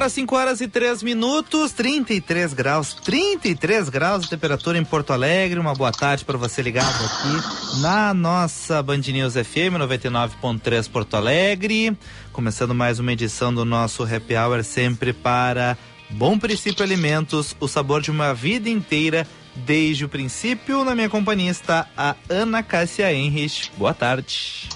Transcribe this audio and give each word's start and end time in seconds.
Agora 0.00 0.08
5 0.08 0.34
horas 0.34 0.60
e 0.62 0.66
3 0.66 1.02
minutos, 1.02 1.72
33 1.72 2.54
graus, 2.54 2.94
33 2.94 3.90
graus 3.90 4.22
de 4.22 4.30
temperatura 4.30 4.78
em 4.78 4.84
Porto 4.84 5.12
Alegre. 5.12 5.60
Uma 5.60 5.74
boa 5.74 5.92
tarde 5.92 6.24
para 6.24 6.38
você 6.38 6.62
ligado 6.62 7.04
aqui 7.04 7.80
na 7.82 8.14
nossa 8.14 8.82
Band 8.82 8.96
News 8.96 9.34
FM 9.34 9.76
99.3 9.78 10.88
Porto 10.90 11.18
Alegre. 11.18 11.94
Começando 12.32 12.74
mais 12.74 12.98
uma 12.98 13.12
edição 13.12 13.52
do 13.52 13.66
nosso 13.66 14.02
Happy 14.02 14.34
Hour, 14.34 14.64
sempre 14.64 15.12
para 15.12 15.76
Bom 16.08 16.38
Princípio 16.38 16.82
Alimentos, 16.82 17.54
o 17.60 17.68
sabor 17.68 18.00
de 18.00 18.10
uma 18.10 18.32
vida 18.32 18.70
inteira. 18.70 19.26
Desde 19.54 20.06
o 20.06 20.08
princípio, 20.08 20.82
na 20.82 20.94
minha 20.94 21.10
companhia 21.10 21.50
está 21.50 21.86
a 21.94 22.16
Ana 22.26 22.62
Cássia 22.62 23.12
Henrich. 23.12 23.70
Boa 23.76 23.92
tarde. 23.92 24.66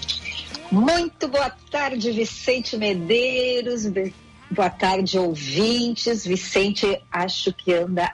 Muito 0.71 1.27
boa 1.27 1.49
tarde, 1.71 2.11
Vicente 2.11 2.77
Medeiros. 2.77 3.87
Be- 3.87 4.13
Boa 4.49 4.69
tarde, 4.69 5.17
ouvintes. 5.17 6.25
Vicente, 6.25 7.01
acho 7.11 7.51
que 7.51 7.73
anda 7.73 8.13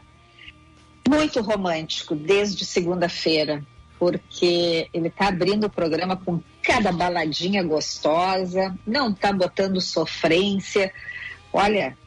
muito 1.08 1.42
romântico 1.42 2.16
desde 2.16 2.64
segunda-feira, 2.64 3.66
porque 4.00 4.88
ele 4.94 5.10
está 5.10 5.28
abrindo 5.28 5.66
o 5.66 5.70
programa 5.70 6.16
com 6.16 6.42
cada 6.64 6.92
baladinha 6.92 7.62
gostosa, 7.64 8.78
não 8.88 9.10
está 9.10 9.34
botando 9.34 9.82
sofrência. 9.82 10.94
Olha, 11.52 11.98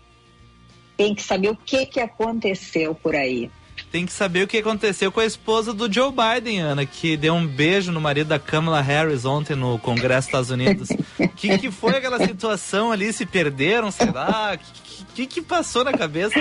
tem 0.97 1.15
que 1.15 1.23
saber 1.23 1.51
o 1.51 1.57
que, 1.57 1.85
que 1.85 2.01
aconteceu 2.01 2.95
por 2.95 3.15
aí. 3.15 3.51
Tem 3.95 4.05
que 4.05 4.13
saber 4.13 4.43
o 4.43 4.49
que 4.49 4.59
aconteceu 4.59 5.13
com 5.13 5.21
a 5.21 5.25
esposa 5.25 5.73
do 5.73 5.93
Joe 5.93 6.11
Biden, 6.11 6.59
Ana, 6.59 6.85
que 6.85 7.17
deu 7.17 7.33
um 7.33 7.47
beijo 7.47 7.93
no 7.93 8.01
marido 8.01 8.27
da 8.27 8.41
Kamala 8.41 8.81
Harris 8.81 9.25
ontem 9.25 9.55
no 9.55 9.79
Congresso 9.79 10.27
dos 10.27 10.27
Estados 10.27 10.51
Unidos. 10.51 10.89
O 11.17 11.29
que, 11.37 11.57
que 11.59 11.71
foi 11.71 11.93
aquela 11.93 12.19
situação 12.27 12.91
ali? 12.91 13.13
Se 13.13 13.25
perderam, 13.25 13.93
será? 13.93 14.59
O 14.59 14.59
que, 14.59 15.05
que, 15.15 15.27
que 15.29 15.43
passou 15.43 15.85
na 15.85 15.93
cabeça? 15.93 16.35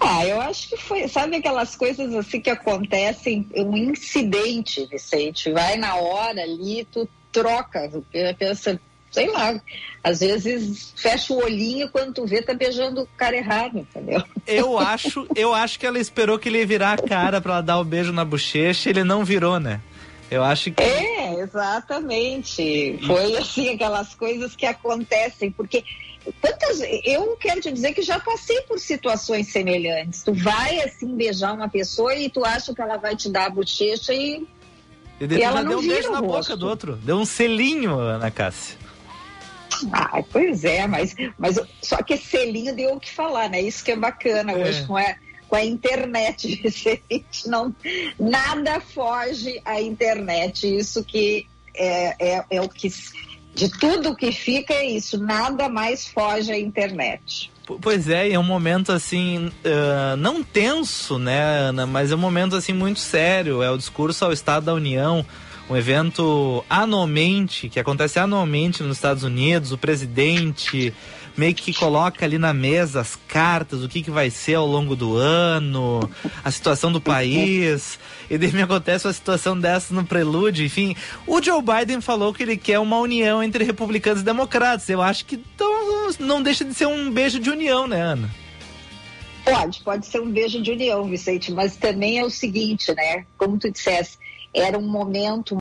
Ah, 0.00 0.26
eu 0.26 0.40
acho 0.40 0.70
que 0.70 0.76
foi, 0.76 1.06
sabe 1.06 1.36
aquelas 1.36 1.76
coisas 1.76 2.12
assim 2.12 2.40
que 2.40 2.50
acontecem, 2.50 3.46
um 3.54 3.76
incidente, 3.76 4.84
Vicente, 4.86 5.52
vai 5.52 5.76
na 5.76 5.94
hora 5.94 6.42
ali, 6.42 6.84
tu 6.90 7.08
troca, 7.30 7.88
pensa, 8.36 8.80
sei 9.16 9.30
lá, 9.30 9.58
às 10.04 10.20
vezes 10.20 10.92
fecha 10.94 11.32
o 11.32 11.42
olhinho 11.42 11.88
quando 11.88 12.12
tu 12.12 12.26
vê 12.26 12.42
tá 12.42 12.52
beijando 12.52 13.00
o 13.00 13.08
cara 13.16 13.34
errado, 13.34 13.78
entendeu? 13.78 14.22
Eu 14.46 14.78
acho, 14.78 15.26
eu 15.34 15.54
acho 15.54 15.78
que 15.78 15.86
ela 15.86 15.98
esperou 15.98 16.38
que 16.38 16.50
ele 16.50 16.58
ia 16.58 16.66
virar 16.66 16.92
a 16.92 16.98
cara 16.98 17.40
pra 17.40 17.54
ela 17.54 17.62
dar 17.62 17.78
o 17.78 17.84
beijo 17.84 18.12
na 18.12 18.26
bochecha 18.26 18.90
e 18.90 18.92
ele 18.92 19.04
não 19.04 19.24
virou, 19.24 19.58
né? 19.58 19.80
Eu 20.30 20.44
acho 20.44 20.70
que. 20.70 20.82
É, 20.82 21.40
exatamente. 21.40 22.98
Foi 23.06 23.36
assim, 23.38 23.70
aquelas 23.70 24.14
coisas 24.14 24.54
que 24.54 24.66
acontecem, 24.66 25.50
porque 25.50 25.82
quantas. 26.42 26.82
Eu 27.02 27.34
quero 27.40 27.62
te 27.62 27.72
dizer 27.72 27.94
que 27.94 28.02
já 28.02 28.20
passei 28.20 28.60
por 28.62 28.78
situações 28.78 29.50
semelhantes. 29.50 30.22
Tu 30.22 30.34
vai 30.34 30.78
assim 30.80 31.16
beijar 31.16 31.54
uma 31.54 31.70
pessoa 31.70 32.14
e 32.14 32.28
tu 32.28 32.44
acha 32.44 32.74
que 32.74 32.82
ela 32.82 32.98
vai 32.98 33.16
te 33.16 33.30
dar 33.30 33.46
a 33.46 33.50
bochecha 33.50 34.12
e. 34.12 34.46
E 35.18 35.24
E 35.24 35.42
ela 35.42 35.62
não 35.62 35.70
deu 35.70 35.78
um 35.78 35.80
vira 35.80 35.94
beijo 35.94 36.10
na 36.10 36.20
boca 36.20 36.36
rosto. 36.36 36.56
do 36.58 36.68
outro. 36.68 36.96
Deu 36.96 37.16
um 37.16 37.24
selinho, 37.24 37.98
Ana 37.98 38.30
Cássia. 38.30 38.76
Ah, 39.92 40.22
pois 40.30 40.64
é, 40.64 40.86
mas, 40.86 41.14
mas 41.38 41.58
só 41.82 42.02
que 42.02 42.14
esse 42.14 42.26
selinho 42.26 42.74
deu 42.74 42.94
o 42.94 43.00
que 43.00 43.10
falar, 43.10 43.48
né? 43.50 43.60
Isso 43.60 43.84
que 43.84 43.92
é 43.92 43.96
bacana 43.96 44.52
É. 44.52 44.56
hoje 44.56 44.86
com 44.86 44.96
a, 44.96 45.14
com 45.48 45.56
a 45.56 45.64
internet. 45.64 46.62
Não, 47.46 47.74
nada 48.18 48.80
foge 48.80 49.60
à 49.64 49.80
internet. 49.80 50.66
Isso 50.76 51.04
que 51.04 51.46
é, 51.74 52.36
é, 52.36 52.44
é 52.50 52.60
o 52.60 52.68
que. 52.68 52.92
De 53.54 53.70
tudo 53.70 54.14
que 54.14 54.32
fica 54.32 54.74
é 54.74 54.84
isso, 54.84 55.18
nada 55.18 55.66
mais 55.68 56.06
foge 56.06 56.52
à 56.52 56.58
internet. 56.58 57.50
Pois 57.80 58.08
é, 58.08 58.28
e 58.28 58.32
é 58.34 58.38
um 58.38 58.42
momento 58.44 58.92
assim, 58.92 59.50
ah, 59.64 60.14
não 60.16 60.42
tenso, 60.44 61.18
né, 61.18 61.40
Ana, 61.40 61.86
mas 61.86 62.12
é 62.12 62.14
um 62.14 62.18
momento 62.18 62.54
assim 62.54 62.72
muito 62.72 63.00
sério. 63.00 63.62
É 63.62 63.70
o 63.70 63.76
discurso 63.78 64.24
ao 64.24 64.32
Estado 64.32 64.66
da 64.66 64.74
União, 64.74 65.24
um 65.68 65.76
evento 65.76 66.64
anualmente, 66.70 67.68
que 67.68 67.80
acontece 67.80 68.18
anualmente 68.18 68.82
nos 68.82 68.96
Estados 68.96 69.22
Unidos. 69.22 69.72
O 69.72 69.78
presidente 69.78 70.94
meio 71.36 71.54
que 71.54 71.72
coloca 71.72 72.24
ali 72.24 72.38
na 72.38 72.54
mesa 72.54 73.00
as 73.00 73.16
cartas, 73.28 73.82
o 73.82 73.88
que, 73.88 74.02
que 74.02 74.10
vai 74.10 74.30
ser 74.30 74.54
ao 74.54 74.66
longo 74.66 74.96
do 74.96 75.16
ano, 75.16 76.08
a 76.42 76.50
situação 76.50 76.90
do 76.90 77.00
país. 77.00 77.98
E 78.30 78.38
daí 78.38 78.52
me 78.52 78.62
acontece 78.62 79.06
uma 79.06 79.12
situação 79.12 79.58
dessa 79.58 79.94
no 79.94 80.04
prelúdio. 80.04 80.64
Enfim, 80.64 80.96
o 81.26 81.42
Joe 81.42 81.62
Biden 81.62 82.00
falou 82.00 82.32
que 82.32 82.42
ele 82.42 82.56
quer 82.56 82.78
uma 82.78 82.98
união 82.98 83.42
entre 83.42 83.64
republicanos 83.64 84.22
e 84.22 84.24
democratas. 84.24 84.88
Eu 84.88 85.02
acho 85.02 85.24
que 85.26 85.36
então, 85.36 86.10
não 86.18 86.42
deixa 86.42 86.64
de 86.64 86.74
ser 86.74 86.86
um 86.86 87.10
beijo 87.10 87.38
de 87.38 87.50
união, 87.50 87.86
né, 87.86 88.00
Ana? 88.00 88.30
Pode, 89.44 89.80
pode 89.82 90.06
ser 90.06 90.20
um 90.20 90.30
beijo 90.30 90.60
de 90.60 90.72
união, 90.72 91.04
Vicente, 91.04 91.52
mas 91.52 91.76
também 91.76 92.18
é 92.18 92.24
o 92.24 92.30
seguinte, 92.30 92.92
né? 92.94 93.24
Como 93.38 93.56
tu 93.56 93.70
disseste, 93.70 94.18
era 94.56 94.78
um 94.78 94.88
momento 94.88 95.56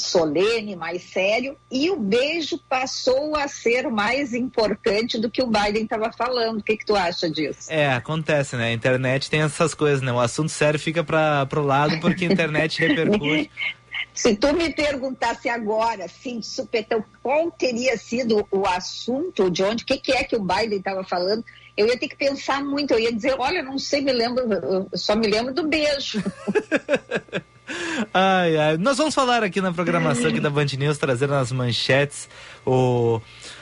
solene, 0.00 0.76
mais 0.76 1.02
sério, 1.02 1.56
e 1.70 1.90
o 1.90 1.96
beijo 1.96 2.58
passou 2.68 3.36
a 3.36 3.48
ser 3.48 3.88
mais 3.88 4.32
importante 4.32 5.18
do 5.18 5.28
que 5.28 5.42
o 5.42 5.46
Biden 5.46 5.82
estava 5.82 6.10
falando. 6.12 6.60
O 6.60 6.62
que, 6.62 6.76
que 6.76 6.86
tu 6.86 6.94
acha 6.94 7.28
disso? 7.28 7.70
É, 7.70 7.92
acontece, 7.92 8.56
né? 8.56 8.68
A 8.68 8.72
internet 8.72 9.28
tem 9.28 9.42
essas 9.42 9.74
coisas, 9.74 10.00
né? 10.00 10.12
O 10.12 10.20
assunto 10.20 10.50
sério 10.50 10.78
fica 10.78 11.02
para 11.02 11.44
pro 11.46 11.62
lado 11.62 11.98
porque 12.00 12.24
a 12.24 12.32
internet 12.32 12.78
repercute. 12.86 13.50
Se 14.14 14.34
tu 14.36 14.52
me 14.52 14.72
perguntasse 14.72 15.48
agora, 15.48 16.04
assim, 16.04 16.40
de 16.40 16.46
supetão, 16.46 17.04
qual 17.22 17.50
teria 17.50 17.96
sido 17.96 18.46
o 18.50 18.66
assunto, 18.66 19.50
de 19.50 19.62
onde, 19.62 19.82
o 19.82 19.86
que, 19.86 19.98
que 19.98 20.12
é 20.12 20.24
que 20.24 20.36
o 20.36 20.42
Biden 20.42 20.78
estava 20.78 21.04
falando, 21.04 21.44
eu 21.76 21.86
ia 21.86 21.98
ter 21.98 22.08
que 22.08 22.16
pensar 22.16 22.62
muito. 22.64 22.92
Eu 22.92 23.00
ia 23.00 23.12
dizer, 23.12 23.34
olha, 23.38 23.62
não 23.62 23.78
sei, 23.78 24.00
me 24.00 24.12
lembro, 24.12 24.88
só 24.94 25.14
me 25.14 25.26
lembro 25.26 25.52
do 25.52 25.68
beijo. 25.68 26.22
Ai, 28.14 28.56
ai. 28.56 28.76
Nós 28.78 28.96
vamos 28.96 29.14
falar 29.14 29.42
aqui 29.42 29.60
na 29.60 29.72
programação 29.72 30.28
aqui 30.28 30.40
da 30.40 30.50
Band 30.50 30.66
News, 30.78 30.98
trazendo 30.98 31.30
nas 31.34 31.52
manchetes 31.52 32.28
o. 32.66 33.20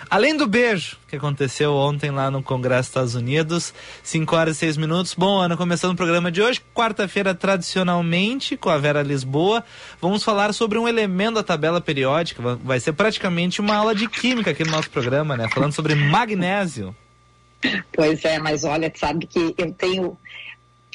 Além 0.08 0.36
do 0.36 0.46
beijo 0.46 0.96
que 1.08 1.16
aconteceu 1.16 1.74
ontem 1.74 2.12
lá 2.12 2.30
no 2.30 2.40
Congresso 2.40 2.82
dos 2.82 2.88
Estados 2.90 3.14
Unidos, 3.16 3.74
5 4.04 4.36
horas 4.36 4.56
e 4.56 4.60
6 4.60 4.76
minutos. 4.76 5.14
Bom, 5.18 5.40
Ana, 5.40 5.56
começando 5.56 5.94
o 5.94 5.96
programa 5.96 6.30
de 6.30 6.40
hoje, 6.40 6.60
quarta-feira, 6.72 7.34
tradicionalmente, 7.34 8.56
com 8.56 8.70
a 8.70 8.78
Vera 8.78 9.02
Lisboa, 9.02 9.64
vamos 10.00 10.22
falar 10.22 10.54
sobre 10.54 10.78
um 10.78 10.86
elemento 10.86 11.34
da 11.34 11.42
tabela 11.42 11.80
periódica. 11.80 12.40
Va- 12.40 12.54
Vai 12.62 12.78
ser 12.78 12.92
praticamente 12.92 13.60
uma 13.60 13.74
aula 13.74 13.96
de 13.96 14.08
química 14.08 14.52
aqui 14.52 14.62
no 14.64 14.70
nosso 14.70 14.88
programa, 14.90 15.36
né? 15.36 15.48
Falando 15.52 15.72
sobre 15.72 15.96
magnésio. 15.96 16.94
Pois 17.92 18.24
é, 18.24 18.38
mas 18.38 18.62
olha, 18.62 18.92
sabe 18.94 19.26
que 19.26 19.54
eu 19.58 19.72
tenho. 19.72 20.16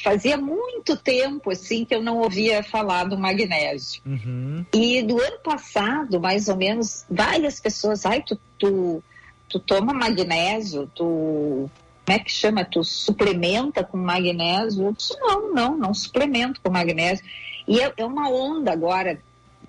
Fazia 0.02 0.36
muito 0.36 0.96
tempo 0.96 1.50
assim 1.50 1.84
que 1.84 1.94
eu 1.94 2.02
não 2.02 2.18
ouvia 2.18 2.62
falar 2.62 3.04
do 3.04 3.16
magnésio. 3.16 4.02
Uhum. 4.04 4.64
E 4.72 5.02
do 5.02 5.20
ano 5.20 5.38
passado, 5.44 6.20
mais 6.20 6.48
ou 6.48 6.56
menos, 6.56 7.04
várias 7.08 7.60
pessoas, 7.60 8.04
ai, 8.04 8.22
tu, 8.22 8.38
tu, 8.58 9.02
tu 9.48 9.58
toma 9.58 9.92
magnésio, 9.92 10.90
tu. 10.94 11.70
Como 12.04 12.18
é 12.18 12.18
que 12.18 12.32
chama? 12.32 12.64
Tu 12.64 12.82
suplementa 12.82 13.84
com 13.84 13.96
magnésio? 13.96 14.86
Eu 14.86 14.92
disse, 14.92 15.16
não, 15.20 15.54
não, 15.54 15.78
não 15.78 15.94
suplemento 15.94 16.60
com 16.60 16.68
magnésio. 16.70 17.24
E 17.68 17.80
é, 17.80 17.92
é 17.96 18.04
uma 18.04 18.28
onda 18.28 18.72
agora, 18.72 19.20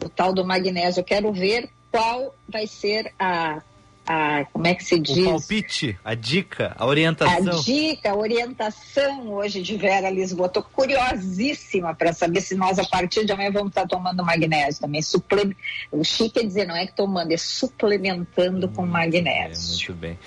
o 0.04 0.10
tal 0.10 0.34
do 0.34 0.44
magnésio. 0.44 1.02
Eu 1.02 1.06
quero 1.06 1.32
ver 1.32 1.70
qual 1.92 2.34
vai 2.50 2.66
ser 2.66 3.14
a, 3.20 3.62
a 4.06 4.46
como 4.52 4.68
é 4.68 4.76
que 4.76 4.84
se 4.84 4.96
O 4.96 5.00
diz? 5.02 5.26
palpite, 5.26 5.98
a 6.04 6.14
dica, 6.14 6.76
a 6.78 6.84
A 6.84 6.88
orientação. 6.88 7.62
dica, 7.62 8.12
a 8.12 8.16
orientação 8.16 9.30
hoje 9.32 9.62
de 9.62 9.78
Vera 9.78 10.10
Lisboa. 10.10 10.48
Estou 10.48 10.64
curiosíssima 10.64 11.94
para 11.96 12.12
saber 12.14 12.42
se 12.42 12.56
nós, 12.56 12.78
a 12.80 12.84
partir 12.86 13.26
de 13.26 13.32
amanhã, 13.32 13.52
vamos 13.52 13.70
estar 13.70 13.88
tomando 13.88 14.24
magnésio 14.24 14.82
também. 14.82 15.02
Suple... 15.02 15.56
O 15.92 16.04
chique 16.04 16.40
é 16.40 16.44
dizer, 16.44 16.66
não 16.68 16.76
é 16.76 16.86
que 16.86 16.96
tomando, 16.96 17.32
é 17.32 17.38
suplementando 17.38 18.68
com 18.70 18.84
É, 18.84 18.88
magnésio. 18.88 19.70
muito 19.78 19.94
bem. 19.94 20.20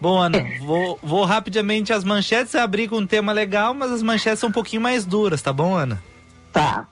Bom, 0.00 0.18
Ana, 0.18 0.44
vou, 0.60 0.98
vou 1.02 1.24
rapidamente 1.24 1.92
as 1.92 2.04
manchetes 2.04 2.54
abrir 2.54 2.88
com 2.88 2.96
um 2.98 3.06
tema 3.06 3.32
legal, 3.32 3.72
mas 3.72 3.90
as 3.90 4.02
manchetes 4.02 4.40
são 4.40 4.48
um 4.48 4.52
pouquinho 4.52 4.82
mais 4.82 5.04
duras, 5.06 5.40
tá 5.40 5.52
bom, 5.52 5.74
Ana? 5.74 6.02
Tá. 6.52 6.86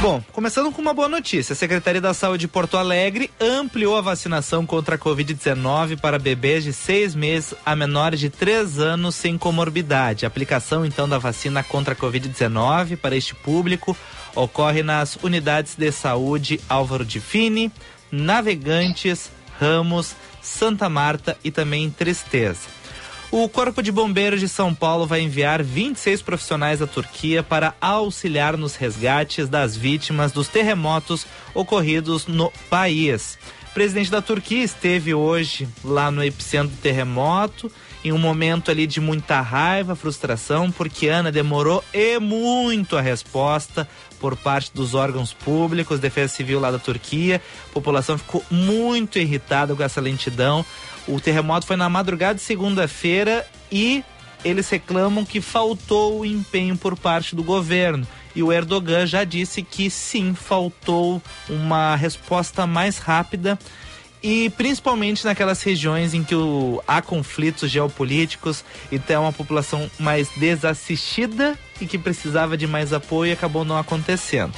Bom, 0.00 0.22
começando 0.32 0.70
com 0.70 0.80
uma 0.80 0.94
boa 0.94 1.08
notícia. 1.08 1.52
A 1.52 1.56
Secretaria 1.56 2.00
da 2.00 2.14
Saúde 2.14 2.42
de 2.42 2.48
Porto 2.48 2.76
Alegre 2.76 3.32
ampliou 3.40 3.96
a 3.96 4.00
vacinação 4.00 4.64
contra 4.64 4.94
a 4.94 4.98
Covid-19 4.98 5.98
para 5.98 6.20
bebês 6.20 6.62
de 6.62 6.72
seis 6.72 7.16
meses 7.16 7.52
a 7.66 7.74
menores 7.74 8.20
de 8.20 8.30
três 8.30 8.78
anos 8.78 9.16
sem 9.16 9.36
comorbidade. 9.36 10.24
A 10.24 10.28
aplicação, 10.28 10.86
então, 10.86 11.08
da 11.08 11.18
vacina 11.18 11.64
contra 11.64 11.94
a 11.94 11.96
Covid-19 11.96 12.96
para 12.96 13.16
este 13.16 13.34
público 13.34 13.96
ocorre 14.36 14.84
nas 14.84 15.16
unidades 15.16 15.74
de 15.74 15.90
saúde 15.90 16.60
Álvaro 16.68 17.04
de 17.04 17.18
Fini, 17.18 17.72
Navegantes, 18.12 19.32
Ramos, 19.58 20.14
Santa 20.40 20.88
Marta 20.88 21.36
e 21.42 21.50
também 21.50 21.90
Tristeza. 21.90 22.77
O 23.30 23.46
Corpo 23.46 23.82
de 23.82 23.92
Bombeiros 23.92 24.40
de 24.40 24.48
São 24.48 24.74
Paulo 24.74 25.06
vai 25.06 25.20
enviar 25.20 25.62
26 25.62 26.22
profissionais 26.22 26.80
à 26.80 26.86
Turquia 26.86 27.42
para 27.42 27.74
auxiliar 27.78 28.56
nos 28.56 28.74
resgates 28.74 29.50
das 29.50 29.76
vítimas 29.76 30.32
dos 30.32 30.48
terremotos 30.48 31.26
ocorridos 31.52 32.26
no 32.26 32.50
país. 32.70 33.38
O 33.70 33.74
presidente 33.74 34.10
da 34.10 34.22
Turquia 34.22 34.64
esteve 34.64 35.12
hoje 35.12 35.68
lá 35.84 36.10
no 36.10 36.24
epicentro 36.24 36.68
do 36.68 36.80
terremoto, 36.80 37.70
em 38.02 38.12
um 38.12 38.18
momento 38.18 38.70
ali 38.70 38.86
de 38.86 38.98
muita 38.98 39.42
raiva, 39.42 39.94
frustração, 39.94 40.70
porque 40.70 41.08
Ana 41.08 41.30
demorou 41.30 41.84
e 41.92 42.18
muito 42.18 42.96
a 42.96 43.02
resposta 43.02 43.86
por 44.18 44.36
parte 44.36 44.72
dos 44.72 44.94
órgãos 44.94 45.34
públicos, 45.34 46.00
Defesa 46.00 46.32
Civil 46.32 46.58
lá 46.58 46.70
da 46.70 46.78
Turquia. 46.78 47.42
A 47.70 47.72
população 47.74 48.16
ficou 48.16 48.42
muito 48.50 49.18
irritada 49.18 49.76
com 49.76 49.82
essa 49.82 50.00
lentidão. 50.00 50.64
O 51.08 51.18
terremoto 51.20 51.66
foi 51.66 51.76
na 51.76 51.88
madrugada 51.88 52.34
de 52.34 52.42
segunda-feira 52.42 53.46
e 53.72 54.04
eles 54.44 54.68
reclamam 54.68 55.24
que 55.24 55.40
faltou 55.40 56.20
o 56.20 56.24
empenho 56.26 56.76
por 56.76 56.96
parte 56.96 57.34
do 57.34 57.42
governo. 57.42 58.06
E 58.36 58.42
o 58.42 58.52
Erdogan 58.52 59.06
já 59.06 59.24
disse 59.24 59.62
que 59.62 59.90
sim, 59.90 60.34
faltou 60.34 61.20
uma 61.48 61.96
resposta 61.96 62.66
mais 62.66 62.98
rápida 62.98 63.58
e 64.22 64.50
principalmente 64.50 65.24
naquelas 65.24 65.62
regiões 65.62 66.12
em 66.12 66.22
que 66.22 66.34
o- 66.34 66.82
há 66.86 67.00
conflitos 67.00 67.70
geopolíticos, 67.70 68.64
então 68.92 69.26
a 69.26 69.32
população 69.32 69.90
mais 69.98 70.28
desassistida 70.36 71.58
e 71.80 71.86
que 71.86 71.96
precisava 71.98 72.56
de 72.56 72.66
mais 72.66 72.92
apoio 72.92 73.32
acabou 73.32 73.64
não 73.64 73.78
acontecendo. 73.78 74.52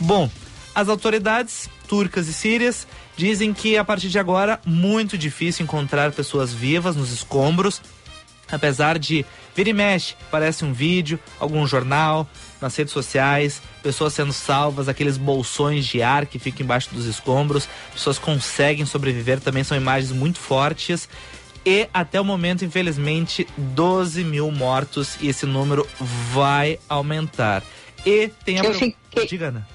Bom, 0.00 0.30
as 0.74 0.88
autoridades 0.88 1.68
turcas 1.88 2.28
e 2.28 2.32
sírias 2.32 2.86
dizem 3.16 3.52
que 3.52 3.76
a 3.76 3.84
partir 3.84 4.08
de 4.08 4.18
agora 4.18 4.60
muito 4.64 5.16
difícil 5.16 5.62
encontrar 5.64 6.12
pessoas 6.12 6.52
vivas 6.52 6.96
nos 6.96 7.12
escombros, 7.12 7.80
apesar 8.50 8.98
de 8.98 9.24
vira 9.54 9.70
e 9.70 9.72
mexe, 9.72 10.14
parece 10.30 10.64
um 10.64 10.72
vídeo, 10.72 11.18
algum 11.38 11.66
jornal, 11.66 12.28
nas 12.60 12.74
redes 12.76 12.92
sociais, 12.92 13.62
pessoas 13.82 14.12
sendo 14.12 14.32
salvas, 14.32 14.88
aqueles 14.88 15.16
bolsões 15.16 15.86
de 15.86 16.02
ar 16.02 16.26
que 16.26 16.38
ficam 16.38 16.64
embaixo 16.64 16.92
dos 16.92 17.06
escombros, 17.06 17.68
pessoas 17.92 18.18
conseguem 18.18 18.84
sobreviver, 18.84 19.40
também 19.40 19.62
são 19.62 19.76
imagens 19.76 20.10
muito 20.12 20.38
fortes. 20.38 21.08
E 21.66 21.88
até 21.94 22.20
o 22.20 22.24
momento, 22.24 22.64
infelizmente, 22.64 23.46
12 23.56 24.22
mil 24.24 24.50
mortos 24.50 25.16
e 25.20 25.28
esse 25.28 25.46
número 25.46 25.88
vai 26.32 26.78
aumentar. 26.88 27.62
E 28.04 28.28
tem 28.44 28.60
a. 28.60 28.64
Eu 28.64 28.74
fiquei- 28.74 29.26
Diga, 29.26 29.48
Ana. 29.48 29.66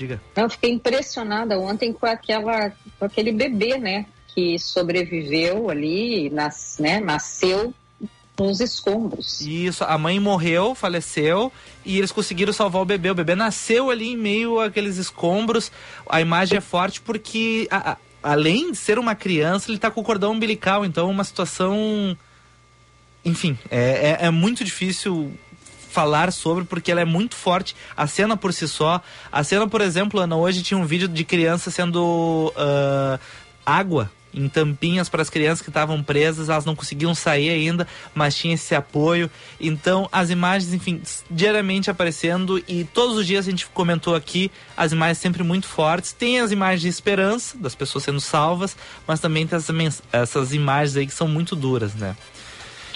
Diga. 0.00 0.18
Eu 0.34 0.48
fiquei 0.48 0.70
impressionada 0.70 1.58
ontem 1.58 1.92
com 1.92 2.06
aquela, 2.06 2.72
com 2.98 3.04
aquele 3.04 3.32
bebê, 3.32 3.76
né, 3.76 4.06
que 4.34 4.58
sobreviveu 4.58 5.68
ali, 5.68 6.30
nas, 6.30 6.76
né, 6.80 7.00
nasceu 7.00 7.74
nos 8.38 8.60
escombros. 8.60 9.42
Isso, 9.42 9.84
a 9.84 9.98
mãe 9.98 10.18
morreu, 10.18 10.74
faleceu 10.74 11.52
e 11.84 11.98
eles 11.98 12.10
conseguiram 12.10 12.50
salvar 12.50 12.80
o 12.80 12.86
bebê. 12.86 13.10
O 13.10 13.14
bebê 13.14 13.34
nasceu 13.34 13.90
ali 13.90 14.12
em 14.12 14.16
meio 14.16 14.58
àqueles 14.58 14.96
escombros. 14.96 15.70
A 16.08 16.22
imagem 16.22 16.56
é 16.56 16.60
forte 16.62 17.02
porque, 17.02 17.68
a- 17.70 17.90
a- 17.92 17.96
além 18.22 18.72
de 18.72 18.78
ser 18.78 18.98
uma 18.98 19.14
criança, 19.14 19.70
ele 19.70 19.78
tá 19.78 19.90
com 19.90 20.00
o 20.00 20.04
cordão 20.04 20.32
umbilical. 20.32 20.86
Então, 20.86 21.08
é 21.08 21.12
uma 21.12 21.24
situação. 21.24 22.16
Enfim, 23.22 23.58
é, 23.70 24.16
é, 24.22 24.26
é 24.28 24.30
muito 24.30 24.64
difícil 24.64 25.34
falar 25.90 26.32
sobre 26.32 26.64
porque 26.64 26.90
ela 26.90 27.00
é 27.00 27.04
muito 27.04 27.34
forte. 27.34 27.74
A 27.96 28.06
cena 28.06 28.36
por 28.36 28.52
si 28.52 28.66
só. 28.68 29.02
A 29.30 29.44
cena, 29.44 29.68
por 29.68 29.80
exemplo, 29.80 30.20
Ana, 30.20 30.36
hoje 30.36 30.62
tinha 30.62 30.78
um 30.78 30.86
vídeo 30.86 31.08
de 31.08 31.24
criança 31.24 31.70
sendo 31.70 32.52
ah, 32.56 33.18
água 33.64 34.10
em 34.32 34.48
tampinhas 34.48 35.08
para 35.08 35.22
as 35.22 35.30
crianças 35.30 35.60
que 35.60 35.70
estavam 35.70 36.02
presas, 36.02 36.48
elas 36.48 36.64
não 36.64 36.76
conseguiam 36.76 37.14
sair 37.14 37.50
ainda, 37.50 37.86
mas 38.14 38.36
tinha 38.36 38.54
esse 38.54 38.74
apoio. 38.74 39.30
Então, 39.60 40.08
as 40.12 40.30
imagens, 40.30 40.72
enfim, 40.72 41.02
diariamente 41.30 41.90
aparecendo 41.90 42.62
e 42.68 42.84
todos 42.84 43.16
os 43.16 43.26
dias 43.26 43.46
a 43.46 43.50
gente 43.50 43.66
comentou 43.66 44.14
aqui, 44.14 44.50
as 44.76 44.92
imagens 44.92 45.18
sempre 45.18 45.42
muito 45.42 45.66
fortes. 45.66 46.12
Tem 46.12 46.40
as 46.40 46.52
imagens 46.52 46.82
de 46.82 46.88
esperança 46.88 47.56
das 47.58 47.74
pessoas 47.74 48.04
sendo 48.04 48.20
salvas, 48.20 48.76
mas 49.06 49.20
também 49.20 49.46
tem 49.46 49.56
essas, 49.56 50.02
essas 50.12 50.54
imagens 50.54 50.96
aí 50.96 51.06
que 51.06 51.14
são 51.14 51.28
muito 51.28 51.56
duras, 51.56 51.94
né? 51.94 52.16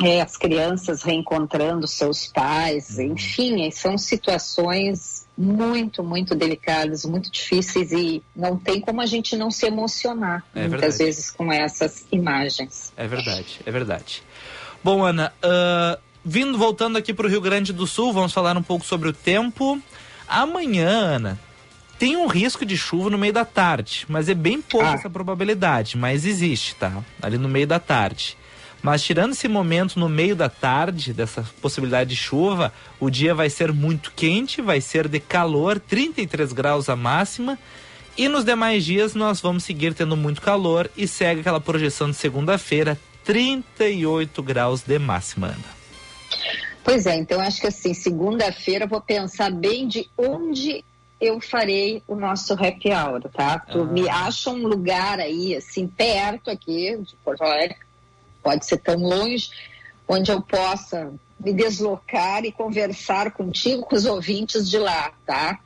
É, 0.03 0.21
as 0.21 0.37
crianças 0.37 1.03
reencontrando 1.03 1.87
seus 1.87 2.27
pais, 2.27 2.97
Uhum. 2.99 3.13
enfim, 3.13 3.71
são 3.71 3.97
situações 3.97 5.25
muito, 5.37 6.03
muito 6.03 6.35
delicadas, 6.35 7.05
muito 7.05 7.31
difíceis 7.31 7.93
e 7.93 8.23
não 8.35 8.57
tem 8.57 8.81
como 8.81 9.01
a 9.01 9.07
gente 9.07 9.37
não 9.37 9.51
se 9.51 9.67
emocionar 9.67 10.45
É 10.55 10.61
muitas 10.61 10.81
verdade. 10.81 11.05
vezes 11.05 11.31
com 11.31 11.53
essas 11.53 12.05
imagens. 12.11 12.93
É 12.97 13.07
verdade, 13.07 13.61
é 13.65 13.71
verdade. 13.71 14.23
Bom, 14.83 15.03
Ana, 15.05 15.33
ah, 15.43 15.99
vindo, 16.25 16.57
voltando 16.59 16.97
aqui 16.99 17.13
para 17.15 17.27
o 17.27 17.31
Rio 17.31 17.41
Grande 17.41 17.73
do 17.73 17.87
Sul, 17.87 18.13
vamos 18.13 18.33
falar 18.33 18.57
um 18.57 18.63
pouco 18.63 18.85
sobre 18.85 19.09
o 19.09 19.13
tempo. 19.13 19.81
Amanhã, 20.29 20.89
Ana, 20.89 21.39
tem 21.99 22.17
um 22.17 22.27
risco 22.27 22.65
de 22.67 22.77
chuva 22.77 23.11
no 23.11 23.19
meio 23.19 23.33
da 23.33 23.45
tarde, 23.45 24.05
mas 24.09 24.29
é 24.29 24.35
bem 24.35 24.61
pouca 24.61 24.91
Ah. 24.91 24.95
essa 24.95 25.11
probabilidade, 25.11 25.97
mas 25.97 26.25
existe, 26.27 26.75
tá? 26.75 27.03
Ali 27.23 27.39
no 27.39 27.49
meio 27.49 27.67
da 27.67 27.79
tarde. 27.79 28.37
Mas 28.85 29.03
tirando 29.03 29.33
esse 29.33 29.49
momento 29.49 29.99
no 29.99 30.11
meio 30.11 30.37
da 30.37 30.51
tarde, 30.51 31.15
dessa 31.15 31.43
possibilidade 31.63 32.11
de 32.11 32.17
chuva, 32.17 32.71
o 33.01 33.09
dia 33.09 33.35
vai 33.35 33.49
ser 33.49 33.73
muito 33.73 34.13
quente, 34.15 34.61
vai 34.61 34.79
ser 34.79 35.09
de 35.09 35.19
calor, 35.19 35.81
33 35.81 36.53
graus 36.53 36.91
a 36.91 36.95
máxima. 36.95 37.59
E 38.15 38.29
nos 38.29 38.45
demais 38.45 38.85
dias 38.85 39.15
nós 39.15 39.41
vamos 39.41 39.65
seguir 39.65 39.95
tendo 39.95 40.15
muito 40.19 40.43
calor 40.43 40.91
e 40.95 41.09
segue 41.09 41.41
aquela 41.41 41.63
projeção 41.63 42.11
de 42.11 42.17
segunda-feira, 42.17 43.01
38 43.25 44.43
graus 44.43 44.83
de 44.83 44.99
máxima, 44.99 45.47
Ana. 45.47 45.75
Pois 46.85 47.07
é, 47.07 47.17
então 47.17 47.41
acho 47.41 47.63
que 47.63 47.67
assim, 47.69 47.95
segunda-feira 47.95 48.85
eu 48.85 48.89
vou 48.89 49.01
pensar 49.01 49.51
bem 49.51 49.89
de 49.89 50.11
onde 50.19 50.85
eu 51.19 51.41
farei 51.41 52.03
o 52.07 52.15
nosso 52.15 52.53
happy 52.53 52.91
hour, 52.91 53.23
tá? 53.33 53.61
Tu 53.61 53.81
Ah. 53.81 53.85
me 53.87 54.07
acha 54.11 54.51
um 54.51 54.67
lugar 54.67 55.21
aí, 55.21 55.57
assim, 55.57 55.87
perto 55.87 56.51
aqui 56.51 56.99
de 56.99 57.17
Porto 57.25 57.43
Alegre, 57.43 57.77
pode 58.45 58.67
ser 58.67 58.77
tão 58.77 58.97
longe, 58.97 59.49
onde 60.07 60.31
eu 60.31 60.41
possa 60.43 61.11
me 61.41 61.53
deslocar 61.53 62.45
e 62.45 62.53
conversar 62.53 63.33
contigo, 63.33 63.83
com 63.83 63.97
os 63.97 64.05
ouvintes 64.05 64.69
de 64.69 64.79
lá, 64.79 65.11
tá? 65.27 65.59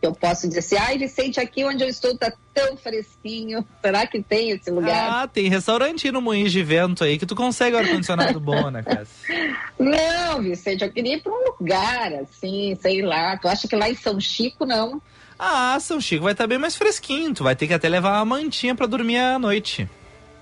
Eu 0.00 0.14
posso 0.14 0.46
dizer 0.46 0.60
assim, 0.60 0.76
ai 0.76 0.96
Vicente, 0.96 1.40
aqui 1.40 1.64
onde 1.64 1.82
eu 1.82 1.88
estou 1.88 2.16
tá 2.16 2.32
tão 2.54 2.76
fresquinho, 2.76 3.66
será 3.82 4.06
que 4.06 4.22
tem 4.22 4.50
esse 4.50 4.70
lugar? 4.70 5.22
Ah, 5.24 5.26
tem 5.26 5.48
restaurante 5.48 6.12
no 6.12 6.22
Moinhos 6.22 6.52
de 6.52 6.62
Vento 6.62 7.02
aí 7.02 7.18
que 7.18 7.26
tu 7.26 7.34
consegue 7.34 7.76
ar-condicionado 7.76 8.38
bom, 8.38 8.70
né, 8.70 8.82
Cássia? 8.84 9.34
Não, 9.76 10.40
Vicente, 10.40 10.84
eu 10.84 10.92
queria 10.92 11.16
ir 11.16 11.22
para 11.22 11.32
um 11.32 11.44
lugar, 11.58 12.12
assim, 12.14 12.78
sei 12.80 13.02
lá, 13.02 13.36
tu 13.38 13.48
acha 13.48 13.66
que 13.66 13.74
lá 13.74 13.90
em 13.90 13.96
São 13.96 14.20
Chico, 14.20 14.64
não? 14.64 15.02
Ah, 15.38 15.78
São 15.80 16.00
Chico 16.00 16.24
vai 16.24 16.32
estar 16.32 16.46
bem 16.46 16.58
mais 16.58 16.76
fresquinho. 16.76 17.32
Tu 17.32 17.44
vai 17.44 17.54
ter 17.54 17.68
que 17.68 17.74
até 17.74 17.88
levar 17.88 18.18
uma 18.18 18.24
mantinha 18.24 18.74
pra 18.74 18.86
dormir 18.86 19.18
à 19.18 19.38
noite. 19.38 19.88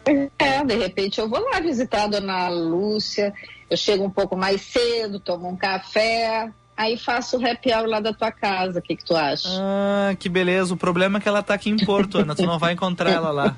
É, 0.07 0.65
de 0.65 0.77
repente 0.77 1.21
eu 1.21 1.29
vou 1.29 1.41
lá 1.51 1.59
visitar 1.61 2.05
a 2.05 2.07
dona 2.07 2.49
Lúcia, 2.49 3.35
eu 3.69 3.77
chego 3.77 4.05
um 4.05 4.11
pouco 4.11 4.37
mais 4.37 4.61
cedo, 4.61 5.19
tomo 5.19 5.49
um 5.49 5.57
café, 5.57 6.49
aí 6.77 6.97
faço 6.97 7.39
o 7.39 7.47
happy 7.47 7.73
hour 7.73 7.87
lá 7.87 7.99
da 7.99 8.13
tua 8.13 8.31
casa, 8.31 8.79
o 8.79 8.83
que 8.83 8.97
que 8.97 9.05
tu 9.05 9.17
acha? 9.17 9.49
Ah, 9.51 10.15
que 10.17 10.29
beleza. 10.29 10.75
O 10.75 10.77
problema 10.77 11.19
é 11.19 11.21
que 11.21 11.29
ela 11.29 11.43
tá 11.43 11.55
aqui 11.55 11.71
em 11.71 11.77
Porto, 11.77 12.19
Ana. 12.19 12.35
Tu 12.37 12.47
não 12.47 12.59
vai 12.59 12.75
encontrar 12.75 13.11
ela 13.11 13.31
lá. 13.31 13.57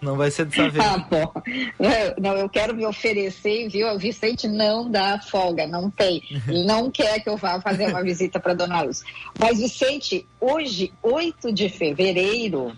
Não 0.00 0.16
vai 0.16 0.30
ser 0.30 0.46
dessa 0.46 0.70
vez. 0.70 0.84
Ah, 0.84 0.96
bom. 0.98 1.32
Não, 2.20 2.36
eu 2.36 2.48
quero 2.48 2.72
me 2.72 2.86
oferecer, 2.86 3.68
viu? 3.68 3.88
O 3.88 3.98
Vicente 3.98 4.46
não 4.46 4.88
dá 4.88 5.20
folga, 5.20 5.66
não 5.66 5.90
tem. 5.90 6.22
Ele 6.46 6.64
não 6.64 6.88
quer 6.88 7.18
que 7.20 7.28
eu 7.28 7.36
vá 7.36 7.60
fazer 7.60 7.88
uma 7.88 8.00
visita 8.00 8.38
para 8.38 8.54
Dona 8.54 8.80
Lúcia. 8.80 9.04
Mas, 9.36 9.58
Vicente, 9.58 10.24
hoje, 10.40 10.92
8 11.02 11.52
de 11.52 11.68
fevereiro, 11.68 12.72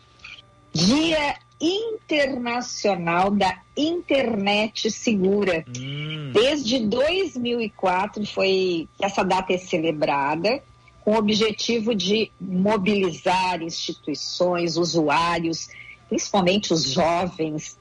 Dia 0.72 1.36
Internacional 1.60 3.30
da 3.30 3.60
Internet 3.76 4.90
Segura. 4.90 5.64
Hum, 5.78 6.32
Desde 6.32 6.78
2004 6.78 8.24
foi 8.26 8.88
que 8.96 9.04
essa 9.04 9.22
data 9.22 9.52
é 9.52 9.58
celebrada 9.58 10.62
com 11.04 11.12
o 11.12 11.18
objetivo 11.18 11.94
de 11.94 12.30
mobilizar 12.40 13.62
instituições, 13.62 14.76
usuários, 14.76 15.68
principalmente 16.08 16.72
os 16.72 16.84
jovens 16.84 17.78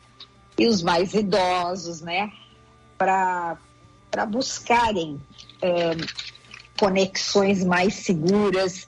e 0.58 0.68
os 0.68 0.82
mais 0.82 1.14
idosos, 1.14 2.02
né, 2.02 2.32
para 2.98 3.58
buscarem 4.28 5.20
conexões 6.78 7.64
mais 7.64 7.96
seguras 7.96 8.88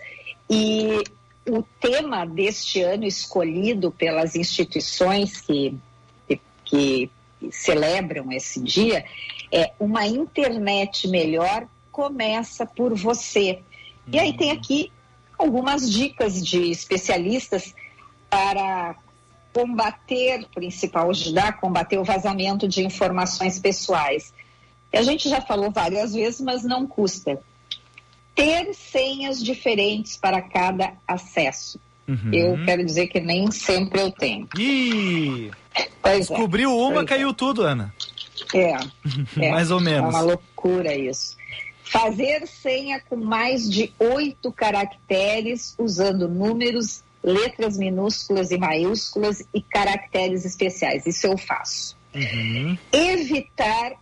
e 0.49 1.03
o 1.47 1.63
tema 1.79 2.25
deste 2.25 2.81
ano 2.81 3.05
escolhido 3.05 3.91
pelas 3.91 4.35
instituições 4.35 5.41
que, 5.41 5.75
que, 6.27 6.41
que 6.63 7.11
celebram 7.51 8.31
esse 8.31 8.61
dia 8.61 9.03
é 9.51 9.71
uma 9.79 10.05
internet 10.05 11.07
melhor 11.07 11.67
começa 11.91 12.65
por 12.65 12.95
você. 12.95 13.59
E 14.07 14.19
aí 14.19 14.35
tem 14.35 14.51
aqui 14.51 14.91
algumas 15.37 15.91
dicas 15.91 16.45
de 16.45 16.69
especialistas 16.69 17.73
para 18.29 18.95
combater, 19.53 20.47
principal, 20.53 21.09
ajudar 21.09 21.59
combater 21.59 21.97
o 21.97 22.03
vazamento 22.03 22.67
de 22.67 22.85
informações 22.85 23.59
pessoais. 23.59 24.33
A 24.93 25.01
gente 25.01 25.27
já 25.27 25.41
falou 25.41 25.71
várias 25.71 26.13
vezes, 26.13 26.39
mas 26.39 26.63
não 26.63 26.87
custa. 26.87 27.41
Ter 28.35 28.73
senhas 28.73 29.43
diferentes 29.43 30.15
para 30.17 30.41
cada 30.41 30.93
acesso. 31.07 31.79
uhum. 32.07 32.31
Eu 32.33 32.65
quero 32.65 32.83
dizer 32.85 33.07
que 33.07 33.19
nem 33.19 33.51
sempre 33.51 34.01
eu 34.01 34.11
tenho. 34.11 34.47
Ih, 34.57 35.51
Pois 36.01 36.15
é, 36.29 36.33
descobriu 36.33 36.75
uma, 36.77 37.01
é. 37.01 37.05
caiu 37.05 37.33
tudo, 37.33 37.61
Ana. 37.63 37.93
é, 38.53 38.73
é. 39.39 39.51
Mais 39.51 39.69
ou 39.71 39.79
É 39.79 39.83
menos. 39.83 40.09
uma 40.13 40.21
loucura 40.21 40.95
isso. 40.95 41.37
Fazer 41.83 42.47
senha 42.47 43.01
com 43.09 43.17
mais 43.17 43.69
de 43.69 43.93
oito 43.99 44.51
caracteres 44.51 45.75
usando 45.77 46.27
números, 46.27 47.03
letras 47.21 47.77
minúsculas 47.77 48.49
e 48.51 48.57
maiúsculas 48.57 49.43
e 49.53 49.61
caracteres 49.61 50.45
especiais. 50.45 51.05
Isso 51.05 51.27
eu 51.27 51.37
faço. 51.37 51.97
Uhum. 52.15 52.77
Evitar 52.93 53.93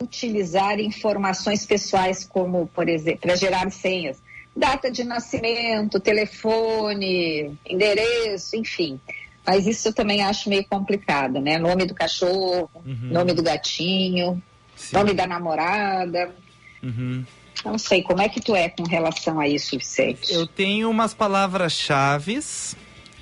utilizar 0.00 0.78
informações 0.78 1.64
pessoais 1.64 2.24
como, 2.24 2.66
por 2.74 2.88
exemplo, 2.88 3.20
para 3.22 3.36
gerar 3.36 3.70
senhas, 3.70 4.18
data 4.54 4.90
de 4.90 5.04
nascimento, 5.04 5.98
telefone, 6.00 7.52
endereço, 7.68 8.56
enfim. 8.56 9.00
Mas 9.46 9.66
isso 9.66 9.88
eu 9.88 9.92
também 9.92 10.22
acho 10.22 10.48
meio 10.48 10.64
complicado, 10.68 11.40
né? 11.40 11.58
Nome 11.58 11.84
do 11.86 11.94
cachorro, 11.94 12.68
Uhum. 12.84 13.08
nome 13.10 13.32
do 13.32 13.42
gatinho, 13.42 14.42
Sim. 14.74 14.96
nome 14.96 15.14
da 15.14 15.26
namorada. 15.26 16.34
Uhum. 16.82 17.24
Não 17.64 17.78
sei, 17.78 18.02
como 18.02 18.20
é 18.20 18.28
que 18.28 18.40
tu 18.40 18.54
é 18.54 18.68
com 18.68 18.82
relação 18.84 19.40
a 19.40 19.48
isso, 19.48 19.76
Vicente? 19.78 20.32
Eu 20.32 20.46
tenho 20.46 20.90
umas 20.90 21.14
palavras-chave 21.14 22.38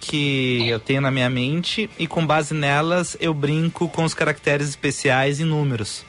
que 0.01 0.69
eu 0.69 0.79
tenho 0.81 1.01
na 1.01 1.11
minha 1.11 1.31
mente 1.31 1.89
e 1.99 2.07
com 2.07 2.27
base 2.27 2.53
nelas 2.53 3.17
eu 3.21 3.33
brinco 3.33 3.89
com 3.89 4.05
os 4.05 4.13
caracteres 4.13 4.69
especiais 4.69 5.41
e 5.41 5.45
números. 5.45 6.05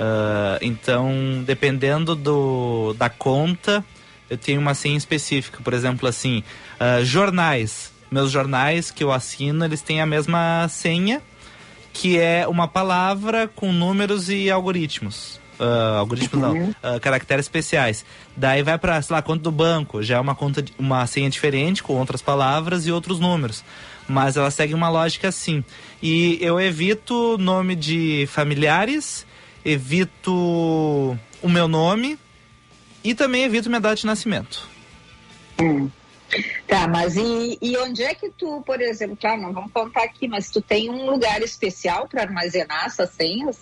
Ah, 0.00 0.58
então, 0.62 1.42
dependendo 1.44 2.16
do, 2.16 2.94
da 2.94 3.10
conta, 3.10 3.84
eu 4.30 4.38
tenho 4.38 4.58
uma 4.58 4.72
senha 4.72 4.96
específica. 4.96 5.60
Por 5.62 5.74
exemplo, 5.74 6.08
assim, 6.08 6.42
ah, 6.78 7.04
jornais. 7.04 7.92
Meus 8.10 8.32
jornais 8.32 8.90
que 8.90 9.04
eu 9.04 9.12
assino, 9.12 9.64
eles 9.64 9.82
têm 9.82 10.00
a 10.00 10.06
mesma 10.06 10.66
senha, 10.68 11.20
que 11.92 12.18
é 12.18 12.48
uma 12.48 12.66
palavra 12.66 13.46
com 13.54 13.72
números 13.72 14.30
e 14.30 14.50
algoritmos. 14.50 15.38
Ah, 15.60 15.98
algoritmos 15.98 16.40
não, 16.42 16.74
ah, 16.82 16.98
caracteres 16.98 17.44
especiais. 17.44 18.04
Daí 18.34 18.62
vai 18.62 18.78
para, 18.78 19.02
sei 19.02 19.14
lá, 19.14 19.20
conta 19.20 19.42
do 19.42 19.52
banco, 19.52 20.02
já 20.02 20.16
é 20.16 20.20
uma 20.20 20.34
conta, 20.34 20.64
uma 20.78 21.06
senha 21.06 21.28
diferente 21.28 21.82
com 21.82 21.92
outras 21.92 22.22
palavras 22.22 22.86
e 22.86 22.90
outros 22.90 23.20
números. 23.20 23.62
Mas 24.08 24.38
ela 24.38 24.50
segue 24.50 24.72
uma 24.72 24.88
lógica 24.88 25.28
assim. 25.28 25.62
E 26.02 26.38
eu 26.40 26.58
evito 26.58 27.36
nome 27.38 27.76
de 27.76 28.26
familiares, 28.32 29.26
evito 29.64 30.32
o 31.42 31.48
meu 31.48 31.68
nome 31.68 32.18
e 33.02 33.14
também 33.14 33.44
evito 33.44 33.68
minha 33.68 33.80
data 33.80 33.96
de 33.96 34.06
nascimento. 34.06 34.68
Tá, 36.66 36.86
mas 36.86 37.16
e, 37.16 37.58
e 37.60 37.76
onde 37.78 38.02
é 38.02 38.14
que 38.14 38.30
tu, 38.30 38.62
por 38.64 38.80
exemplo, 38.80 39.16
claro, 39.20 39.42
não 39.42 39.52
vamos 39.52 39.72
contar 39.72 40.04
aqui, 40.04 40.28
mas 40.28 40.50
tu 40.50 40.60
tem 40.60 40.88
um 40.88 41.10
lugar 41.10 41.42
especial 41.42 42.06
para 42.08 42.22
armazenar 42.22 42.86
essas 42.86 43.10
senhas? 43.10 43.58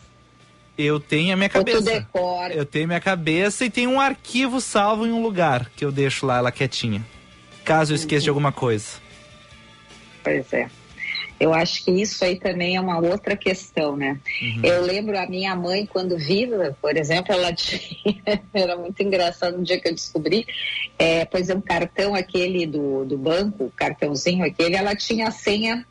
Eu 0.76 1.00
tenho 1.00 1.32
a 1.32 1.36
minha 1.36 1.50
Ou 1.54 1.64
tu 1.64 1.72
cabeça. 1.72 1.90
decora? 1.90 2.54
Eu 2.54 2.64
tenho 2.64 2.86
minha 2.86 3.00
cabeça 3.00 3.64
e 3.64 3.70
tem 3.70 3.86
um 3.86 4.00
arquivo 4.00 4.60
salvo 4.60 5.06
em 5.06 5.12
um 5.12 5.22
lugar 5.22 5.70
que 5.74 5.84
eu 5.84 5.90
deixo 5.90 6.24
lá 6.26 6.38
ela 6.38 6.52
quietinha. 6.52 7.04
Caso 7.64 7.92
eu 7.92 7.96
esqueça 7.96 8.24
de 8.24 8.28
alguma 8.28 8.52
coisa. 8.52 8.86
Pois 10.22 10.52
é. 10.52 10.68
Eu 11.40 11.54
acho 11.54 11.84
que 11.84 11.90
isso 11.90 12.24
aí 12.24 12.36
também 12.36 12.76
é 12.76 12.80
uma 12.80 12.98
outra 12.98 13.36
questão, 13.36 13.96
né? 13.96 14.18
Eu 14.62 14.82
lembro 14.82 15.16
a 15.16 15.26
minha 15.26 15.54
mãe, 15.54 15.86
quando 15.86 16.18
viva, 16.18 16.76
por 16.82 16.96
exemplo, 16.96 17.32
ela 17.32 17.52
tinha. 17.54 18.42
Era 18.52 18.76
muito 18.76 19.00
engraçado 19.02 19.56
no 19.56 19.62
dia 19.62 19.80
que 19.80 19.88
eu 19.88 19.94
descobri. 19.94 20.46
É, 20.98 21.24
pois 21.24 21.48
é, 21.48 21.54
um 21.54 21.60
cartão 21.60 22.14
aquele 22.14 22.66
do, 22.66 23.04
do 23.04 23.16
banco, 23.16 23.64
o 23.64 23.70
cartãozinho 23.70 24.44
aquele, 24.44 24.74
ela 24.74 24.96
tinha 24.96 25.28
a 25.28 25.30
senha 25.30 25.86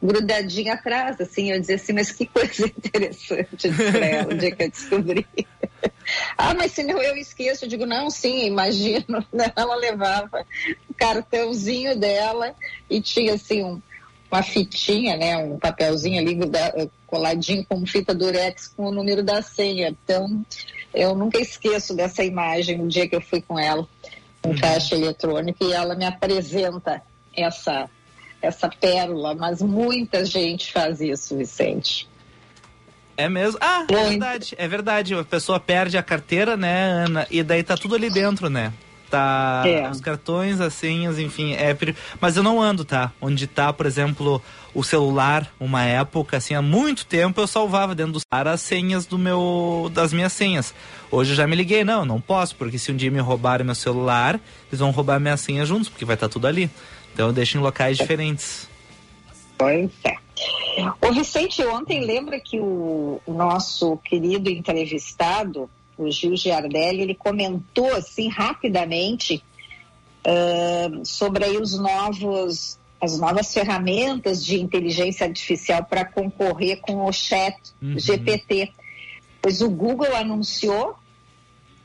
grudadinha 0.00 0.74
atrás, 0.74 1.20
assim. 1.20 1.50
Eu 1.50 1.60
dizia 1.60 1.76
assim, 1.76 1.92
mas 1.92 2.12
que 2.12 2.26
coisa 2.26 2.66
interessante 2.78 3.70
para 3.70 4.06
ela, 4.06 4.32
o 4.32 4.36
dia 4.36 4.52
que 4.52 4.62
eu 4.62 4.70
descobri. 4.70 5.26
ah, 6.38 6.54
mas 6.54 6.70
se 6.72 6.84
não 6.84 7.02
eu 7.02 7.16
esqueço, 7.16 7.64
eu 7.64 7.68
digo, 7.68 7.86
não, 7.86 8.08
sim, 8.08 8.46
imagino. 8.46 9.26
Ela 9.56 9.74
levava 9.74 10.46
o 10.88 10.94
cartãozinho 10.94 11.96
dela 11.96 12.54
e 12.88 13.00
tinha 13.00 13.34
assim 13.34 13.64
um 13.64 13.82
uma 14.32 14.42
fitinha, 14.42 15.14
né, 15.14 15.36
um 15.36 15.58
papelzinho 15.58 16.18
ali 16.18 16.38
coladinho 17.06 17.66
com 17.68 17.86
fita 17.86 18.14
durex 18.14 18.68
com 18.68 18.86
o 18.86 18.90
número 18.90 19.22
da 19.22 19.42
senha. 19.42 19.90
Então, 19.90 20.42
eu 20.94 21.14
nunca 21.14 21.38
esqueço 21.38 21.94
dessa 21.94 22.24
imagem 22.24 22.78
no 22.78 22.88
dia 22.88 23.06
que 23.06 23.14
eu 23.14 23.20
fui 23.20 23.42
com 23.42 23.58
ela 23.58 23.86
no 24.42 24.58
caixa 24.58 24.96
eletrônico 24.96 25.62
e 25.62 25.72
ela 25.72 25.94
me 25.94 26.06
apresenta 26.06 27.02
essa 27.36 27.88
essa 28.40 28.68
pérola, 28.68 29.36
mas 29.36 29.62
muita 29.62 30.24
gente 30.24 30.72
faz 30.72 31.00
isso, 31.00 31.36
Vicente. 31.36 32.08
É 33.16 33.28
mesmo? 33.28 33.56
Ah, 33.60 33.86
é 33.88 33.92
Muito. 33.92 34.08
verdade, 34.08 34.54
é 34.58 34.66
verdade. 34.66 35.14
A 35.14 35.22
pessoa 35.22 35.60
perde 35.60 35.96
a 35.96 36.02
carteira, 36.02 36.56
né, 36.56 37.04
Ana? 37.06 37.24
E 37.30 37.40
daí 37.44 37.62
tá 37.62 37.76
tudo 37.76 37.94
ali 37.94 38.10
dentro, 38.10 38.50
né? 38.50 38.72
Tá 39.12 39.62
É. 39.66 39.90
os 39.90 40.00
cartões, 40.00 40.58
as 40.58 40.72
senhas, 40.72 41.18
enfim, 41.18 41.52
é 41.52 41.76
Mas 42.18 42.34
eu 42.34 42.42
não 42.42 42.62
ando, 42.62 42.82
tá? 42.82 43.12
Onde 43.20 43.46
tá, 43.46 43.70
por 43.70 43.84
exemplo, 43.84 44.40
o 44.72 44.82
celular, 44.82 45.52
uma 45.60 45.82
época, 45.82 46.38
assim, 46.38 46.54
há 46.54 46.62
muito 46.62 47.04
tempo 47.04 47.38
eu 47.38 47.46
salvava 47.46 47.94
dentro 47.94 48.14
do 48.14 48.20
celular 48.20 48.54
as 48.54 48.62
senhas 48.62 49.04
do 49.04 49.18
meu. 49.18 49.90
das 49.92 50.14
minhas 50.14 50.32
senhas. 50.32 50.74
Hoje 51.10 51.32
eu 51.32 51.36
já 51.36 51.46
me 51.46 51.54
liguei, 51.54 51.84
não, 51.84 52.06
não 52.06 52.18
posso, 52.18 52.56
porque 52.56 52.78
se 52.78 52.90
um 52.90 52.96
dia 52.96 53.10
me 53.10 53.20
roubarem 53.20 53.66
meu 53.66 53.74
celular, 53.74 54.40
eles 54.70 54.80
vão 54.80 54.90
roubar 54.90 55.20
minha 55.20 55.36
senha 55.36 55.66
juntos, 55.66 55.90
porque 55.90 56.06
vai 56.06 56.14
estar 56.14 56.30
tudo 56.30 56.46
ali. 56.46 56.70
Então 57.12 57.26
eu 57.26 57.32
deixo 57.34 57.58
em 57.58 57.60
locais 57.60 57.98
diferentes. 57.98 58.66
Pois 59.58 59.90
é. 60.04 60.16
O 61.06 61.12
Vicente, 61.12 61.62
ontem 61.66 62.00
lembra 62.00 62.40
que 62.40 62.58
o 62.58 63.20
nosso 63.28 63.98
querido 63.98 64.48
entrevistado, 64.48 65.68
o 66.02 66.10
Gil 66.10 66.36
Giardelli, 66.36 67.02
ele 67.02 67.14
comentou 67.14 67.92
assim 67.94 68.28
rapidamente 68.28 69.42
ah, 70.24 70.90
sobre 71.04 71.44
aí 71.44 71.56
os 71.56 71.78
novos 71.78 72.78
as 73.00 73.18
novas 73.18 73.52
ferramentas 73.52 74.44
de 74.46 74.60
inteligência 74.60 75.26
artificial 75.26 75.84
para 75.84 76.04
concorrer 76.04 76.80
com 76.80 77.04
o 77.04 77.12
chat 77.12 77.56
Uhum. 77.82 77.98
GPT. 77.98 78.70
Pois 79.40 79.60
o 79.60 79.68
Google 79.68 80.14
anunciou 80.14 80.94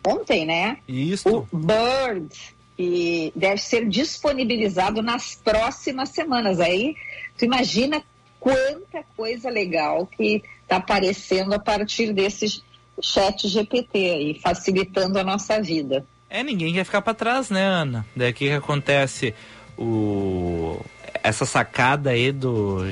ontem, 0.05 0.45
né? 0.45 0.77
Isso. 0.87 1.47
o 1.51 1.57
Bird, 1.57 2.29
que 2.77 3.33
deve 3.35 3.57
ser 3.59 3.89
disponibilizado 3.89 5.01
nas 5.01 5.33
próximas 5.35 6.09
semanas. 6.09 6.59
Aí, 6.59 6.95
tu 7.35 7.45
imagina 7.45 8.03
quanta 8.39 9.03
coisa 9.15 9.49
legal 9.49 10.05
que 10.05 10.43
está 10.61 10.75
aparecendo 10.75 11.53
a 11.53 11.59
partir 11.59 12.13
desse 12.13 12.61
chat 13.01 13.47
GPT 13.47 13.97
aí, 13.97 14.39
facilitando 14.41 15.19
a 15.19 15.23
nossa 15.23 15.61
vida. 15.61 16.05
É, 16.29 16.43
ninguém 16.43 16.73
quer 16.73 16.83
ficar 16.83 17.01
pra 17.01 17.13
trás, 17.13 17.49
né, 17.49 17.63
Ana? 17.65 18.05
Daí 18.15 18.31
o 18.31 18.33
que 18.33 18.51
acontece? 18.51 19.33
O... 19.77 20.79
essa 21.27 21.45
sacada 21.45 22.11
aí 22.11 22.31
do, 22.31 22.83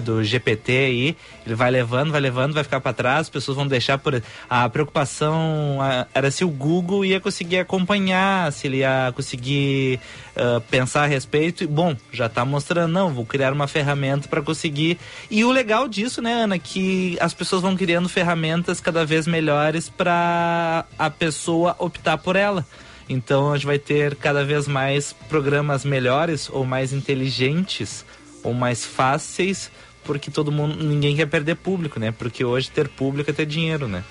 do 0.00 0.22
GPT 0.22 0.72
aí, 0.72 1.16
ele 1.44 1.54
vai 1.56 1.70
levando, 1.70 2.12
vai 2.12 2.20
levando, 2.20 2.54
vai 2.54 2.62
ficar 2.62 2.80
para 2.80 2.92
trás, 2.92 3.20
as 3.22 3.28
pessoas 3.28 3.56
vão 3.56 3.66
deixar 3.66 3.98
por. 3.98 4.22
A 4.48 4.68
preocupação 4.68 5.78
era 6.14 6.30
se 6.30 6.44
o 6.44 6.48
Google 6.48 7.04
ia 7.04 7.18
conseguir 7.18 7.58
acompanhar, 7.58 8.52
se 8.52 8.68
ele 8.68 8.78
ia 8.78 9.12
conseguir 9.14 9.98
uh, 10.36 10.60
pensar 10.70 11.02
a 11.02 11.06
respeito. 11.06 11.64
E, 11.64 11.66
bom, 11.66 11.96
já 12.12 12.26
está 12.26 12.44
mostrando, 12.44 12.92
não, 12.92 13.12
vou 13.12 13.26
criar 13.26 13.52
uma 13.52 13.66
ferramenta 13.66 14.28
para 14.28 14.40
conseguir. 14.40 14.96
E 15.28 15.44
o 15.44 15.50
legal 15.50 15.88
disso, 15.88 16.22
né, 16.22 16.32
Ana, 16.32 16.58
que 16.58 17.18
as 17.20 17.34
pessoas 17.34 17.62
vão 17.62 17.76
criando 17.76 18.08
ferramentas 18.08 18.80
cada 18.80 19.04
vez 19.04 19.26
melhores 19.26 19.88
para 19.88 20.84
a 20.96 21.10
pessoa 21.10 21.74
optar 21.78 22.18
por 22.18 22.36
ela. 22.36 22.64
Então 23.10 23.50
a 23.50 23.56
gente 23.56 23.66
vai 23.66 23.78
ter 23.80 24.14
cada 24.14 24.44
vez 24.44 24.68
mais 24.68 25.12
programas 25.12 25.84
melhores 25.84 26.48
ou 26.48 26.64
mais 26.64 26.92
inteligentes 26.92 28.04
ou 28.44 28.54
mais 28.54 28.84
fáceis, 28.84 29.68
porque 30.04 30.30
todo 30.30 30.52
mundo, 30.52 30.76
ninguém 30.76 31.16
quer 31.16 31.26
perder 31.26 31.56
público, 31.56 31.98
né? 31.98 32.12
Porque 32.12 32.44
hoje 32.44 32.70
ter 32.70 32.88
público 32.88 33.28
é 33.28 33.32
ter 33.34 33.46
dinheiro, 33.46 33.88
né? 33.88 34.04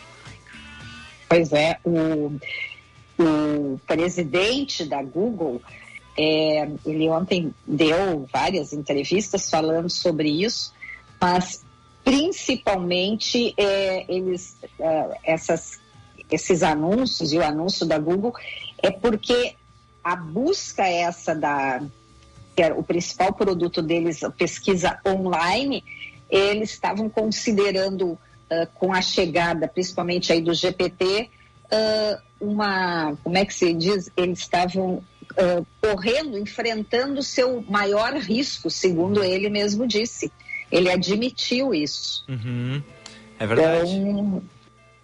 Pois 1.29 1.53
é, 1.53 1.79
o, 1.86 2.34
o 3.18 3.79
presidente 3.88 4.84
da 4.84 5.01
Google, 5.01 5.62
é, 6.18 6.70
ele 6.86 7.08
ontem 7.08 7.53
deu 7.65 8.27
várias 8.34 8.74
entrevistas 8.74 9.50
falando 9.50 9.89
sobre 9.89 10.29
isso, 10.29 10.74
mas 11.22 11.63
principalmente 12.03 13.53
é, 13.56 14.03
eles, 14.13 14.58
é, 14.77 15.18
essas, 15.24 15.79
esses 16.29 16.63
anúncios 16.63 17.32
e 17.32 17.38
o 17.38 17.46
anúncio 17.46 17.86
da 17.86 17.98
Google 17.98 18.34
é 18.81 18.91
porque 18.91 19.55
a 20.03 20.15
busca 20.15 20.88
essa 20.88 21.36
da 21.36 21.81
que 22.55 22.63
era 22.63 22.77
o 22.77 22.83
principal 22.83 23.31
produto 23.31 23.81
deles, 23.81 24.21
a 24.21 24.29
pesquisa 24.29 25.00
online, 25.07 25.81
eles 26.29 26.71
estavam 26.71 27.09
considerando 27.09 28.12
uh, 28.12 28.67
com 28.75 28.93
a 28.93 29.01
chegada, 29.01 29.65
principalmente 29.65 30.33
aí 30.33 30.41
do 30.41 30.53
GPT, 30.53 31.29
uh, 31.71 32.21
uma, 32.38 33.15
como 33.24 33.38
é 33.38 33.45
que 33.45 33.53
se 33.53 33.74
diz? 33.74 34.12
Eles 34.17 34.39
estavam 34.39 34.95
uh, 34.95 35.65
correndo, 35.81 36.38
enfrentando 36.38 37.21
o 37.21 37.24
seu 37.24 37.63
maior 37.69 38.13
risco, 38.15 38.69
segundo 38.69 39.24
ele 39.24 39.50
mesmo 39.50 39.88
disse. 39.88 40.29
Ele 40.69 40.91
admitiu 40.91 41.74
isso. 41.74 42.25
Uhum. 42.27 42.83
É 43.39 43.48
verdade. 43.48 43.95
Então, 43.95 44.43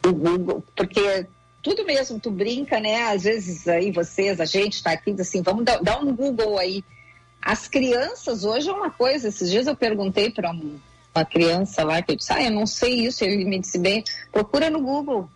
o 0.05 0.13
Google, 0.13 0.63
porque 0.75 1.25
tudo 1.65 1.83
mesmo, 1.83 2.19
tu 2.19 2.29
brinca, 2.29 2.79
né? 2.79 3.11
Às 3.11 3.23
vezes 3.23 3.67
aí 3.67 3.91
vocês, 3.91 4.39
a 4.39 4.45
gente 4.45 4.73
está 4.73 4.91
aqui, 4.91 5.15
assim, 5.19 5.41
vamos 5.41 5.65
dar, 5.65 5.81
dar, 5.81 5.99
um 5.99 6.15
Google 6.15 6.59
aí. 6.59 6.83
As 7.41 7.67
crianças 7.67 8.43
hoje 8.43 8.69
é 8.69 8.71
uma 8.71 8.91
coisa, 8.91 9.29
esses 9.29 9.49
dias 9.49 9.65
eu 9.65 9.75
perguntei 9.75 10.29
para 10.29 10.51
uma 10.51 11.25
criança 11.25 11.83
lá, 11.83 12.03
que 12.03 12.11
eu 12.11 12.15
disse, 12.17 12.31
ah, 12.31 12.43
eu 12.43 12.51
não 12.51 12.67
sei 12.67 13.07
isso, 13.07 13.25
ele 13.25 13.43
me 13.45 13.59
disse 13.59 13.79
bem, 13.79 14.03
procura 14.31 14.69
no 14.69 14.79
Google. 14.79 15.27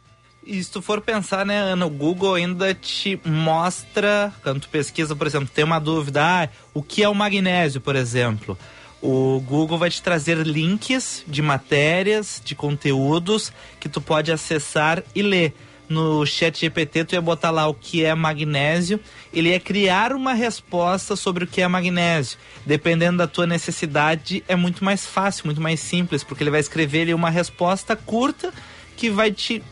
E 0.45 0.63
se 0.63 0.69
tu 0.69 0.83
for 0.83 1.01
pensar, 1.01 1.43
né, 1.43 1.57
Ana, 1.57 1.87
o 1.87 1.89
Google 1.89 2.35
ainda 2.35 2.75
te 2.75 3.19
mostra, 3.25 4.31
quando 4.43 4.61
tu 4.61 4.69
pesquisa, 4.69 5.15
por 5.15 5.25
exemplo, 5.25 5.49
tem 5.51 5.65
uma 5.65 5.79
dúvida, 5.79 6.21
ah, 6.23 6.49
o 6.75 6.83
que 6.83 7.01
é 7.01 7.09
o 7.09 7.15
magnésio, 7.15 7.81
por 7.81 7.95
exemplo? 7.95 8.55
O 9.01 9.41
Google 9.47 9.79
vai 9.79 9.89
te 9.89 9.99
trazer 9.99 10.37
links 10.37 11.23
de 11.25 11.41
matérias, 11.41 12.39
de 12.45 12.53
conteúdos 12.53 13.51
que 13.79 13.89
tu 13.89 13.99
pode 13.99 14.31
acessar 14.31 15.03
e 15.15 15.23
ler 15.23 15.55
no 15.89 16.25
chat 16.25 16.59
GPT, 16.59 17.03
tu 17.03 17.13
ia 17.13 17.21
botar 17.21 17.49
lá 17.49 17.67
o 17.67 17.73
que 17.73 18.05
é 18.05 18.13
magnésio, 18.13 18.99
ele 19.33 19.49
ia 19.49 19.59
criar 19.59 20.13
uma 20.13 20.33
resposta 20.33 21.15
sobre 21.15 21.43
o 21.43 21.47
que 21.47 21.61
é 21.61 21.67
magnésio. 21.67 22.37
Dependendo 22.65 23.17
da 23.17 23.27
tua 23.27 23.47
necessidade, 23.47 24.43
é 24.47 24.55
muito 24.55 24.85
mais 24.85 25.05
fácil, 25.05 25.45
muito 25.45 25.59
mais 25.59 25.79
simples, 25.79 26.23
porque 26.23 26.43
ele 26.43 26.51
vai 26.51 26.59
escrever 26.59 27.01
ali 27.01 27.13
uma 27.13 27.29
resposta 27.29 27.95
curta 27.95 28.53
que 28.95 29.09
vai 29.09 29.31
te 29.31 29.63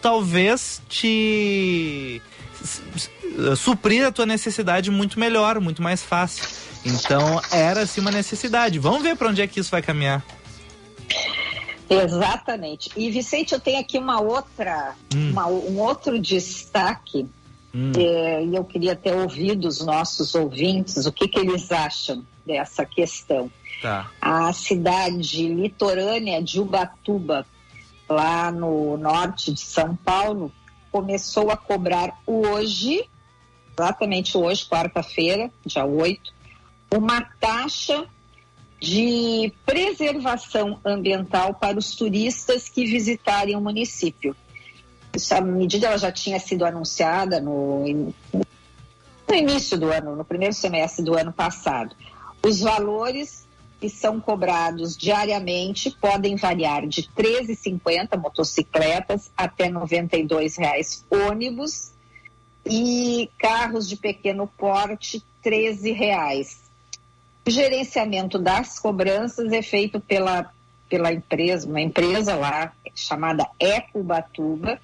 talvez 0.00 0.82
te 0.88 2.20
suprir 3.56 4.06
a 4.06 4.12
tua 4.12 4.26
necessidade 4.26 4.90
muito 4.90 5.18
melhor, 5.18 5.60
muito 5.60 5.82
mais 5.82 6.02
fácil. 6.02 6.44
Então, 6.84 7.40
era 7.50 7.82
assim 7.82 8.00
uma 8.00 8.10
necessidade. 8.10 8.78
Vamos 8.78 9.02
ver 9.02 9.16
para 9.16 9.28
onde 9.28 9.40
é 9.40 9.46
que 9.46 9.58
isso 9.58 9.70
vai 9.70 9.82
caminhar. 9.82 10.24
Exatamente. 11.88 12.90
E 12.96 13.10
Vicente, 13.10 13.52
eu 13.52 13.60
tenho 13.60 13.80
aqui 13.80 13.98
uma 13.98 14.20
outra, 14.20 14.94
hum. 15.14 15.30
uma, 15.30 15.46
um 15.46 15.78
outro 15.80 16.18
destaque. 16.18 17.26
Hum. 17.74 17.92
É, 17.96 18.44
e 18.44 18.54
eu 18.54 18.64
queria 18.64 18.92
até 18.92 19.14
ouvir 19.14 19.56
dos 19.56 19.84
nossos 19.84 20.34
ouvintes 20.34 21.06
o 21.06 21.12
que, 21.12 21.26
que 21.26 21.40
eles 21.40 21.70
acham 21.72 22.24
dessa 22.46 22.84
questão. 22.84 23.50
Tá. 23.82 24.10
A 24.20 24.52
cidade 24.52 25.48
litorânea 25.48 26.40
de 26.40 26.60
Ubatuba, 26.60 27.44
lá 28.08 28.52
no 28.52 28.96
norte 28.96 29.52
de 29.52 29.60
São 29.60 29.96
Paulo, 29.96 30.52
começou 30.92 31.50
a 31.50 31.56
cobrar 31.56 32.16
hoje, 32.24 33.04
exatamente 33.76 34.38
hoje, 34.38 34.64
quarta-feira, 34.64 35.50
dia 35.66 35.84
8, 35.84 36.32
uma 36.94 37.20
taxa 37.40 38.06
de 38.84 39.50
preservação 39.64 40.78
ambiental 40.84 41.54
para 41.54 41.78
os 41.78 41.94
turistas 41.94 42.68
que 42.68 42.84
visitarem 42.84 43.56
o 43.56 43.60
município. 43.60 44.36
Essa 45.10 45.40
medida 45.40 45.86
ela 45.86 45.96
já 45.96 46.12
tinha 46.12 46.38
sido 46.38 46.66
anunciada 46.66 47.40
no, 47.40 48.12
no 48.34 49.34
início 49.34 49.78
do 49.78 49.90
ano, 49.90 50.14
no 50.14 50.24
primeiro 50.24 50.54
semestre 50.54 51.02
do 51.02 51.16
ano 51.16 51.32
passado. 51.32 51.96
Os 52.44 52.60
valores 52.60 53.46
que 53.80 53.88
são 53.88 54.20
cobrados 54.20 54.98
diariamente 54.98 55.90
podem 55.90 56.36
variar 56.36 56.86
de 56.86 57.08
R$ 57.16 57.42
13,50 57.42 58.18
motocicletas 58.18 59.30
até 59.34 59.64
R$ 59.64 59.72
92,00 59.72 61.04
ônibus 61.10 61.90
e 62.66 63.30
carros 63.38 63.88
de 63.88 63.96
pequeno 63.96 64.46
porte 64.46 65.24
R$ 65.42 65.50
13,00. 65.50 66.63
O 67.46 67.50
gerenciamento 67.50 68.38
das 68.38 68.78
cobranças 68.78 69.52
é 69.52 69.60
feito 69.60 70.00
pela, 70.00 70.50
pela 70.88 71.12
empresa, 71.12 71.68
uma 71.68 71.80
empresa 71.80 72.34
lá 72.34 72.72
chamada 72.94 73.46
Ecobatuba, 73.60 74.80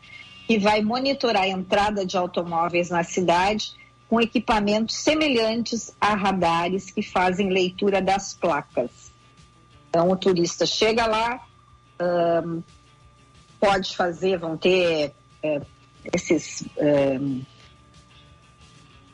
que 0.46 0.58
vai 0.58 0.82
monitorar 0.82 1.44
a 1.44 1.48
entrada 1.48 2.04
de 2.04 2.16
automóveis 2.18 2.90
na 2.90 3.02
cidade 3.02 3.74
com 4.10 4.20
equipamentos 4.20 4.96
semelhantes 4.96 5.94
a 6.00 6.14
radares 6.14 6.90
que 6.90 7.02
fazem 7.02 7.48
leitura 7.48 8.02
das 8.02 8.34
placas. 8.34 9.10
Então, 9.88 10.10
o 10.10 10.16
turista 10.16 10.66
chega 10.66 11.06
lá, 11.06 11.46
um, 12.44 12.62
pode 13.58 13.96
fazer, 13.96 14.38
vão 14.38 14.56
ter 14.56 15.12
é, 15.42 15.60
esses. 16.12 16.64
Um, 16.76 17.42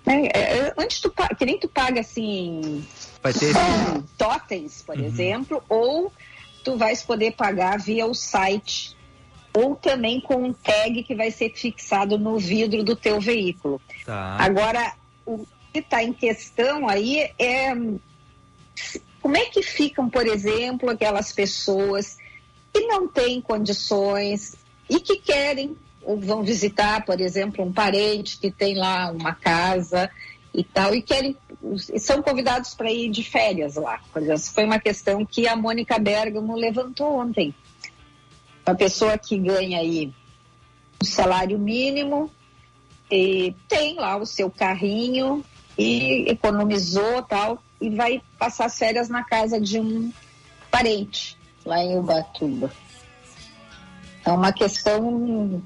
é, 0.07 0.73
antes 0.79 1.01
tu, 1.01 1.13
que 1.37 1.45
nem 1.45 1.59
tu 1.59 1.69
paga 1.69 2.01
assim 2.01 2.85
Vai 3.27 3.33
ter 3.33 3.55
totens, 4.17 4.83
por 4.83 4.97
uhum. 4.97 5.05
exemplo, 5.05 5.61
ou 5.69 6.13
tu 6.63 6.77
vais 6.77 7.03
poder 7.03 7.33
pagar 7.33 7.77
via 7.81 8.07
o 8.07 8.15
site 8.15 8.97
ou 9.53 9.75
também 9.75 10.21
com 10.21 10.37
um 10.37 10.53
tag 10.53 11.03
que 11.03 11.15
vai 11.15 11.33
ser 11.33 11.53
fixado 11.53 12.17
no 12.19 12.39
vidro 12.39 12.85
do 12.85 12.95
teu 12.95 13.21
veículo. 13.21 13.81
Tá. 14.05 14.37
Agora, 14.39 14.93
o 15.25 15.45
que 15.73 15.81
está 15.81 16.05
em 16.05 16.13
questão 16.13 16.89
aí 16.89 17.29
é 17.37 17.75
como 19.21 19.37
é 19.37 19.47
que 19.47 19.61
ficam, 19.61 20.09
por 20.09 20.25
exemplo, 20.25 20.89
aquelas 20.89 21.33
pessoas 21.33 22.19
que 22.73 22.81
não 22.87 23.09
têm 23.09 23.41
condições 23.41 24.55
e 24.89 25.01
que 25.01 25.17
querem 25.17 25.77
ou 26.01 26.21
vão 26.21 26.45
visitar, 26.45 27.05
por 27.05 27.21
exemplo, 27.21 27.65
um 27.65 27.73
parente 27.73 28.39
que 28.39 28.53
tem 28.53 28.77
lá 28.77 29.11
uma 29.11 29.35
casa 29.35 30.09
e 30.55 30.63
tal, 30.63 30.95
e 30.95 31.03
querem 31.03 31.37
são 31.99 32.23
convidados 32.23 32.75
para 32.75 32.91
ir 32.91 33.11
de 33.11 33.23
férias 33.23 33.77
lá. 33.77 34.01
Foi 34.53 34.65
uma 34.65 34.79
questão 34.79 35.25
que 35.25 35.49
a 35.49 35.57
Mônica 35.57 35.99
Bergamo 35.99 36.55
levantou 36.55 37.19
ontem. 37.19 37.55
Uma 38.67 38.75
pessoa 38.75 39.17
que 39.17 39.39
ganha 39.39 39.79
aí 39.79 40.13
um 41.01 41.05
salário 41.05 41.59
mínimo 41.59 42.31
e 43.11 43.55
tem 43.69 43.95
lá 43.95 44.17
o 44.17 44.27
seu 44.27 44.51
carrinho 44.51 45.45
e 45.79 46.31
economizou 46.31 47.23
tal 47.23 47.63
e 47.81 47.91
vai 47.91 48.23
passar 48.39 48.67
as 48.67 48.79
férias 48.79 49.09
na 49.09 49.23
casa 49.23 49.61
de 49.61 49.79
um 49.79 50.13
parente 50.71 51.37
lá 51.65 51.83
em 51.83 51.99
Ubatuba. 51.99 52.71
É 54.25 54.33
uma 54.33 54.53
questão 54.53 55.63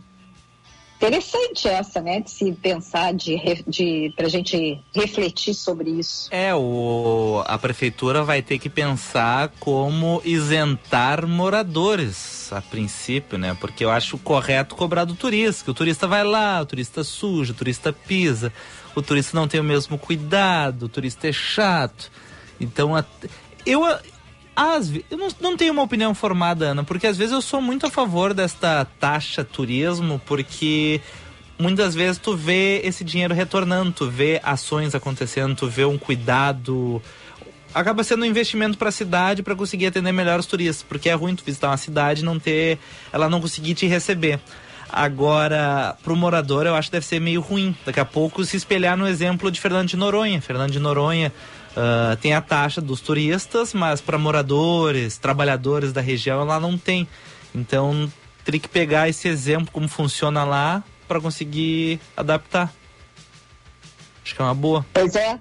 interessante 1.00 1.66
essa, 1.66 2.02
né? 2.02 2.20
De 2.20 2.30
se 2.30 2.52
pensar, 2.52 3.14
de, 3.14 3.64
de 3.66 4.12
para 4.14 4.28
gente 4.28 4.78
refletir 4.94 5.54
sobre 5.54 5.88
isso. 5.88 6.28
É, 6.30 6.54
o, 6.54 7.42
a 7.46 7.56
prefeitura 7.56 8.22
vai 8.22 8.42
ter 8.42 8.58
que 8.58 8.68
pensar 8.68 9.50
como 9.58 10.20
isentar 10.26 11.26
moradores, 11.26 12.52
a 12.52 12.60
princípio, 12.60 13.38
né? 13.38 13.56
Porque 13.58 13.82
eu 13.82 13.90
acho 13.90 14.18
correto 14.18 14.74
cobrar 14.74 15.06
do 15.06 15.14
turista, 15.14 15.64
que 15.64 15.70
o 15.70 15.74
turista 15.74 16.06
vai 16.06 16.22
lá, 16.22 16.60
o 16.60 16.66
turista 16.66 17.02
suja, 17.02 17.52
o 17.52 17.56
turista 17.56 17.94
pisa, 17.94 18.52
o 18.94 19.00
turista 19.00 19.34
não 19.34 19.48
tem 19.48 19.58
o 19.58 19.64
mesmo 19.64 19.96
cuidado, 19.96 20.82
o 20.82 20.88
turista 20.88 21.28
é 21.28 21.32
chato. 21.32 22.12
Então, 22.60 22.92
eu, 23.64 23.80
às, 24.60 24.92
eu 25.10 25.16
não, 25.16 25.28
não 25.40 25.56
tenho 25.56 25.72
uma 25.72 25.82
opinião 25.82 26.14
formada, 26.14 26.66
Ana, 26.66 26.84
porque 26.84 27.06
às 27.06 27.16
vezes 27.16 27.32
eu 27.32 27.40
sou 27.40 27.62
muito 27.62 27.86
a 27.86 27.90
favor 27.90 28.34
desta 28.34 28.84
taxa 28.98 29.42
turismo, 29.42 30.20
porque 30.26 31.00
muitas 31.58 31.94
vezes 31.94 32.18
tu 32.18 32.36
vê 32.36 32.82
esse 32.84 33.02
dinheiro 33.02 33.32
retornando, 33.32 33.90
tu 33.90 34.10
vê 34.10 34.38
ações 34.42 34.94
acontecendo, 34.94 35.56
tu 35.56 35.66
vê 35.66 35.86
um 35.86 35.96
cuidado. 35.96 37.00
Acaba 37.72 38.04
sendo 38.04 38.22
um 38.22 38.26
investimento 38.26 38.76
para 38.76 38.90
a 38.90 38.92
cidade 38.92 39.42
para 39.42 39.54
conseguir 39.54 39.86
atender 39.86 40.12
melhor 40.12 40.38
os 40.38 40.44
turistas, 40.44 40.84
porque 40.86 41.08
é 41.08 41.14
ruim 41.14 41.34
tu 41.34 41.42
visitar 41.42 41.68
uma 41.68 41.78
cidade 41.78 42.20
e 42.20 42.24
não 42.24 42.38
ter, 42.38 42.78
ela 43.10 43.30
não 43.30 43.40
conseguir 43.40 43.72
te 43.74 43.86
receber. 43.86 44.38
Agora, 44.92 45.96
pro 46.02 46.14
morador, 46.14 46.66
eu 46.66 46.74
acho 46.74 46.88
que 46.88 46.92
deve 46.92 47.06
ser 47.06 47.18
meio 47.18 47.40
ruim. 47.40 47.74
Daqui 47.86 48.00
a 48.00 48.04
pouco 48.04 48.44
se 48.44 48.58
espelhar 48.58 48.94
no 48.94 49.08
exemplo 49.08 49.50
de 49.50 49.58
Fernando 49.58 49.88
de 49.88 49.96
Noronha. 49.96 50.42
Fernando 50.42 50.72
de 50.72 50.80
Noronha 50.80 51.32
ah, 51.76 52.16
tem 52.20 52.34
a 52.34 52.40
taxa 52.40 52.80
dos 52.80 53.00
turistas, 53.00 53.72
mas 53.72 54.00
para 54.00 54.18
moradores, 54.18 55.18
trabalhadores 55.18 55.92
da 55.92 56.00
região, 56.00 56.40
ela 56.40 56.58
não 56.58 56.76
tem. 56.76 57.06
Então, 57.54 58.10
teria 58.44 58.60
que 58.60 58.68
pegar 58.68 59.08
esse 59.08 59.28
exemplo, 59.28 59.70
como 59.72 59.88
funciona 59.88 60.44
lá, 60.44 60.82
para 61.06 61.20
conseguir 61.20 62.00
adaptar. 62.16 62.72
Acho 64.24 64.34
que 64.34 64.42
é 64.42 64.44
uma 64.44 64.54
boa. 64.54 64.86
Pois 64.92 65.14
é, 65.16 65.38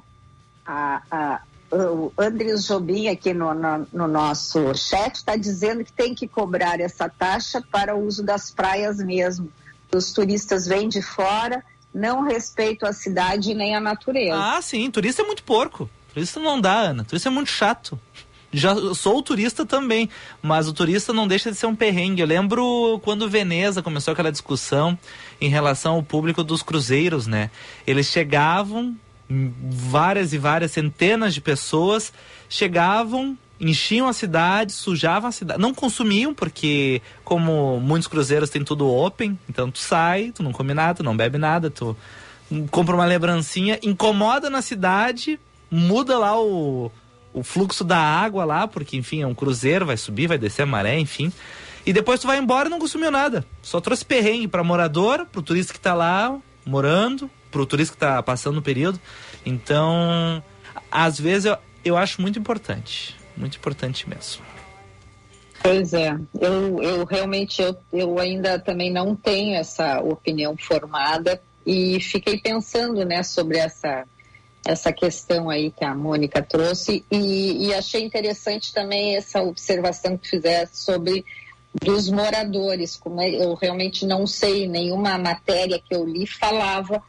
a, 0.65 1.01
a, 1.11 1.41
o 1.71 2.11
Andres 2.17 2.65
Jobim 2.65 3.07
aqui 3.07 3.33
no, 3.33 3.53
no, 3.53 3.87
no 3.91 4.07
nosso 4.07 4.73
chat 4.75 5.15
está 5.15 5.35
dizendo 5.35 5.83
que 5.83 5.91
tem 5.91 6.15
que 6.15 6.27
cobrar 6.27 6.79
essa 6.79 7.09
taxa 7.09 7.61
para 7.71 7.95
o 7.95 8.05
uso 8.05 8.23
das 8.23 8.49
praias 8.49 8.97
mesmo. 8.97 9.51
Os 9.93 10.11
turistas 10.11 10.67
vêm 10.67 10.87
de 10.87 11.01
fora, 11.01 11.63
não 11.93 12.23
respeitam 12.23 12.87
a 12.87 12.93
cidade 12.93 13.53
nem 13.53 13.75
a 13.75 13.79
natureza. 13.79 14.39
Ah, 14.39 14.61
sim, 14.61 14.89
turista 14.89 15.21
é 15.23 15.25
muito 15.25 15.43
porco. 15.43 15.89
Turista 16.19 16.39
não 16.41 16.59
dá, 16.59 16.73
Ana. 16.73 17.05
Turista 17.05 17.29
é 17.29 17.31
muito 17.31 17.49
chato. 17.49 17.97
Já 18.51 18.75
sou 18.93 19.21
turista 19.21 19.65
também, 19.65 20.09
mas 20.41 20.67
o 20.67 20.73
turista 20.73 21.13
não 21.13 21.25
deixa 21.25 21.49
de 21.49 21.57
ser 21.57 21.65
um 21.67 21.75
perrengue. 21.75 22.21
Eu 22.21 22.27
lembro 22.27 22.99
quando 23.03 23.29
Veneza 23.29 23.81
começou 23.81 24.11
aquela 24.11 24.31
discussão 24.31 24.97
em 25.39 25.47
relação 25.47 25.95
ao 25.95 26.03
público 26.03 26.43
dos 26.43 26.61
cruzeiros, 26.61 27.25
né? 27.25 27.49
Eles 27.87 28.07
chegavam, 28.07 28.97
várias 29.29 30.33
e 30.33 30.37
várias 30.37 30.71
centenas 30.71 31.33
de 31.33 31.39
pessoas 31.39 32.11
chegavam, 32.49 33.37
enchiam 33.57 34.07
a 34.07 34.13
cidade, 34.13 34.73
sujavam 34.73 35.29
a 35.29 35.31
cidade. 35.31 35.61
Não 35.61 35.73
consumiam, 35.73 36.33
porque 36.33 37.01
como 37.23 37.79
muitos 37.79 38.09
cruzeiros 38.09 38.49
tem 38.49 38.63
tudo 38.63 38.89
open, 38.89 39.39
então 39.47 39.71
tu 39.71 39.79
sai, 39.79 40.33
tu 40.33 40.43
não 40.43 40.51
come 40.51 40.73
nada, 40.73 40.95
tu 40.95 41.03
não 41.03 41.15
bebe 41.15 41.37
nada, 41.37 41.69
tu 41.69 41.95
compra 42.71 42.95
uma 42.95 43.05
lembrancinha, 43.05 43.79
incomoda 43.83 44.49
na 44.49 44.61
cidade, 44.61 45.39
muda 45.69 46.17
lá 46.17 46.39
o, 46.39 46.91
o 47.33 47.43
fluxo 47.43 47.83
da 47.83 47.97
água 47.97 48.45
lá, 48.45 48.67
porque 48.67 48.97
enfim, 48.97 49.21
é 49.21 49.27
um 49.27 49.35
cruzeiro, 49.35 49.85
vai 49.85 49.97
subir, 49.97 50.27
vai 50.27 50.37
descer 50.37 50.63
a 50.63 50.65
maré, 50.65 50.99
enfim. 50.99 51.31
E 51.85 51.93
depois 51.93 52.19
tu 52.19 52.27
vai 52.27 52.37
embora 52.37 52.67
e 52.67 52.71
não 52.71 52.79
consumiu 52.79 53.09
nada. 53.09 53.45
Só 53.61 53.79
trouxe 53.79 54.05
perrengue 54.05 54.47
para 54.47 54.63
morador, 54.63 55.25
pro 55.25 55.41
turista 55.41 55.73
que 55.73 55.79
tá 55.79 55.93
lá 55.93 56.37
morando, 56.65 57.29
pro 57.49 57.65
turista 57.65 57.93
que 57.93 57.99
tá 57.99 58.21
passando 58.21 58.57
o 58.57 58.61
período. 58.61 58.99
Então, 59.45 60.43
às 60.91 61.19
vezes 61.19 61.45
eu, 61.45 61.57
eu 61.83 61.97
acho 61.97 62.21
muito 62.21 62.37
importante. 62.37 63.15
Muito 63.35 63.57
importante 63.57 64.07
mesmo. 64.07 64.43
Pois 65.61 65.93
é, 65.93 66.17
eu, 66.39 66.81
eu 66.81 67.05
realmente 67.05 67.61
eu, 67.61 67.75
eu 67.91 68.17
ainda 68.17 68.57
também 68.59 68.91
não 68.91 69.15
tenho 69.15 69.55
essa 69.57 69.99
opinião 69.99 70.55
formada 70.57 71.41
e 71.65 71.99
fiquei 71.99 72.39
pensando 72.39 73.03
né, 73.03 73.23
sobre 73.23 73.57
essa, 73.57 74.05
essa 74.65 74.91
questão 74.91 75.49
aí 75.49 75.71
que 75.71 75.83
a 75.83 75.95
Mônica 75.95 76.41
trouxe 76.41 77.03
e, 77.09 77.67
e 77.67 77.73
achei 77.73 78.03
interessante 78.03 78.73
também 78.73 79.15
essa 79.15 79.41
observação 79.41 80.17
que 80.17 80.29
fizesse 80.29 80.83
sobre 80.83 81.25
dos 81.73 82.09
moradores, 82.09 82.97
como 82.97 83.21
é, 83.21 83.29
eu 83.29 83.53
realmente 83.53 84.05
não 84.05 84.25
sei, 84.25 84.67
nenhuma 84.67 85.17
matéria 85.17 85.79
que 85.79 85.95
eu 85.95 86.05
li 86.05 86.25
falava 86.25 87.01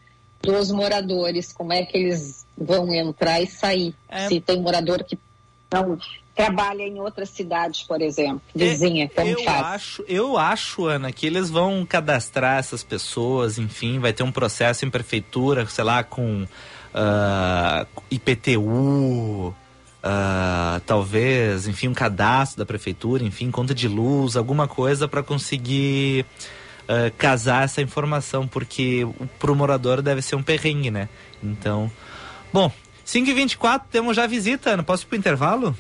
dos 0.43 0.71
moradores, 0.71 1.53
como 1.53 1.73
é 1.73 1.85
que 1.85 1.97
eles 1.97 2.47
vão 2.57 2.93
entrar 2.95 3.41
e 3.41 3.47
sair. 3.47 3.95
É. 4.09 4.29
Se 4.29 4.41
tem 4.41 4.61
morador 4.61 5.03
que 5.05 5.19
não 5.73 5.99
trabalha 6.35 6.83
em 6.83 6.99
outra 7.01 7.27
cidade, 7.27 7.85
por 7.87 8.01
exemplo, 8.01 8.41
vizinha, 8.55 9.11
como 9.15 9.29
eu 9.29 9.45
faz? 9.45 9.67
acho, 9.67 10.05
eu 10.09 10.39
acho, 10.39 10.87
Ana, 10.87 11.13
que 11.13 11.27
eles 11.27 11.51
vão 11.51 11.85
cadastrar 11.85 12.59
essas 12.59 12.83
pessoas, 12.83 13.59
enfim, 13.59 13.99
vai 13.99 14.13
ter 14.13 14.23
um 14.23 14.33
processo 14.33 14.85
em 14.85 14.91
prefeitura, 14.91 15.67
sei 15.67 15.85
lá, 15.85 16.03
com 16.03 16.47
ah, 16.95 17.87
IPTU, 18.11 19.55
ah, 20.03 20.81
talvez, 20.87 21.67
enfim, 21.69 21.89
um 21.89 21.95
cadastro 21.95 22.59
da 22.59 22.67
prefeitura, 22.67 23.23
enfim, 23.25 23.51
conta 23.51 23.75
de 23.75 23.87
luz, 23.89 24.37
alguma 24.37 24.67
coisa 24.67 25.07
para 25.09 25.23
conseguir 25.23 26.25
ah, 26.89 27.11
casar 27.17 27.65
essa 27.65 27.81
informação, 27.83 28.47
porque 28.49 29.05
o- 29.05 29.27
pro 29.39 29.55
morador 29.55 30.03
deve 30.03 30.23
ser 30.23 30.37
um 30.37 30.43
perrengue, 30.43 30.91
né? 30.91 31.09
Então, 31.43 31.91
bom, 32.53 32.71
5h24, 33.07 33.83
temos 33.91 34.17
já 34.17 34.27
visita, 34.27 34.71
Ana, 34.71 34.83
posso 34.83 35.05
ir 35.05 35.07
pro 35.07 35.17
intervalo? 35.19 35.77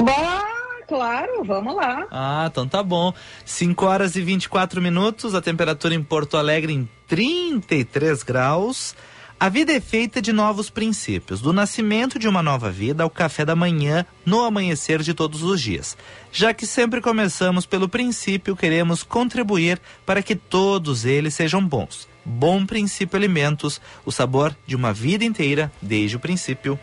Bom, 0.00 0.40
claro, 0.88 1.44
vamos 1.44 1.74
lá. 1.76 2.06
Ah, 2.10 2.46
então 2.50 2.66
tá 2.66 2.82
bom. 2.82 3.12
5 3.44 3.84
horas 3.86 4.16
e 4.16 4.22
24 4.22 4.80
minutos, 4.80 5.34
a 5.34 5.40
temperatura 5.42 5.94
em 5.94 6.02
Porto 6.02 6.36
Alegre 6.36 6.72
em 6.72 6.88
33 7.06 8.22
graus. 8.22 8.94
A 9.40 9.48
vida 9.48 9.72
é 9.72 9.80
feita 9.80 10.20
de 10.20 10.34
novos 10.34 10.68
princípios, 10.68 11.40
do 11.40 11.50
nascimento 11.50 12.18
de 12.18 12.28
uma 12.28 12.42
nova 12.42 12.70
vida 12.70 13.02
ao 13.02 13.08
café 13.08 13.42
da 13.42 13.56
manhã, 13.56 14.04
no 14.22 14.44
amanhecer 14.44 15.00
de 15.00 15.14
todos 15.14 15.42
os 15.42 15.58
dias. 15.58 15.96
Já 16.30 16.52
que 16.52 16.66
sempre 16.66 17.00
começamos 17.00 17.64
pelo 17.64 17.88
princípio, 17.88 18.54
queremos 18.54 19.02
contribuir 19.02 19.80
para 20.04 20.22
que 20.22 20.36
todos 20.36 21.06
eles 21.06 21.32
sejam 21.32 21.66
bons. 21.66 22.06
Bom 22.22 22.66
princípio 22.66 23.16
alimentos, 23.16 23.80
o 24.04 24.12
sabor 24.12 24.54
de 24.66 24.76
uma 24.76 24.92
vida 24.92 25.24
inteira 25.24 25.72
desde 25.80 26.16
o 26.16 26.20
princípio. 26.20 26.78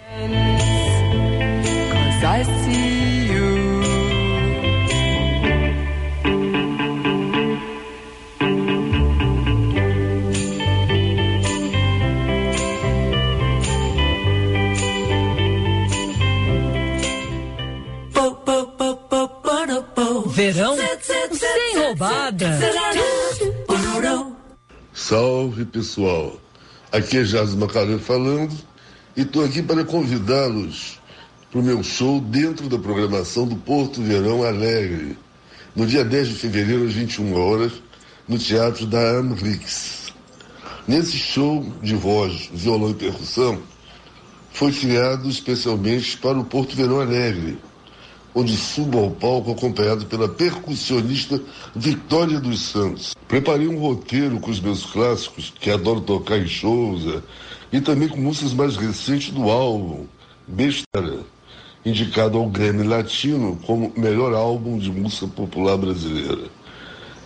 Cause 2.20 2.87
Verão 20.38 20.78
sem 21.32 21.80
roubada. 21.80 22.60
Salve 24.94 25.66
pessoal, 25.66 26.40
aqui 26.92 27.18
é 27.18 27.24
Jazz 27.24 27.56
Macaran 27.56 27.98
falando 27.98 28.56
e 29.16 29.22
estou 29.22 29.44
aqui 29.44 29.64
para 29.64 29.84
convidá-los 29.84 31.00
para 31.50 31.60
o 31.60 31.64
meu 31.64 31.82
show 31.82 32.22
dentro 32.22 32.70
da 32.70 32.78
programação 32.78 33.48
do 33.48 33.56
Porto 33.56 34.00
Verão 34.00 34.44
Alegre, 34.44 35.18
no 35.76 35.88
dia 35.88 36.06
10 36.06 36.28
de 36.28 36.36
fevereiro 36.36 36.86
às 36.86 36.94
21 36.94 37.34
horas, 37.34 37.72
no 38.28 38.38
Teatro 38.38 38.86
da 38.86 39.18
Amrix. 39.18 40.14
Nesse 40.88 41.18
show 41.18 41.66
de 41.82 41.96
voz, 41.96 42.48
violão 42.54 42.92
e 42.92 42.94
percussão, 42.94 43.60
foi 44.54 44.72
criado 44.72 45.28
especialmente 45.28 46.16
para 46.18 46.38
o 46.38 46.46
Porto 46.46 46.76
Verão 46.76 47.02
Alegre, 47.02 47.58
onde 48.38 48.56
subo 48.56 49.00
ao 49.00 49.10
palco 49.10 49.52
acompanhado 49.52 50.06
pela 50.06 50.30
percussionista 50.30 51.42
Vitória 51.76 52.40
dos 52.40 52.62
Santos. 52.62 53.16
Preparei 53.28 53.68
um 53.68 53.80
roteiro 53.80 54.40
com 54.40 54.52
os 54.52 54.60
meus 54.60 54.86
clássicos, 54.86 55.52
que 55.60 55.72
adoro 55.72 56.02
tocar 56.02 56.38
em 56.38 56.48
shows, 56.48 57.04
eh, 57.08 57.22
e 57.72 57.82
também 57.82 58.08
com 58.08 58.18
músicas 58.18 58.54
mais 58.54 58.78
recentes 58.78 59.32
do 59.32 59.50
álbum, 59.50 60.06
Besteira, 60.48 61.26
indicado 61.84 62.38
ao 62.38 62.48
Grammy 62.48 62.84
Latino 62.84 63.58
como 63.66 63.92
melhor 63.98 64.34
álbum 64.34 64.78
de 64.78 64.92
música 64.92 65.28
popular 65.28 65.76
brasileira. 65.76 66.46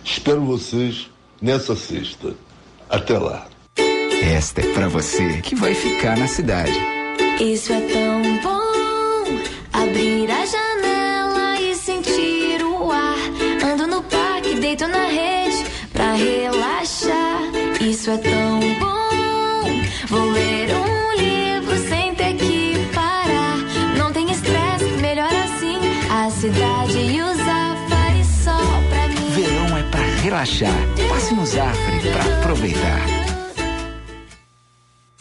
Espero 0.02 0.40
vocês 0.40 1.10
nessa 1.42 1.76
sexta. 1.76 2.34
Até 2.88 3.18
lá. 3.18 3.46
Esta 4.22 4.62
é 4.62 4.72
pra 4.72 4.88
você 4.88 5.42
que 5.42 5.54
vai 5.54 5.74
ficar 5.74 6.16
na 6.16 6.26
cidade. 6.26 6.78
Isso 7.38 7.70
é 7.70 7.80
tão 7.82 8.22
bom. 8.42 8.62
Abrir 9.72 10.30
a 10.30 10.46
janela 10.46 10.61
é 18.12 18.18
tão 18.18 18.60
bom. 18.78 19.62
Vou 20.08 20.30
ler 20.30 20.68
um 20.74 21.12
livro 21.18 21.88
sem 21.88 22.14
ter 22.14 22.34
que 22.34 22.74
parar. 22.92 23.56
Não 23.96 24.12
tem 24.12 24.30
estresse, 24.30 24.84
melhor 25.00 25.32
assim. 25.32 25.78
A 26.10 26.30
cidade 26.30 26.98
e 26.98 27.22
os 27.22 27.40
afares 27.40 28.26
só 28.44 28.58
pra 28.90 29.08
mim. 29.08 29.30
Verão 29.30 29.78
é 29.78 29.82
pra 29.84 30.00
relaxar. 30.22 30.80
Passe 31.08 31.34
no 31.34 31.46
Zafre 31.46 32.00
pra 32.00 32.38
aproveitar. 32.38 33.06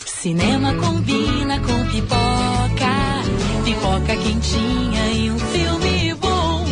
Cinema 0.05 0.73
combina 0.75 1.59
com 1.61 1.85
pipoca. 1.87 2.91
pipoca 3.63 4.15
quentinha 4.17 5.05
e 5.13 5.31
um 5.31 5.39
filme 5.39 6.13
bom. 6.15 6.65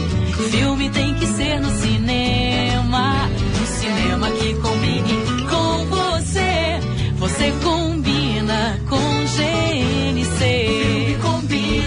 Filme 0.52 0.90
tem 0.90 1.14
que 1.16 1.26
ser 1.28 1.62
no 1.62 1.70
cinema. 1.80 3.30
Um 3.62 3.66
cinema 3.66 4.32
que 4.32 4.54
combine 4.56 4.79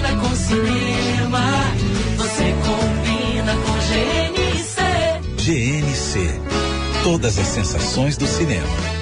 combina 0.02 0.16
com 0.20 0.34
cinema. 0.34 1.40
Você 2.16 2.54
combina 2.66 3.54
com 3.54 3.72
GNC. 3.88 4.82
GNC. 5.36 6.40
Todas 7.04 7.38
as 7.38 7.46
sensações 7.46 8.16
do 8.16 8.26
cinema. 8.26 9.01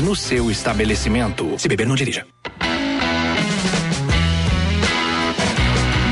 no 0.01 0.15
seu 0.15 0.49
estabelecimento. 0.49 1.57
Se 1.57 1.67
beber, 1.67 1.87
não 1.87 1.95
dirija. 1.95 2.25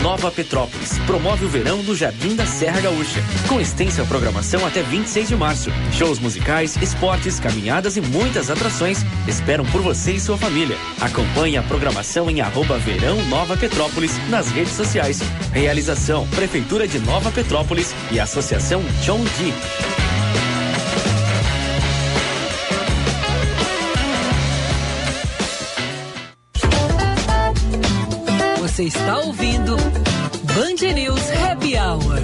Nova 0.02 0.32
Petrópolis 0.32 0.98
promove 1.06 1.46
o 1.46 1.50
verão 1.50 1.84
do 1.84 1.96
Jardim 1.96 2.36
da 2.36 2.46
Serra 2.46 2.82
Gaúcha, 2.82 3.22
com 3.48 3.62
extensa 3.62 4.04
programação 4.04 4.66
até 4.66 4.82
26 4.82 5.30
de 5.30 5.36
março. 5.36 5.70
Shows 5.94 6.20
musicais, 6.20 6.76
esportes, 6.82 7.40
caminhadas 7.40 7.96
e 7.96 8.02
muitas 8.02 8.50
atrações 8.50 9.06
esperam 9.28 9.64
por 9.66 9.82
você 9.82 10.14
e 10.14 10.20
sua 10.20 10.38
família. 10.38 10.78
Acompanhe 11.00 11.58
a 11.58 11.64
programação 11.64 12.30
em 12.30 12.42
arroba 12.42 12.78
Verão 12.78 13.24
Nova 13.26 13.56
Petrópolis 13.56 14.18
nas 14.30 14.50
redes 14.50 14.74
sociais. 14.74 15.20
Realização 15.54 16.28
Prefeitura 16.30 16.88
de 16.88 17.00
Nova 17.00 17.32
Petrópolis 17.32 17.94
e 18.12 18.20
Associação 18.20 18.82
John 19.04 19.24
Dee. 19.38 19.99
Você 28.80 28.86
está 28.86 29.18
ouvindo 29.18 29.76
Band 29.76 30.94
News 30.94 31.22
Happy 31.32 31.76
Hour. 31.76 32.16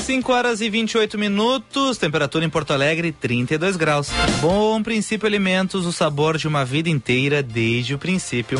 5 0.00 0.32
horas 0.32 0.60
e 0.60 0.68
28 0.68 1.16
minutos, 1.16 1.96
temperatura 1.96 2.44
em 2.44 2.50
Porto 2.50 2.72
Alegre 2.72 3.12
32 3.12 3.76
graus. 3.76 4.10
Bom 4.40 4.82
princípio 4.82 5.28
alimentos, 5.28 5.86
o 5.86 5.92
sabor 5.92 6.36
de 6.36 6.48
uma 6.48 6.64
vida 6.64 6.88
inteira 6.88 7.40
desde 7.40 7.94
o 7.94 7.98
princípio. 7.98 8.58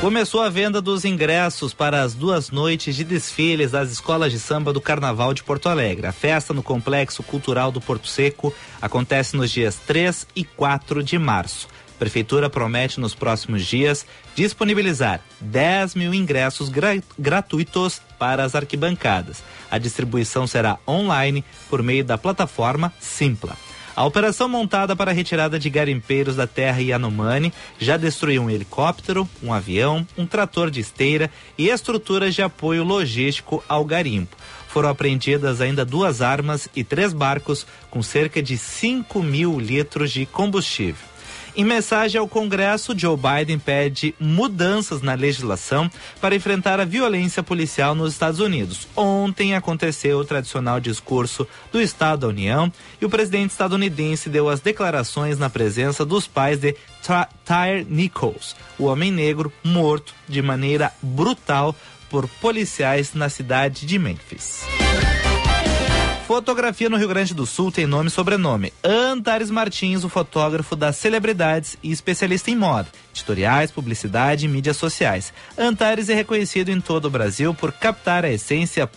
Começou 0.00 0.40
a 0.40 0.48
venda 0.48 0.80
dos 0.80 1.04
ingressos 1.04 1.74
para 1.74 2.02
as 2.02 2.14
duas 2.14 2.52
noites 2.52 2.94
de 2.94 3.02
desfiles 3.02 3.72
das 3.72 3.90
escolas 3.90 4.30
de 4.30 4.38
samba 4.38 4.72
do 4.72 4.80
Carnaval 4.80 5.34
de 5.34 5.42
Porto 5.42 5.68
Alegre. 5.68 6.06
A 6.06 6.12
festa 6.12 6.54
no 6.54 6.62
Complexo 6.62 7.24
Cultural 7.24 7.72
do 7.72 7.80
Porto 7.80 8.06
Seco 8.06 8.54
acontece 8.80 9.36
nos 9.36 9.50
dias 9.50 9.74
3 9.88 10.24
e 10.36 10.44
4 10.44 11.02
de 11.02 11.18
março. 11.18 11.66
A 11.98 12.06
Prefeitura 12.08 12.48
promete 12.48 13.00
nos 13.00 13.12
próximos 13.12 13.66
dias 13.66 14.06
disponibilizar 14.36 15.20
10 15.40 15.96
mil 15.96 16.14
ingressos 16.14 16.68
gra 16.68 17.02
gratuitos 17.18 18.00
para 18.16 18.44
as 18.44 18.54
arquibancadas. 18.54 19.42
A 19.68 19.78
distribuição 19.78 20.46
será 20.46 20.78
online 20.86 21.44
por 21.68 21.82
meio 21.82 22.04
da 22.04 22.16
plataforma 22.16 22.92
Simpla. 23.00 23.56
A 23.96 24.04
operação 24.04 24.48
montada 24.48 24.94
para 24.94 25.10
a 25.10 25.14
retirada 25.14 25.58
de 25.58 25.68
garimpeiros 25.68 26.36
da 26.36 26.46
terra 26.46 26.80
Yanomami 26.80 27.52
já 27.80 27.96
destruiu 27.96 28.44
um 28.44 28.50
helicóptero, 28.50 29.28
um 29.42 29.52
avião, 29.52 30.06
um 30.16 30.24
trator 30.24 30.70
de 30.70 30.78
esteira 30.78 31.28
e 31.58 31.68
estruturas 31.68 32.32
de 32.32 32.42
apoio 32.42 32.84
logístico 32.84 33.60
ao 33.68 33.84
garimpo. 33.84 34.36
Foram 34.68 34.88
apreendidas 34.88 35.60
ainda 35.60 35.84
duas 35.84 36.22
armas 36.22 36.68
e 36.76 36.84
três 36.84 37.12
barcos 37.12 37.66
com 37.90 38.04
cerca 38.04 38.40
de 38.40 38.56
5 38.56 39.20
mil 39.20 39.58
litros 39.58 40.12
de 40.12 40.24
combustível. 40.26 41.07
Em 41.58 41.64
mensagem 41.64 42.20
ao 42.20 42.28
Congresso, 42.28 42.96
Joe 42.96 43.16
Biden 43.16 43.58
pede 43.58 44.14
mudanças 44.20 45.02
na 45.02 45.14
legislação 45.14 45.90
para 46.20 46.36
enfrentar 46.36 46.78
a 46.78 46.84
violência 46.84 47.42
policial 47.42 47.96
nos 47.96 48.12
Estados 48.12 48.38
Unidos. 48.38 48.86
Ontem 48.94 49.56
aconteceu 49.56 50.18
o 50.18 50.24
tradicional 50.24 50.78
discurso 50.78 51.48
do 51.72 51.80
Estado 51.80 52.20
da 52.20 52.28
União 52.28 52.72
e 53.00 53.04
o 53.04 53.10
presidente 53.10 53.50
estadunidense 53.50 54.30
deu 54.30 54.48
as 54.48 54.60
declarações 54.60 55.36
na 55.36 55.50
presença 55.50 56.04
dos 56.04 56.28
pais 56.28 56.60
de 56.60 56.76
Tyre 57.44 57.84
Nichols, 57.90 58.54
o 58.78 58.84
homem 58.84 59.10
negro 59.10 59.52
morto 59.64 60.14
de 60.28 60.40
maneira 60.40 60.92
brutal 61.02 61.74
por 62.08 62.28
policiais 62.40 63.14
na 63.14 63.28
cidade 63.28 63.84
de 63.84 63.98
Memphis. 63.98 64.62
Fotografia 66.28 66.90
no 66.90 66.98
Rio 66.98 67.08
Grande 67.08 67.32
do 67.32 67.46
Sul 67.46 67.72
tem 67.72 67.86
nome 67.86 68.08
e 68.08 68.10
sobrenome. 68.10 68.70
Antares 68.84 69.50
Martins, 69.50 70.04
o 70.04 70.10
fotógrafo 70.10 70.76
das 70.76 70.96
celebridades 70.96 71.78
e 71.82 71.90
especialista 71.90 72.50
em 72.50 72.54
moda, 72.54 72.86
editoriais, 73.14 73.70
publicidade 73.70 74.44
e 74.44 74.48
mídias 74.48 74.76
sociais. 74.76 75.32
Antares 75.56 76.10
é 76.10 76.14
reconhecido 76.14 76.68
em 76.68 76.82
todo 76.82 77.06
o 77.06 77.10
Brasil 77.10 77.54
por 77.54 77.72
captar 77.72 78.26
a 78.26 78.30
essência 78.30 78.90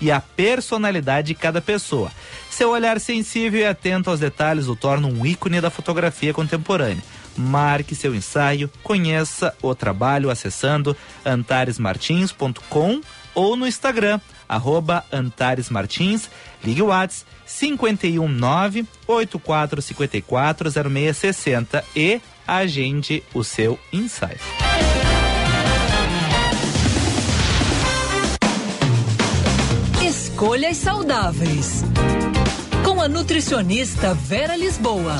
e 0.00 0.10
a 0.10 0.20
personalidade 0.20 1.28
de 1.28 1.34
cada 1.36 1.60
pessoa. 1.60 2.10
Seu 2.50 2.70
olhar 2.70 2.98
sensível 2.98 3.60
e 3.60 3.64
atento 3.64 4.10
aos 4.10 4.18
detalhes 4.18 4.66
o 4.66 4.74
torna 4.74 5.06
um 5.06 5.24
ícone 5.24 5.60
da 5.60 5.70
fotografia 5.70 6.34
contemporânea. 6.34 7.04
Marque 7.36 7.94
seu 7.94 8.12
ensaio, 8.12 8.68
conheça 8.82 9.54
o 9.62 9.72
trabalho 9.72 10.30
acessando 10.30 10.96
antaresmartins.com 11.24 13.00
ou 13.36 13.54
no 13.54 13.68
Instagram, 13.68 14.18
arroba 14.48 15.04
Antares 15.12 15.70
Martins, 15.70 16.30
ligue 16.64 16.82
o 16.82 16.86
WhatsApp 16.86 17.26
519 17.46 18.86
8454 19.06 20.70
0660 20.90 21.84
e 21.94 22.20
agende 22.46 23.22
o 23.34 23.42
seu 23.42 23.78
ensaio. 23.92 24.38
Escolhas 30.04 30.76
saudáveis. 30.76 31.82
Com 32.84 33.00
a 33.00 33.08
nutricionista 33.08 34.14
Vera 34.14 34.56
Lisboa. 34.56 35.18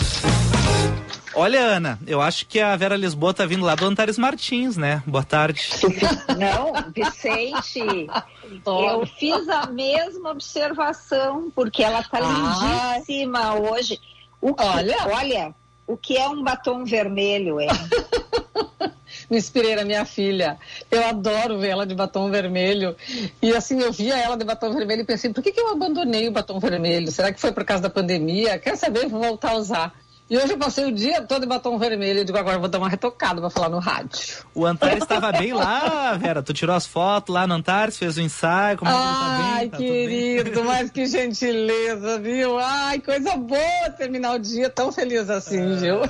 Olha, 1.39 1.61
Ana, 1.61 1.99
eu 2.07 2.23
acho 2.23 2.47
que 2.47 2.59
a 2.59 2.75
Vera 2.77 2.97
Lisboa 2.97 3.35
tá 3.35 3.45
vindo 3.45 3.63
lá 3.65 3.75
do 3.75 3.85
Antares 3.85 4.17
Martins, 4.17 4.75
né? 4.77 5.03
Boa 5.07 5.23
tarde. 5.23 5.69
Não, 6.39 6.73
Vicente, 6.95 8.07
eu 8.65 9.07
fiz 9.19 9.47
a 9.49 9.67
mesma 9.67 10.31
observação, 10.31 11.53
porque 11.55 11.83
ela 11.83 12.03
tá 12.03 12.19
Ah. 12.23 12.95
lindíssima 12.97 13.55
hoje. 13.55 14.01
O 14.41 14.55
que, 14.55 14.65
Olha. 14.65 14.97
olha, 15.13 15.55
o 15.87 15.95
que 15.95 16.17
é 16.17 16.27
um 16.27 16.43
batom 16.43 16.85
vermelho, 16.87 17.61
é? 17.61 17.67
Me 19.31 19.37
inspirei 19.37 19.77
na 19.77 19.85
minha 19.85 20.05
filha. 20.07 20.57
Eu 20.91 21.05
adoro 21.07 21.59
ver 21.59 21.69
ela 21.69 21.87
de 21.87 21.95
batom 21.95 22.31
vermelho. 22.31 22.97
E 23.43 23.55
assim, 23.55 23.79
eu 23.81 23.93
via 23.93 24.17
ela 24.17 24.37
de 24.37 24.45
batom 24.45 24.73
vermelho 24.73 25.03
e 25.03 25.05
pensei, 25.05 25.33
por 25.33 25.43
que, 25.43 25.53
que 25.53 25.61
eu 25.61 25.69
abandonei 25.71 26.29
o 26.29 26.33
batom 26.33 26.59
vermelho? 26.59 27.11
Será 27.11 27.31
que 27.33 27.41
foi 27.41 27.53
por 27.53 27.65
causa 27.65 27.83
da 27.83 27.91
pandemia? 27.91 28.59
Quer 28.59 28.77
saber? 28.77 29.07
Vou 29.09 29.21
voltar 29.21 29.51
a 29.53 29.57
usar. 29.57 29.93
E 30.29 30.37
hoje 30.37 30.55
eu 30.55 30.59
passei 30.59 30.85
o 30.87 30.93
dia 30.93 31.23
todo 31.23 31.43
de 31.43 31.47
batom 31.47 31.79
vermelho. 31.79 32.19
Eu 32.21 32.25
digo, 32.25 32.37
agora 32.37 32.57
eu 32.57 32.61
vou 32.61 32.69
dar 32.69 32.79
uma 32.79 32.89
retocada 32.89 33.41
pra 33.41 33.49
falar 33.49 33.69
no 33.69 33.79
rádio. 33.79 34.19
O 34.53 34.67
Antares 34.67 35.03
estava 35.05 35.31
bem 35.31 35.53
lá, 35.53 36.15
Vera. 36.15 36.43
Tu 36.43 36.53
tirou 36.53 36.75
as 36.75 36.85
fotos 36.85 37.33
lá 37.33 37.47
no 37.47 37.55
Antares, 37.55 37.97
fez 37.97 38.17
o 38.17 38.21
ensaio, 38.21 38.77
como 38.77 38.91
é 38.91 38.95
que 38.95 38.99
ele 39.01 39.07
tá 39.15 39.37
bem? 39.37 39.47
Ai, 39.57 39.69
Tá 39.69 39.79
bem? 39.79 39.87
querido, 39.87 40.65
mas 40.65 40.91
que 40.91 41.07
gentileza, 41.07 42.19
viu? 42.19 42.59
Ai, 42.59 42.99
coisa 42.99 43.37
boa 43.37 43.91
terminar 43.97 44.35
o 44.35 44.39
dia 44.41 44.69
tão 44.69 44.91
feliz 44.91 45.31
assim, 45.31 45.77
viu? 45.77 46.01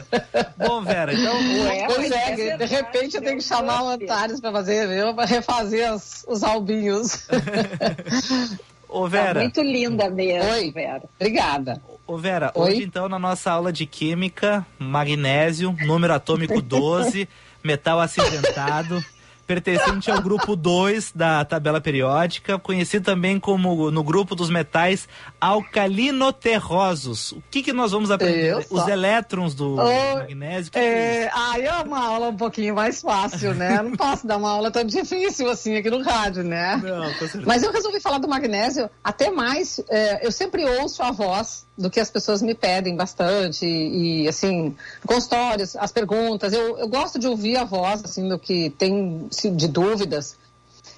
Bom, 0.57 0.83
Vera, 0.83 1.13
então. 1.13 1.35
Ué, 1.67 1.85
Pois 1.87 2.09
mas 2.09 2.13
é, 2.13 2.49
é 2.49 2.57
de 2.57 2.65
repente 2.65 3.17
eu 3.17 3.23
tenho 3.23 3.37
que 3.37 3.45
chamar 3.45 3.83
o. 3.83 3.89
Antares 3.91 4.41
pra 4.41 4.51
fazer, 4.51 4.89
viu? 4.89 5.13
Pra 5.15 5.27
refazer 5.27 5.93
as- 5.93 6.25
os 6.27 6.43
albinhos. 6.43 7.29
Ô, 8.89 9.03
Tá 9.03 9.09
Vera. 9.09 9.41
muito 9.41 9.61
linda 9.61 10.09
mesmo, 10.09 10.51
Oi. 10.53 10.71
Vera. 10.71 11.03
Obrigada. 11.21 11.83
Ô 12.07 12.17
Vera, 12.17 12.53
Oi? 12.55 12.71
hoje 12.71 12.83
então 12.85 13.09
na 13.09 13.19
nossa 13.19 13.51
aula 13.51 13.73
de 13.73 13.85
química, 13.85 14.65
magnésio, 14.79 15.75
número 15.87 16.15
atômico 16.15 16.63
12, 16.63 17.29
metal 17.65 18.01
acinzentado, 18.01 19.05
pertencente 19.47 20.11
ao 20.11 20.21
grupo 20.21 20.57
2 20.57 21.13
da 21.15 21.45
tabela 21.45 21.81
periódica, 21.81 22.59
conhecido 22.59 23.05
também 23.05 23.39
como 23.39 23.91
no 23.91 24.03
grupo 24.03 24.35
dos 24.35 24.51
metais 24.51 25.09
alcalinoterrosos. 25.41 27.33
O 27.33 27.43
que, 27.51 27.63
que 27.63 27.73
nós 27.73 27.93
vamos 27.93 28.11
aprender? 28.11 28.59
Isso. 28.59 28.75
Os 28.75 28.87
elétrons 28.89 29.55
do 29.55 29.75
Oh, 29.77 30.17
magnésio. 30.17 30.73
que 30.73 30.79
que 30.79 30.85
é 30.85 31.25
É, 31.25 31.31
aí 31.33 31.65
é 31.65 31.75
uma 31.83 32.05
aula 32.05 32.29
um 32.29 32.37
pouquinho 32.37 32.75
mais 32.75 33.01
fácil, 33.01 33.55
né? 33.55 33.79
Eu 33.79 33.85
não 33.85 33.93
posso 33.97 34.27
dar 34.27 34.37
uma 34.37 34.51
aula 34.51 34.71
tão 34.71 34.85
difícil 34.85 35.49
assim 35.51 35.77
aqui 35.77 35.91
no 35.91 36.03
rádio, 36.03 36.43
né? 36.43 36.77
Não, 36.83 37.05
com 37.13 37.19
certeza. 37.21 37.45
Mas 37.47 37.63
eu 37.63 37.73
resolvi 37.73 38.01
falar 38.01 38.19
do 38.19 38.29
magnésio, 38.29 38.91
até 39.03 39.31
mais, 39.31 39.81
é, 39.89 40.27
eu 40.27 40.33
sempre 40.33 40.65
ouço 40.65 41.03
a 41.03 41.11
voz 41.11 41.65
do 41.79 41.91
que 41.91 42.01
as 42.01 42.11
pessoas 42.11 42.41
me 42.41 42.55
pedem 42.55 42.97
bastante, 42.97 43.67
e, 43.67 44.23
e, 44.25 44.29
assim, 44.29 44.75
consultórios, 45.07 45.77
as 45.77 45.93
perguntas, 45.93 46.55
eu, 46.55 46.79
eu 46.79 46.89
gosto 46.89 47.19
de 47.19 47.27
ouvir 47.29 47.59
a 47.59 47.65
voz, 47.65 48.03
assim, 48.03 48.27
do 48.29 48.39
que 48.39 48.71
tem 48.71 49.27
de 49.51 49.69
dúvidas. 49.69 50.37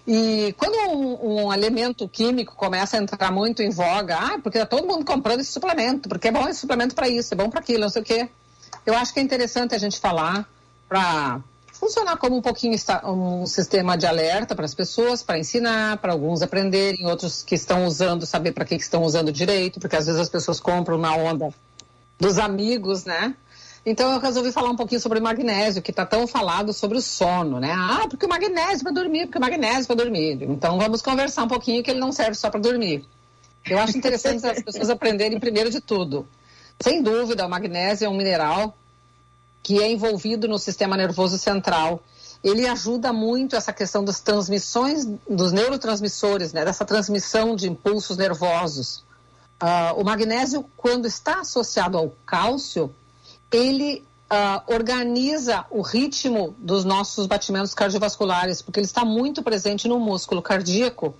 E 0.06 0.54
quando 0.56 0.74
um, 0.96 1.44
um 1.44 1.52
elemento 1.52 2.08
químico 2.08 2.56
começa 2.56 2.96
a 2.96 3.00
entrar 3.00 3.30
muito 3.30 3.62
em 3.62 3.68
voga, 3.68 4.16
ah, 4.16 4.38
porque 4.42 4.58
tá 4.58 4.64
todo 4.64 4.86
mundo 4.86 5.04
comprando 5.04 5.40
esse 5.40 5.52
suplemento, 5.52 6.08
porque 6.08 6.28
é 6.28 6.32
bom 6.32 6.48
esse 6.48 6.60
suplemento 6.60 6.94
para 6.94 7.08
isso, 7.08 7.34
é 7.34 7.36
bom 7.36 7.50
para 7.50 7.60
aquilo, 7.60 7.80
não 7.80 7.90
sei 7.90 8.02
o 8.02 8.04
quê. 8.04 8.28
Eu 8.86 8.94
acho 8.94 9.12
que 9.12 9.20
é 9.20 9.22
interessante 9.22 9.74
a 9.74 9.78
gente 9.78 9.98
falar 9.98 10.48
para 10.88 11.40
funcionar 11.72 12.16
como 12.16 12.36
um 12.36 12.42
pouquinho 12.42 12.74
um 13.04 13.46
sistema 13.46 13.96
de 13.96 14.06
alerta 14.06 14.54
para 14.54 14.64
as 14.64 14.74
pessoas, 14.74 15.22
para 15.22 15.38
ensinar, 15.38 15.98
para 15.98 16.12
alguns 16.12 16.40
aprenderem, 16.42 17.06
outros 17.06 17.42
que 17.42 17.54
estão 17.54 17.84
usando 17.84 18.24
saber 18.26 18.52
para 18.52 18.64
que, 18.64 18.76
que 18.76 18.82
estão 18.82 19.02
usando 19.04 19.30
direito, 19.30 19.78
porque 19.78 19.94
às 19.94 20.06
vezes 20.06 20.20
as 20.20 20.28
pessoas 20.28 20.58
compram 20.58 20.98
na 20.98 21.14
onda 21.14 21.52
dos 22.18 22.38
amigos, 22.38 23.04
né? 23.04 23.34
Então 23.86 24.12
eu 24.12 24.20
resolvi 24.20 24.52
falar 24.52 24.70
um 24.70 24.76
pouquinho 24.76 25.00
sobre 25.00 25.20
magnésio, 25.20 25.80
que 25.80 25.90
está 25.90 26.04
tão 26.04 26.26
falado 26.26 26.72
sobre 26.72 26.98
o 26.98 27.02
sono, 27.02 27.58
né? 27.58 27.72
Ah, 27.72 28.06
porque 28.08 28.26
o 28.26 28.28
magnésio 28.28 28.82
para 28.82 28.92
dormir, 28.92 29.26
porque 29.26 29.38
o 29.38 29.40
magnésio 29.40 29.86
para 29.86 29.96
dormir. 29.96 30.42
Então 30.42 30.78
vamos 30.78 31.00
conversar 31.00 31.44
um 31.44 31.48
pouquinho 31.48 31.82
que 31.82 31.90
ele 31.90 32.00
não 32.00 32.12
serve 32.12 32.34
só 32.34 32.50
para 32.50 32.60
dormir. 32.60 33.04
Eu 33.66 33.78
acho 33.78 33.96
interessante 33.96 34.46
as 34.46 34.62
pessoas 34.62 34.90
aprenderem 34.90 35.38
primeiro 35.38 35.70
de 35.70 35.80
tudo. 35.80 36.26
Sem 36.80 37.02
dúvida, 37.02 37.46
o 37.46 37.50
magnésio 37.50 38.06
é 38.06 38.08
um 38.08 38.16
mineral 38.16 38.76
que 39.62 39.82
é 39.82 39.90
envolvido 39.90 40.48
no 40.48 40.58
sistema 40.58 40.96
nervoso 40.96 41.36
central. 41.36 42.02
Ele 42.42 42.66
ajuda 42.66 43.12
muito 43.12 43.56
essa 43.56 43.72
questão 43.72 44.04
das 44.04 44.20
transmissões, 44.20 45.04
dos 45.28 45.52
neurotransmissores, 45.52 46.52
né? 46.52 46.64
dessa 46.64 46.84
transmissão 46.84 47.56
de 47.56 47.68
impulsos 47.68 48.16
nervosos. 48.16 49.04
Ah, 49.60 49.92
o 49.96 50.04
magnésio, 50.04 50.64
quando 50.76 51.06
está 51.06 51.40
associado 51.40 51.98
ao 51.98 52.14
cálcio, 52.24 52.94
ele 53.52 54.04
ah, 54.30 54.62
organiza 54.66 55.64
o 55.70 55.80
ritmo 55.80 56.54
dos 56.58 56.84
nossos 56.84 57.26
batimentos 57.26 57.74
cardiovasculares, 57.74 58.60
porque 58.60 58.80
ele 58.80 58.86
está 58.86 59.04
muito 59.04 59.42
presente 59.42 59.88
no 59.88 59.98
músculo 59.98 60.42
cardíaco. 60.42 61.14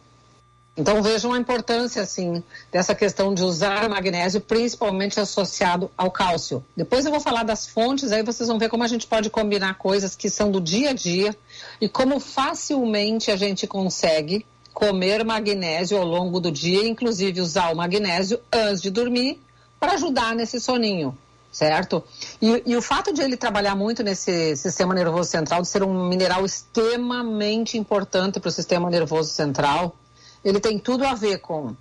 Então 0.76 1.02
vejam 1.02 1.32
a 1.32 1.38
importância 1.38 2.00
assim 2.00 2.40
dessa 2.70 2.94
questão 2.94 3.34
de 3.34 3.42
usar 3.42 3.88
magnésio, 3.88 4.40
principalmente 4.40 5.18
associado 5.18 5.90
ao 5.96 6.08
cálcio. 6.08 6.64
Depois 6.76 7.04
eu 7.04 7.10
vou 7.10 7.20
falar 7.20 7.42
das 7.42 7.66
fontes, 7.66 8.12
aí 8.12 8.22
vocês 8.22 8.48
vão 8.48 8.60
ver 8.60 8.68
como 8.68 8.84
a 8.84 8.86
gente 8.86 9.04
pode 9.04 9.28
combinar 9.28 9.74
coisas 9.74 10.14
que 10.14 10.30
são 10.30 10.52
do 10.52 10.60
dia 10.60 10.90
a 10.90 10.92
dia 10.92 11.36
e 11.80 11.88
como 11.88 12.20
facilmente 12.20 13.32
a 13.32 13.36
gente 13.36 13.66
consegue 13.66 14.46
comer 14.72 15.24
magnésio 15.24 15.98
ao 15.98 16.04
longo 16.04 16.38
do 16.38 16.52
dia, 16.52 16.86
inclusive 16.86 17.40
usar 17.40 17.72
o 17.72 17.76
magnésio 17.76 18.38
antes 18.52 18.80
de 18.80 18.90
dormir 18.90 19.40
para 19.80 19.94
ajudar 19.94 20.36
nesse 20.36 20.60
soninho, 20.60 21.18
certo? 21.58 22.04
E, 22.40 22.62
e 22.64 22.76
o 22.76 22.80
fato 22.80 23.12
de 23.12 23.20
ele 23.20 23.36
trabalhar 23.36 23.74
muito 23.74 24.04
nesse 24.04 24.54
sistema 24.54 24.94
nervoso 24.94 25.28
central, 25.28 25.60
de 25.60 25.66
ser 25.66 25.82
um 25.82 26.08
mineral 26.08 26.44
extremamente 26.46 27.76
importante 27.76 28.38
para 28.38 28.48
o 28.48 28.52
sistema 28.52 28.88
nervoso 28.88 29.30
central, 29.30 29.96
ele 30.44 30.60
tem 30.60 30.78
tudo 30.78 31.04
a 31.04 31.14
ver 31.14 31.38
com 31.38 31.74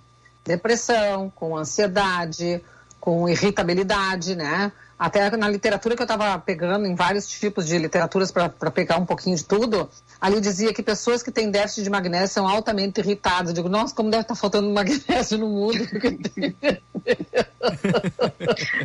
depressão, 0.44 1.32
com 1.32 1.56
ansiedade, 1.56 2.60
com 3.00 3.28
irritabilidade, 3.28 4.34
né? 4.34 4.72
Até 4.98 5.30
na 5.36 5.48
literatura 5.48 5.94
que 5.94 6.02
eu 6.02 6.04
estava 6.04 6.36
pegando, 6.40 6.84
em 6.84 6.96
vários 6.96 7.28
tipos 7.28 7.66
de 7.66 7.78
literaturas 7.78 8.32
para 8.32 8.48
pegar 8.70 8.96
um 8.96 9.06
pouquinho 9.06 9.36
de 9.36 9.44
tudo, 9.44 9.88
ali 10.20 10.40
dizia 10.40 10.74
que 10.74 10.82
pessoas 10.82 11.22
que 11.22 11.30
têm 11.30 11.52
déficit 11.52 11.84
de 11.84 11.90
magnésio 11.90 12.34
são 12.34 12.48
altamente 12.48 12.98
irritadas. 13.00 13.50
Eu 13.50 13.54
digo, 13.54 13.68
nossa, 13.68 13.94
como 13.94 14.10
deve 14.10 14.22
estar 14.22 14.34
faltando 14.34 14.68
magnésio 14.74 15.38
no 15.38 15.48
mundo. 15.48 15.78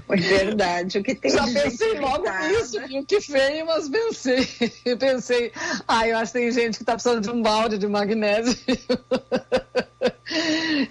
Verdade, 0.07 0.99
o 0.99 1.03
que 1.03 1.15
tem 1.15 1.31
Já 1.31 1.45
pensei 1.47 1.99
logo 1.99 2.29
nisso, 2.47 2.79
viu? 2.87 3.03
que 3.03 3.19
feio, 3.19 3.65
mas 3.65 3.89
pensei. 3.89 4.47
pensei, 4.99 5.51
ah, 5.87 6.07
eu 6.07 6.17
acho 6.17 6.31
que 6.31 6.39
tem 6.39 6.51
gente 6.51 6.77
que 6.77 6.83
está 6.83 6.93
precisando 6.93 7.21
de 7.21 7.31
um 7.31 7.41
balde 7.41 7.79
de 7.79 7.87
magnésio. 7.87 8.55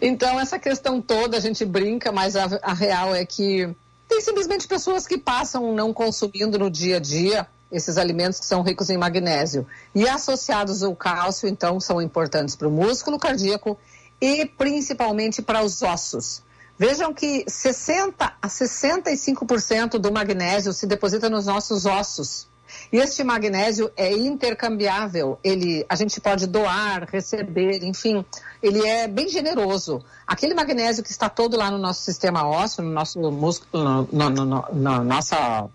então, 0.01 0.41
essa 0.41 0.59
questão 0.59 1.01
toda, 1.01 1.37
a 1.37 1.41
gente 1.41 1.65
brinca, 1.65 2.11
mas 2.11 2.35
a, 2.35 2.59
a 2.61 2.75
real 2.75 3.15
é 3.15 3.25
que 3.25 3.73
tem 4.13 4.21
simplesmente 4.21 4.69
pessoas 4.69 5.07
que 5.07 5.17
passam 5.17 5.75
não 5.75 5.91
consumindo 5.91 6.59
no 6.59 6.71
dia 6.71 6.99
a 6.99 7.01
dia 7.01 7.47
esses 7.71 7.97
alimentos 7.97 8.39
que 8.39 8.45
são 8.45 8.61
ricos 8.61 8.91
em 8.91 8.99
magnésio. 8.99 9.67
E 9.95 10.07
associados 10.07 10.83
ao 10.83 10.95
cálcio, 10.95 11.49
então, 11.49 11.81
são 11.81 12.03
importantes 12.03 12.55
para 12.55 12.69
o 12.69 12.71
músculo 12.71 13.19
cardíaco 13.19 13.79
e 14.21 14.45
principalmente 14.45 15.41
para 15.41 15.65
os 15.65 15.81
ossos. 15.81 16.43
Vejam 16.79 17.15
que 17.15 17.47
60 17.49 18.35
a 18.43 18.49
65% 18.49 19.93
do 19.93 20.13
magnésio 20.13 20.75
se 20.75 20.87
deposita 20.87 21.31
nos 21.31 21.47
nossos 21.47 21.87
ossos. 21.87 22.47
E 22.93 22.99
este 22.99 23.25
magnésio 23.25 23.91
é 23.97 24.13
intercambiável. 24.13 25.39
Ele, 25.43 25.87
a 25.89 25.95
gente 25.95 26.21
pode 26.21 26.47
doar, 26.47 27.09
receber, 27.11 27.83
enfim, 27.83 28.23
ele 28.63 28.87
é 28.87 29.09
bem 29.09 29.29
generoso. 29.29 30.03
Aquele 30.27 30.55
magnésio 30.55 31.03
que 31.03 31.11
está 31.11 31.29
todo 31.29 31.57
lá 31.57 31.71
no 31.71 31.79
nosso 31.79 32.03
sistema 32.03 32.47
ósseo, 32.47 32.85
no 32.85 32.91
nosso 32.91 33.19
músculo, 33.31 34.07
no, 34.13 34.31
no, 34.31 34.45
no, 34.45 34.65
na 34.73 35.03
nossa 35.03 35.69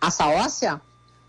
massa 0.00 0.26
óssea, 0.26 0.80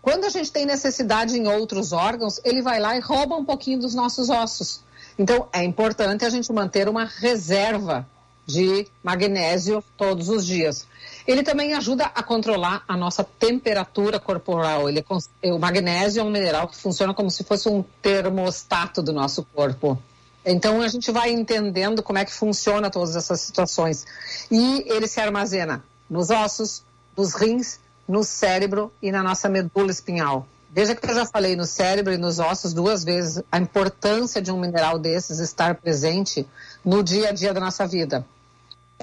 quando 0.02 0.24
a 0.24 0.28
gente 0.28 0.52
tem 0.52 0.66
necessidade 0.66 1.36
em 1.38 1.48
outros 1.48 1.92
órgãos, 1.92 2.40
ele 2.44 2.62
vai 2.62 2.78
lá 2.78 2.96
e 2.96 3.00
rouba 3.00 3.36
um 3.36 3.44
pouquinho 3.44 3.80
dos 3.80 3.94
nossos 3.94 4.30
ossos. 4.30 4.80
Então, 5.18 5.48
é 5.52 5.64
importante 5.64 6.24
a 6.24 6.30
gente 6.30 6.52
manter 6.52 6.88
uma 6.88 7.04
reserva 7.04 8.06
de 8.46 8.86
magnésio 9.02 9.82
todos 9.96 10.28
os 10.28 10.46
dias. 10.46 10.86
Ele 11.26 11.42
também 11.42 11.74
ajuda 11.74 12.04
a 12.14 12.22
controlar 12.22 12.84
a 12.86 12.96
nossa 12.96 13.24
temperatura 13.24 14.20
corporal. 14.20 14.88
Ele 14.88 15.04
é 15.42 15.52
o 15.52 15.58
magnésio 15.58 16.20
é 16.20 16.22
um 16.22 16.30
mineral 16.30 16.68
que 16.68 16.76
funciona 16.76 17.12
como 17.12 17.30
se 17.30 17.42
fosse 17.42 17.68
um 17.68 17.82
termostato 18.00 19.02
do 19.02 19.12
nosso 19.12 19.44
corpo. 19.52 20.00
Então 20.48 20.80
a 20.80 20.86
gente 20.86 21.10
vai 21.10 21.30
entendendo 21.30 22.04
como 22.04 22.20
é 22.20 22.24
que 22.24 22.32
funciona 22.32 22.88
todas 22.88 23.16
essas 23.16 23.40
situações. 23.40 24.06
E 24.48 24.84
ele 24.86 25.08
se 25.08 25.20
armazena 25.20 25.84
nos 26.08 26.30
ossos, 26.30 26.84
nos 27.16 27.34
rins, 27.34 27.80
no 28.08 28.22
cérebro 28.22 28.92
e 29.02 29.10
na 29.10 29.24
nossa 29.24 29.48
medula 29.48 29.90
espinhal. 29.90 30.46
Veja 30.70 30.94
que 30.94 31.10
eu 31.10 31.14
já 31.14 31.26
falei 31.26 31.56
no 31.56 31.64
cérebro 31.64 32.12
e 32.12 32.16
nos 32.16 32.38
ossos 32.38 32.72
duas 32.72 33.02
vezes 33.02 33.42
a 33.50 33.58
importância 33.58 34.40
de 34.40 34.52
um 34.52 34.60
mineral 34.60 34.98
desses 34.98 35.40
estar 35.40 35.74
presente 35.74 36.46
no 36.84 37.02
dia 37.02 37.30
a 37.30 37.32
dia 37.32 37.52
da 37.52 37.58
nossa 37.58 37.84
vida. 37.86 38.24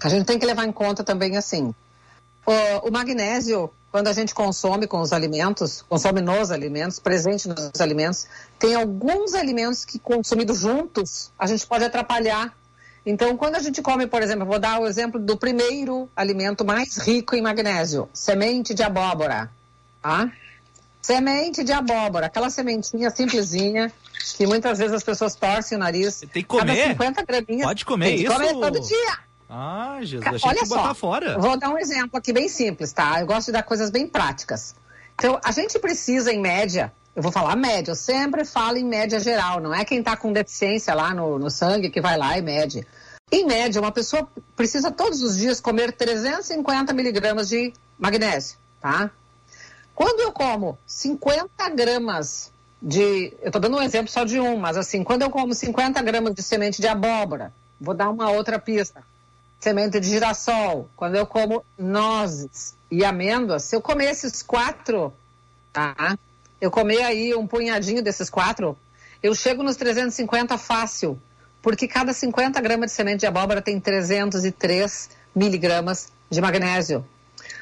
A 0.02 0.08
gente 0.08 0.26
tem 0.26 0.40
que 0.40 0.46
levar 0.46 0.66
em 0.66 0.72
conta 0.72 1.04
também 1.04 1.36
assim. 1.36 1.76
O, 2.46 2.88
o 2.88 2.92
magnésio, 2.92 3.70
quando 3.94 4.08
a 4.08 4.12
gente 4.12 4.34
consome 4.34 4.88
com 4.88 5.02
os 5.02 5.14
alimentos, 5.14 5.86
consome 5.88 6.20
nos 6.20 6.50
alimentos, 6.50 6.98
presente 6.98 7.48
nos 7.48 7.80
alimentos, 7.80 8.26
tem 8.58 8.74
alguns 8.74 9.36
alimentos 9.36 9.86
que 9.86 10.00
consumidos 10.00 10.62
juntos, 10.62 11.32
a 11.38 11.46
gente 11.46 11.68
pode 11.68 11.86
atrapalhar. 11.86 12.58
Então, 13.06 13.38
quando 13.38 13.54
a 13.54 13.60
gente 13.60 13.84
come, 13.84 14.08
por 14.08 14.24
exemplo, 14.24 14.48
vou 14.48 14.58
dar 14.58 14.82
o 14.82 14.88
exemplo 14.88 15.20
do 15.20 15.38
primeiro 15.38 16.10
alimento 16.16 16.66
mais 16.66 16.98
rico 16.98 17.36
em 17.36 17.42
magnésio, 17.44 18.10
semente 18.12 18.74
de 18.74 18.82
abóbora, 18.82 19.52
tá? 20.02 20.32
Semente 21.00 21.64
de 21.64 21.72
abóbora, 21.72 22.26
aquela 22.26 22.50
sementinha 22.50 23.12
simplesinha, 23.12 23.94
que 24.36 24.48
muitas 24.48 24.80
vezes 24.80 24.94
as 24.94 25.04
pessoas 25.04 25.36
torcem 25.36 25.78
o 25.78 25.80
nariz. 25.80 26.22
Tem 26.22 26.42
que 26.42 26.46
comer? 26.46 26.66
Cada 26.66 26.90
50 26.94 27.26
graminhas. 27.26 27.68
Pode 27.68 27.86
comer 27.86 28.06
tem 28.08 28.18
que 28.18 28.24
isso? 28.24 28.34
comer 28.34 28.54
todo 28.54 28.80
dia. 28.80 29.20
Ah, 29.56 30.00
Jesus, 30.02 30.42
Ca- 30.42 30.50
Olha 30.50 30.66
só, 30.66 30.78
botar 30.78 30.94
fora. 30.96 31.38
vou 31.38 31.56
dar 31.58 31.70
um 31.70 31.78
exemplo 31.78 32.18
aqui 32.18 32.34
bem 32.34 32.50
simples, 32.50 32.92
tá? 32.92 33.20
Eu 33.22 33.28
gosto 33.28 33.48
de 33.48 33.52
dar 33.52 33.62
coisas 33.64 33.92
bem 33.92 34.08
práticas. 34.08 34.74
Então, 35.14 35.40
a 35.44 35.52
gente 35.52 35.78
precisa, 35.78 36.34
em 36.34 36.40
média, 36.42 36.92
eu 37.16 37.22
vou 37.22 37.32
falar 37.32 37.56
média, 37.56 37.92
eu 37.92 37.96
sempre 37.96 38.46
falo 38.46 38.78
em 38.78 38.84
média 38.84 39.20
geral, 39.20 39.60
não 39.60 39.72
é 39.74 39.86
quem 39.86 40.00
está 40.00 40.18
com 40.18 40.34
deficiência 40.34 40.94
lá 40.96 41.14
no, 41.14 41.38
no 41.38 41.52
sangue 41.52 41.92
que 41.92 42.02
vai 42.02 42.18
lá 42.18 42.36
e 42.36 42.42
mede. 42.42 42.86
Em 43.32 43.46
média, 43.46 43.80
uma 43.80 43.92
pessoa 43.92 44.28
precisa 44.56 44.90
todos 44.92 45.22
os 45.22 45.38
dias 45.38 45.62
comer 45.62 45.92
350 45.92 46.92
miligramas 46.94 47.48
de 47.48 47.72
magnésio, 48.00 48.58
tá? 48.82 49.12
Quando 49.94 50.20
eu 50.22 50.32
como 50.32 50.78
50 50.88 51.70
gramas 51.70 52.52
de. 52.82 53.32
Eu 53.40 53.48
estou 53.48 53.62
dando 53.62 53.78
um 53.78 53.82
exemplo 53.84 54.12
só 54.12 54.24
de 54.24 54.40
um, 54.40 54.58
mas 54.58 54.78
assim, 54.78 55.04
quando 55.04 55.22
eu 55.22 55.30
como 55.30 55.54
50 55.54 56.02
gramas 56.02 56.34
de 56.34 56.42
semente 56.42 56.82
de 56.82 56.88
abóbora, 56.88 57.54
vou 57.80 57.94
dar 57.94 58.10
uma 58.10 58.32
outra 58.32 58.58
pista. 58.58 59.04
Semente 59.64 59.98
de 59.98 60.10
girassol, 60.10 60.90
quando 60.94 61.16
eu 61.16 61.26
como 61.26 61.64
nozes 61.80 62.76
e 62.92 63.06
amêndoas, 63.06 63.64
se 63.64 63.74
eu 63.74 63.80
comer 63.80 64.12
esses 64.12 64.44
quatro, 64.44 65.14
tá? 65.72 66.18
Eu 66.60 66.70
comer 66.70 67.02
aí 67.02 67.34
um 67.34 67.48
punhadinho 67.48 68.04
desses 68.04 68.30
quatro, 68.30 68.78
eu 69.24 69.34
chego 69.34 69.64
nos 69.64 69.78
350 69.78 70.58
fácil, 70.58 71.18
porque 71.62 71.88
cada 71.88 72.12
50 72.12 72.60
gramas 72.60 72.92
de 72.92 72.98
semente 72.98 73.20
de 73.22 73.26
abóbora 73.26 73.62
tem 73.62 73.80
303 73.80 75.10
miligramas 75.34 76.10
de 76.30 76.42
magnésio. 76.42 77.08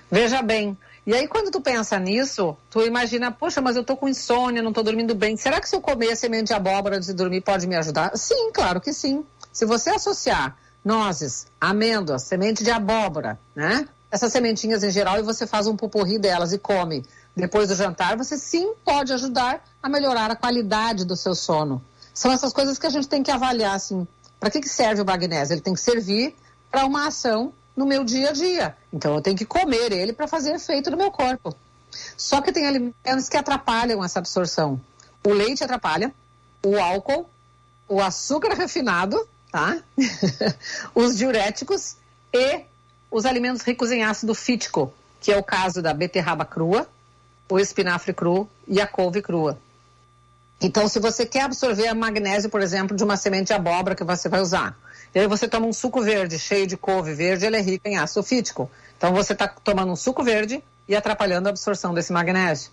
Veja 0.10 0.42
bem, 0.42 0.76
e 1.06 1.14
aí 1.14 1.28
quando 1.28 1.52
tu 1.52 1.62
pensa 1.62 2.00
nisso, 2.00 2.58
tu 2.72 2.82
imagina, 2.82 3.32
poxa, 3.32 3.62
mas 3.62 3.76
eu 3.76 3.84
tô 3.84 3.96
com 3.96 4.10
insônia, 4.10 4.64
não 4.64 4.74
tô 4.74 4.82
dormindo 4.82 5.14
bem. 5.14 5.38
Será 5.38 5.62
que 5.62 5.70
se 5.70 5.76
eu 5.76 5.82
comer 5.82 6.16
semente 6.16 6.46
de 6.46 6.54
abóbora 6.54 6.96
antes 6.96 7.10
de 7.10 7.14
dormir 7.14 7.42
pode 7.42 7.68
me 7.68 7.76
ajudar? 7.76 8.18
Sim, 8.18 8.52
claro 8.52 8.82
que 8.82 8.92
sim. 8.92 9.24
Se 9.54 9.68
você 9.68 9.92
associar 9.92 10.58
nozes, 10.84 11.48
amêndoas, 11.60 12.24
semente 12.24 12.64
de 12.64 12.72
abóbora, 12.72 13.40
né? 13.56 13.88
Essas 14.10 14.32
sementinhas 14.32 14.84
em 14.84 14.92
geral 14.92 15.20
e 15.20 15.22
você 15.22 15.48
faz 15.48 15.68
um 15.68 15.76
pupurri 15.76 16.20
delas 16.20 16.52
e 16.52 16.58
come 16.58 17.06
depois 17.36 17.70
do 17.70 17.76
jantar, 17.76 18.18
você 18.18 18.38
sim 18.38 18.74
pode 18.84 19.14
ajudar 19.14 19.64
a 19.82 19.88
melhorar 19.88 20.30
a 20.30 20.36
qualidade 20.36 21.06
do 21.06 21.16
seu 21.16 21.34
sono. 21.34 21.82
São 22.14 22.32
essas 22.32 22.52
coisas 22.52 22.78
que 22.78 22.86
a 22.86 22.90
gente 22.90 23.08
tem 23.08 23.24
que 23.24 23.32
avaliar, 23.32 23.76
assim. 23.76 24.06
Para 24.40 24.50
que, 24.50 24.60
que 24.60 24.68
serve 24.68 25.02
o 25.02 25.06
magnésio? 25.06 25.54
Ele 25.54 25.62
tem 25.62 25.74
que 25.74 25.80
servir 25.80 26.36
para 26.70 26.86
uma 26.86 27.08
ação 27.08 27.54
no 27.76 27.86
meu 27.86 28.04
dia 28.04 28.30
a 28.30 28.34
dia. 28.34 28.76
Então 28.92 29.16
eu 29.16 29.22
tenho 29.22 29.38
que 29.38 29.46
comer 29.46 29.94
ele 29.94 30.12
para 30.12 30.28
fazer 30.28 30.54
efeito 30.54 30.92
no 30.92 30.98
meu 30.98 31.12
corpo. 31.12 31.56
Só 32.18 32.42
que 32.42 32.52
tem 32.52 32.68
alimentos 32.68 33.30
que 33.30 33.38
atrapalham 33.38 34.04
essa 34.04 34.20
absorção. 34.20 34.80
O 35.26 35.32
leite 35.32 35.64
atrapalha, 35.64 36.14
o 36.66 36.78
álcool, 36.78 37.30
o 37.88 38.02
açúcar 38.02 38.54
refinado, 38.56 39.28
tá? 39.52 39.78
Os 40.96 41.18
diuréticos 41.18 41.98
e 42.34 42.62
os 43.12 43.26
alimentos 43.26 43.62
ricos 43.62 43.92
em 43.92 44.04
ácido 44.04 44.34
fítico, 44.34 44.94
que 45.20 45.32
é 45.32 45.38
o 45.38 45.44
caso 45.44 45.82
da 45.82 45.94
beterraba 45.94 46.46
crua, 46.46 46.88
o 47.50 47.60
espinafre 47.60 48.14
cru 48.14 48.50
e 48.66 48.80
a 48.80 48.88
couve 48.88 49.22
crua. 49.22 49.60
Então, 50.62 50.88
se 50.88 51.00
você 51.00 51.26
quer 51.26 51.42
absorver 51.42 51.94
magnésio, 51.94 52.50
por 52.50 52.62
exemplo, 52.62 52.96
de 52.96 53.04
uma 53.04 53.18
semente 53.18 53.48
de 53.48 53.54
abóbora 53.54 53.96
que 53.96 54.04
você 54.04 54.30
vai 54.30 54.40
usar, 54.40 54.78
e 55.14 55.20
aí 55.20 55.28
você 55.28 55.48
toma 55.48 55.66
um 55.66 55.74
suco 55.74 56.02
verde 56.02 56.40
cheio 56.40 56.66
de 56.66 56.78
couve 56.78 57.14
verde, 57.14 57.46
ele 57.46 57.58
é 57.58 57.62
rico 57.62 57.88
em 57.88 57.98
ácido 57.98 58.24
fítico. 58.24 58.72
Então, 58.98 59.12
você 59.14 59.34
está 59.34 59.48
tomando 59.48 59.92
um 59.92 59.96
suco 59.96 60.24
verde 60.24 60.64
e 60.88 60.96
atrapalhando 60.96 61.48
a 61.48 61.50
absorção 61.50 61.94
desse 61.94 62.14
magnésio. 62.14 62.72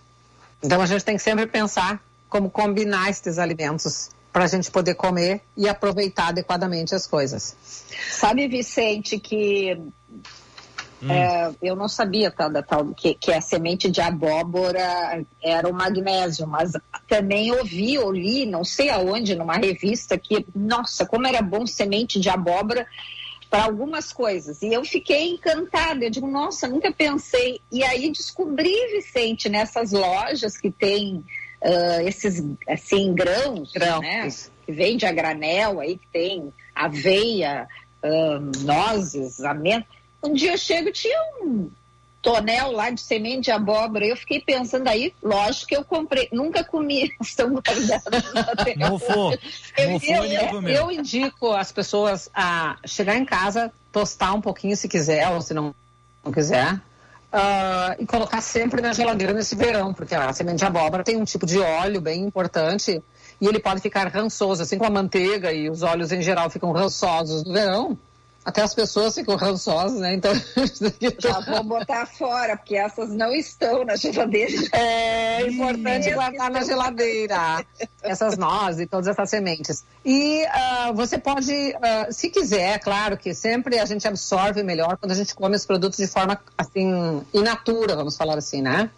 Então, 0.63 0.81
a 0.81 0.85
gente 0.85 1.03
tem 1.03 1.17
que 1.17 1.23
sempre 1.23 1.47
pensar 1.47 2.01
como 2.29 2.49
combinar 2.49 3.09
esses 3.09 3.39
alimentos 3.39 4.11
para 4.31 4.45
a 4.45 4.47
gente 4.47 4.69
poder 4.69 4.95
comer 4.95 5.41
e 5.57 5.67
aproveitar 5.67 6.29
adequadamente 6.29 6.93
as 6.93 7.07
coisas. 7.07 7.55
Sabe, 8.11 8.47
Vicente, 8.47 9.19
que 9.19 9.77
Hum. 11.01 11.11
É, 11.11 11.51
eu 11.61 11.75
não 11.75 11.87
sabia 11.87 12.29
tá, 12.29 12.49
da 12.49 12.61
tal 12.61 12.93
que, 12.93 13.13
que 13.13 13.31
a 13.31 13.39
semente 13.39 13.89
de 13.89 14.01
abóbora 14.01 15.25
era 15.41 15.67
o 15.69 15.73
magnésio, 15.73 16.45
mas 16.45 16.73
também 17.07 17.51
ouvi 17.51 17.97
ou 17.97 18.11
li, 18.11 18.45
não 18.45 18.65
sei 18.65 18.89
aonde, 18.89 19.35
numa 19.35 19.55
revista 19.55 20.17
que, 20.17 20.45
nossa, 20.53 21.05
como 21.05 21.25
era 21.25 21.41
bom 21.41 21.65
semente 21.65 22.19
de 22.19 22.29
abóbora 22.29 22.85
para 23.49 23.63
algumas 23.63 24.11
coisas. 24.11 24.61
E 24.61 24.73
eu 24.73 24.83
fiquei 24.83 25.29
encantada. 25.29 26.03
Eu 26.03 26.09
digo, 26.09 26.27
nossa, 26.27 26.67
nunca 26.67 26.91
pensei. 26.91 27.61
E 27.71 27.81
aí 27.83 28.11
descobri, 28.11 28.75
Vicente, 28.91 29.47
nessas 29.47 29.91
lojas 29.91 30.57
que 30.57 30.69
tem 30.69 31.23
uh, 31.61 32.07
esses 32.07 32.43
assim 32.67 33.13
grãos, 33.13 33.71
grãos. 33.71 34.01
Né? 34.01 34.29
que 34.65 34.71
vende 34.71 35.05
a 35.05 35.11
granel 35.11 35.79
aí 35.79 35.97
que 35.97 36.07
tem 36.13 36.53
aveia, 36.75 37.67
uh, 38.03 38.63
nozes, 38.63 39.41
amêndoas 39.41 39.99
um 40.21 40.33
dia 40.33 40.53
eu 40.53 40.57
chego, 40.57 40.91
tinha 40.91 41.17
um 41.41 41.69
tonel 42.21 42.71
lá 42.71 42.89
de 42.89 42.99
semente 42.99 43.43
de 43.43 43.51
abóbora. 43.51 44.05
Eu 44.05 44.17
fiquei 44.17 44.41
pensando 44.41 44.87
aí, 44.87 45.13
lógico 45.23 45.67
que 45.67 45.77
eu 45.77 45.83
comprei, 45.83 46.27
nunca 46.31 46.63
comi, 46.63 47.11
estão 47.21 47.53
guardadas. 47.53 48.23
Mofou. 48.77 49.31
Eu, 49.77 49.99
eu, 50.03 50.25
eu, 50.25 50.67
eu 50.67 50.91
indico 50.91 51.51
as 51.51 51.71
pessoas 51.71 52.29
a 52.33 52.77
chegar 52.85 53.15
em 53.15 53.25
casa, 53.25 53.71
tostar 53.91 54.35
um 54.35 54.41
pouquinho 54.41 54.75
se 54.75 54.89
quiser, 54.89 55.29
ou 55.29 55.41
se 55.41 55.53
não, 55.53 55.73
não 56.23 56.31
quiser. 56.31 56.79
Uh, 57.31 57.93
e 57.99 58.05
colocar 58.07 58.41
sempre 58.41 58.81
na 58.81 58.91
geladeira 58.91 59.33
nesse 59.33 59.55
verão, 59.55 59.93
porque 59.93 60.15
a 60.15 60.33
semente 60.33 60.57
de 60.57 60.65
abóbora 60.65 61.03
tem 61.03 61.15
um 61.15 61.23
tipo 61.23 61.45
de 61.45 61.59
óleo 61.59 62.01
bem 62.01 62.23
importante 62.23 63.03
e 63.39 63.47
ele 63.47 63.59
pode 63.59 63.81
ficar 63.81 64.07
rançoso, 64.07 64.63
assim 64.63 64.79
como 64.79 64.89
a 64.89 64.93
manteiga 64.93 65.53
e 65.53 65.69
os 65.69 65.83
óleos 65.83 66.11
em 66.11 66.23
geral 66.23 66.49
ficam 66.49 66.71
rançosos 66.71 67.43
no 67.43 67.53
verão 67.53 67.97
até 68.49 68.63
as 68.63 68.73
pessoas 68.73 69.13
ficam 69.13 69.35
rançosas, 69.35 69.99
né? 69.99 70.15
Então. 70.15 70.33
Já 71.19 71.39
vou 71.39 71.63
botar 71.63 72.05
fora, 72.07 72.57
porque 72.57 72.75
essas 72.75 73.09
não 73.09 73.31
estão 73.33 73.85
na 73.85 73.95
geladeira. 73.95 74.51
É 74.73 75.47
importante 75.47 76.11
guardar 76.11 76.49
na 76.49 76.63
geladeira 76.63 77.63
essas 78.01 78.37
nozes 78.37 78.81
e 78.81 78.87
todas 78.87 79.07
essas 79.07 79.29
sementes. 79.29 79.85
E 80.03 80.43
uh, 80.45 80.93
você 80.93 81.17
pode, 81.17 81.53
uh, 81.53 82.11
se 82.11 82.29
quiser, 82.29 82.75
é 82.75 82.79
claro 82.79 83.17
que 83.17 83.33
sempre 83.33 83.77
a 83.77 83.85
gente 83.85 84.07
absorve 84.07 84.63
melhor 84.63 84.97
quando 84.97 85.11
a 85.11 85.15
gente 85.15 85.35
come 85.35 85.55
os 85.55 85.65
produtos 85.65 85.99
de 85.99 86.07
forma 86.07 86.39
assim, 86.57 87.23
in 87.33 87.41
natura, 87.41 87.95
vamos 87.95 88.17
falar 88.17 88.37
assim, 88.37 88.61
né? 88.61 88.89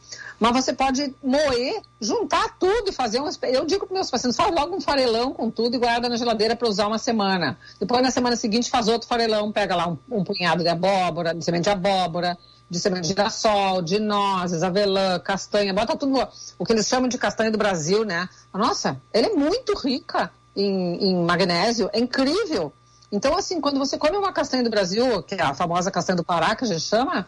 Mas 0.42 0.54
você 0.54 0.74
pode 0.74 1.14
moer, 1.24 1.84
juntar 2.00 2.58
tudo 2.58 2.90
e 2.90 2.92
fazer 2.92 3.22
um. 3.22 3.30
Eu 3.44 3.64
digo 3.64 3.86
para 3.86 3.94
meus 3.94 4.10
pacientes: 4.10 4.36
faz 4.36 4.52
logo 4.52 4.76
um 4.76 4.82
farelão 4.82 5.34
com 5.34 5.52
tudo 5.52 5.76
e 5.76 5.78
guarda 5.78 6.10
na 6.10 6.18
geladeira 6.18 6.56
para 6.56 6.68
usar 6.68 6.88
uma 6.88 6.98
semana. 6.98 7.60
Depois, 7.80 8.02
na 8.02 8.10
semana 8.10 8.36
seguinte, 8.36 8.68
faz 8.68 8.88
outro 8.88 9.08
farelão, 9.08 9.52
pega 9.52 9.76
lá 9.76 9.88
um, 9.88 10.00
um 10.10 10.24
punhado 10.24 10.64
de 10.64 10.70
abóbora, 10.70 11.36
de 11.36 11.46
semente 11.46 11.66
de 11.66 11.70
abóbora, 11.70 12.36
de 12.68 12.80
semente 12.80 13.04
de 13.04 13.10
girassol, 13.10 13.84
de 13.84 14.00
nozes, 14.00 14.64
avelã, 14.64 15.20
castanha, 15.20 15.76
bota 15.76 15.96
tudo. 15.96 16.28
O 16.58 16.66
que 16.66 16.74
eles 16.74 16.88
chamam 16.88 17.08
de 17.08 17.20
castanha 17.20 17.52
do 17.52 17.58
Brasil, 17.60 18.04
né? 18.04 18.28
Nossa, 18.52 19.00
ela 19.14 19.28
é 19.28 19.34
muito 19.34 19.78
rica 19.78 20.32
em, 20.56 21.10
em 21.10 21.24
magnésio, 21.24 21.88
é 21.94 22.00
incrível. 22.00 22.74
Então, 23.12 23.38
assim, 23.38 23.62
quando 23.62 23.78
você 23.78 23.96
come 23.96 24.18
uma 24.18 24.34
castanha 24.34 24.64
do 24.64 24.72
Brasil, 24.72 25.22
que 25.22 25.36
é 25.36 25.42
a 25.44 25.54
famosa 25.54 25.92
castanha 25.92 26.16
do 26.16 26.24
Pará, 26.24 26.56
que 26.56 26.64
a 26.64 26.68
gente 26.68 26.82
chama, 26.82 27.28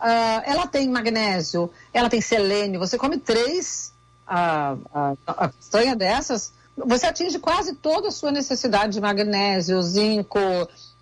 Uh, 0.00 0.42
ela 0.44 0.66
tem 0.66 0.88
magnésio, 0.88 1.70
ela 1.92 2.10
tem 2.10 2.20
selênio. 2.20 2.80
Você 2.80 2.98
come 2.98 3.18
três 3.18 3.92
uh, 4.28 4.78
uh, 4.94 5.96
dessas, 5.96 6.52
você 6.76 7.06
atinge 7.06 7.38
quase 7.38 7.74
toda 7.74 8.08
a 8.08 8.10
sua 8.10 8.32
necessidade 8.32 8.94
de 8.94 9.00
magnésio, 9.00 9.80
zinco, 9.82 10.38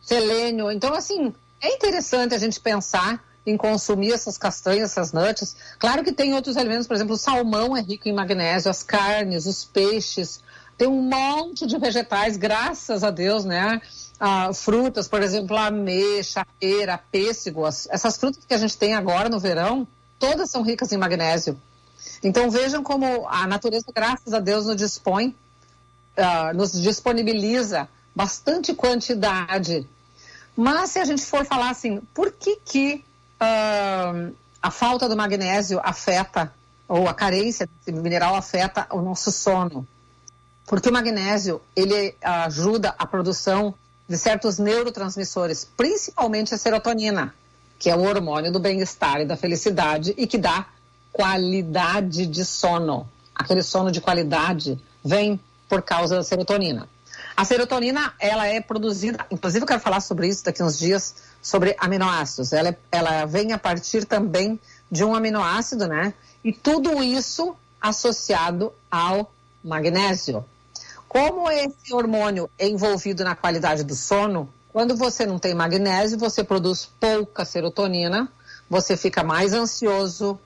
selênio. 0.02 0.70
Então, 0.70 0.94
assim, 0.94 1.34
é 1.60 1.74
interessante 1.74 2.34
a 2.34 2.38
gente 2.38 2.60
pensar 2.60 3.24
em 3.44 3.56
consumir 3.56 4.12
essas 4.12 4.38
castanhas, 4.38 4.90
essas 4.90 5.12
nuts. 5.12 5.56
Claro 5.78 6.04
que 6.04 6.12
tem 6.12 6.34
outros 6.34 6.56
alimentos, 6.56 6.86
por 6.86 6.94
exemplo, 6.94 7.14
o 7.14 7.18
salmão 7.18 7.76
é 7.76 7.80
rico 7.80 8.08
em 8.08 8.12
magnésio, 8.12 8.70
as 8.70 8.82
carnes, 8.82 9.46
os 9.46 9.64
peixes. 9.64 10.40
Tem 10.76 10.88
um 10.88 11.02
monte 11.02 11.66
de 11.66 11.78
vegetais, 11.78 12.36
graças 12.36 13.02
a 13.02 13.10
Deus, 13.10 13.44
né? 13.44 13.80
Ah, 14.24 14.54
frutas, 14.54 15.08
por 15.08 15.20
exemplo, 15.20 15.56
ameixa, 15.56 16.46
pera, 16.60 16.96
pêssego, 16.96 17.66
essas 17.66 18.16
frutas 18.16 18.44
que 18.44 18.54
a 18.54 18.56
gente 18.56 18.78
tem 18.78 18.94
agora 18.94 19.28
no 19.28 19.40
verão, 19.40 19.84
todas 20.16 20.48
são 20.48 20.62
ricas 20.62 20.92
em 20.92 20.96
magnésio. 20.96 21.60
Então 22.22 22.48
vejam 22.48 22.84
como 22.84 23.26
a 23.26 23.48
natureza, 23.48 23.86
graças 23.92 24.32
a 24.32 24.38
Deus, 24.38 24.66
nos 24.66 24.76
dispõe, 24.76 25.34
uh, 26.16 26.56
nos 26.56 26.80
disponibiliza 26.80 27.88
bastante 28.14 28.72
quantidade. 28.74 29.88
Mas 30.56 30.92
se 30.92 31.00
a 31.00 31.04
gente 31.04 31.26
for 31.26 31.44
falar 31.44 31.70
assim, 31.70 32.00
por 32.14 32.30
que 32.30 32.60
que 32.64 33.04
uh, 33.40 34.32
a 34.62 34.70
falta 34.70 35.08
do 35.08 35.16
magnésio 35.16 35.80
afeta, 35.82 36.54
ou 36.86 37.08
a 37.08 37.14
carência 37.14 37.66
desse 37.66 37.90
mineral 38.00 38.36
afeta 38.36 38.86
o 38.90 39.00
nosso 39.00 39.32
sono? 39.32 39.84
Porque 40.64 40.90
o 40.90 40.92
magnésio, 40.92 41.60
ele 41.74 42.14
ajuda 42.22 42.94
a 42.96 43.04
produção 43.04 43.74
de 44.12 44.18
certos 44.18 44.58
neurotransmissores, 44.58 45.66
principalmente 45.74 46.54
a 46.54 46.58
serotonina, 46.58 47.34
que 47.78 47.88
é 47.88 47.96
o 47.96 48.02
hormônio 48.02 48.52
do 48.52 48.60
bem-estar 48.60 49.22
e 49.22 49.24
da 49.24 49.38
felicidade 49.38 50.12
e 50.18 50.26
que 50.26 50.36
dá 50.36 50.66
qualidade 51.10 52.26
de 52.26 52.44
sono. 52.44 53.08
Aquele 53.34 53.62
sono 53.62 53.90
de 53.90 54.02
qualidade 54.02 54.78
vem 55.02 55.40
por 55.66 55.80
causa 55.80 56.16
da 56.16 56.22
serotonina. 56.22 56.86
A 57.34 57.42
serotonina, 57.46 58.12
ela 58.20 58.46
é 58.46 58.60
produzida, 58.60 59.24
inclusive 59.30 59.62
eu 59.62 59.66
quero 59.66 59.80
falar 59.80 60.00
sobre 60.02 60.28
isso 60.28 60.44
daqui 60.44 60.62
uns 60.62 60.78
dias, 60.78 61.14
sobre 61.40 61.74
aminoácidos. 61.78 62.52
Ela, 62.52 62.68
é, 62.68 62.76
ela 62.92 63.24
vem 63.24 63.52
a 63.54 63.58
partir 63.58 64.04
também 64.04 64.60
de 64.90 65.02
um 65.02 65.14
aminoácido, 65.14 65.88
né? 65.88 66.12
E 66.44 66.52
tudo 66.52 67.02
isso 67.02 67.56
associado 67.80 68.74
ao 68.90 69.32
magnésio. 69.64 70.44
Como 71.12 71.50
esse 71.50 71.92
hormônio 71.92 72.48
é 72.58 72.66
envolvido 72.66 73.22
na 73.22 73.36
qualidade 73.36 73.84
do 73.84 73.94
sono, 73.94 74.48
quando 74.72 74.96
você 74.96 75.26
não 75.26 75.38
tem 75.38 75.52
magnésio, 75.52 76.18
você 76.18 76.42
produz 76.42 76.88
pouca 76.98 77.44
serotonina, 77.44 78.32
você 78.68 78.96
fica 78.96 79.22
mais 79.22 79.52
ansioso, 79.52 80.40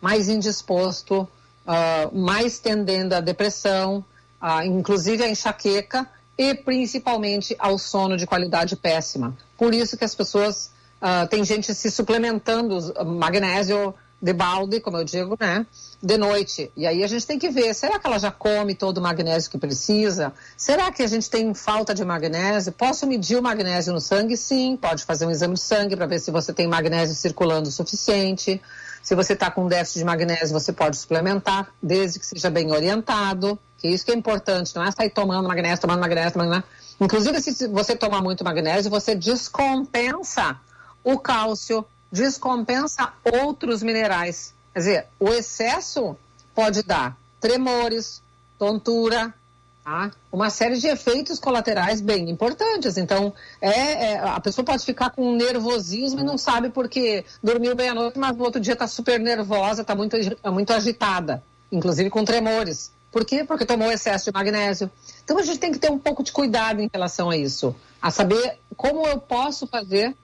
mais 0.00 0.28
indisposto, 0.28 1.22
uh, 1.66 2.16
mais 2.16 2.60
tendendo 2.60 3.14
à 3.14 3.20
depressão, 3.20 4.04
uh, 4.40 4.64
inclusive 4.64 5.24
à 5.24 5.28
enxaqueca 5.28 6.08
e 6.38 6.54
principalmente 6.54 7.56
ao 7.58 7.76
sono 7.76 8.16
de 8.16 8.24
qualidade 8.24 8.76
péssima. 8.76 9.36
Por 9.58 9.74
isso 9.74 9.96
que 9.96 10.04
as 10.04 10.14
pessoas, 10.14 10.70
uh, 11.02 11.26
tem 11.26 11.44
gente 11.44 11.74
se 11.74 11.90
suplementando 11.90 12.94
magnésio 13.04 13.92
de 14.22 14.32
balde, 14.32 14.78
como 14.78 14.96
eu 14.96 15.04
digo, 15.04 15.36
né? 15.38 15.66
De 16.00 16.16
noite. 16.16 16.70
E 16.76 16.86
aí 16.86 17.02
a 17.02 17.08
gente 17.08 17.26
tem 17.26 17.40
que 17.40 17.50
ver, 17.50 17.74
será 17.74 17.98
que 17.98 18.06
ela 18.06 18.20
já 18.20 18.30
come 18.30 18.72
todo 18.72 18.98
o 18.98 19.02
magnésio 19.02 19.50
que 19.50 19.58
precisa? 19.58 20.32
Será 20.56 20.92
que 20.92 21.02
a 21.02 21.08
gente 21.08 21.28
tem 21.28 21.52
falta 21.52 21.92
de 21.92 22.04
magnésio? 22.04 22.70
Posso 22.70 23.04
medir 23.04 23.36
o 23.36 23.42
magnésio 23.42 23.92
no 23.92 24.00
sangue? 24.00 24.36
Sim, 24.36 24.78
pode 24.80 25.04
fazer 25.04 25.26
um 25.26 25.30
exame 25.30 25.54
de 25.54 25.60
sangue 25.60 25.96
para 25.96 26.06
ver 26.06 26.20
se 26.20 26.30
você 26.30 26.52
tem 26.52 26.68
magnésio 26.68 27.16
circulando 27.16 27.68
o 27.68 27.72
suficiente. 27.72 28.62
Se 29.02 29.16
você 29.16 29.32
está 29.32 29.50
com 29.50 29.66
déficit 29.66 29.98
de 29.98 30.04
magnésio, 30.04 30.52
você 30.52 30.72
pode 30.72 30.96
suplementar, 30.96 31.68
desde 31.82 32.20
que 32.20 32.26
seja 32.26 32.48
bem 32.48 32.70
orientado. 32.70 33.58
Que 33.76 33.88
isso 33.88 34.04
que 34.04 34.12
é 34.12 34.14
importante, 34.14 34.76
não 34.76 34.84
é 34.84 34.92
sair 34.92 35.10
tomando 35.10 35.48
magnésio, 35.48 35.80
tomando 35.80 35.98
magnésio, 35.98 36.32
tomando 36.32 36.50
magnésio. 36.50 36.70
Inclusive, 37.00 37.42
se 37.42 37.66
você 37.66 37.96
tomar 37.96 38.22
muito 38.22 38.44
magnésio, 38.44 38.88
você 38.88 39.16
descompensa 39.16 40.56
o 41.02 41.18
cálcio, 41.18 41.84
descompensa 42.12 43.12
outros 43.42 43.82
minerais. 43.82 44.54
Quer 44.74 44.78
dizer, 44.78 45.06
o 45.18 45.30
excesso 45.30 46.16
pode 46.54 46.82
dar 46.82 47.16
tremores, 47.40 48.22
tontura, 48.58 49.34
tá? 49.82 50.10
uma 50.30 50.50
série 50.50 50.78
de 50.78 50.86
efeitos 50.86 51.38
colaterais 51.38 52.00
bem 52.00 52.30
importantes. 52.30 52.96
Então, 52.96 53.32
é, 53.60 54.12
é, 54.12 54.18
a 54.18 54.38
pessoa 54.38 54.64
pode 54.64 54.84
ficar 54.84 55.10
com 55.10 55.34
nervosismo 55.34 56.20
e 56.20 56.24
não 56.24 56.38
sabe 56.38 56.68
porque 56.68 57.24
dormiu 57.42 57.74
bem 57.74 57.88
à 57.88 57.94
noite, 57.94 58.18
mas 58.18 58.36
no 58.36 58.44
outro 58.44 58.60
dia 58.60 58.74
está 58.74 58.86
super 58.86 59.18
nervosa, 59.18 59.82
está 59.82 59.94
muito, 59.94 60.16
muito 60.52 60.72
agitada, 60.72 61.42
inclusive 61.70 62.10
com 62.10 62.24
tremores. 62.24 62.92
Por 63.10 63.26
quê? 63.26 63.44
Porque 63.44 63.66
tomou 63.66 63.90
excesso 63.92 64.26
de 64.26 64.32
magnésio. 64.32 64.90
Então 65.22 65.38
a 65.38 65.42
gente 65.42 65.58
tem 65.58 65.70
que 65.70 65.78
ter 65.78 65.90
um 65.90 65.98
pouco 65.98 66.22
de 66.22 66.32
cuidado 66.32 66.80
em 66.80 66.88
relação 66.92 67.28
a 67.28 67.36
isso. 67.36 67.76
A 68.00 68.10
saber 68.10 68.58
como 68.76 69.06
eu 69.06 69.18
posso 69.18 69.66
fazer. 69.66 70.16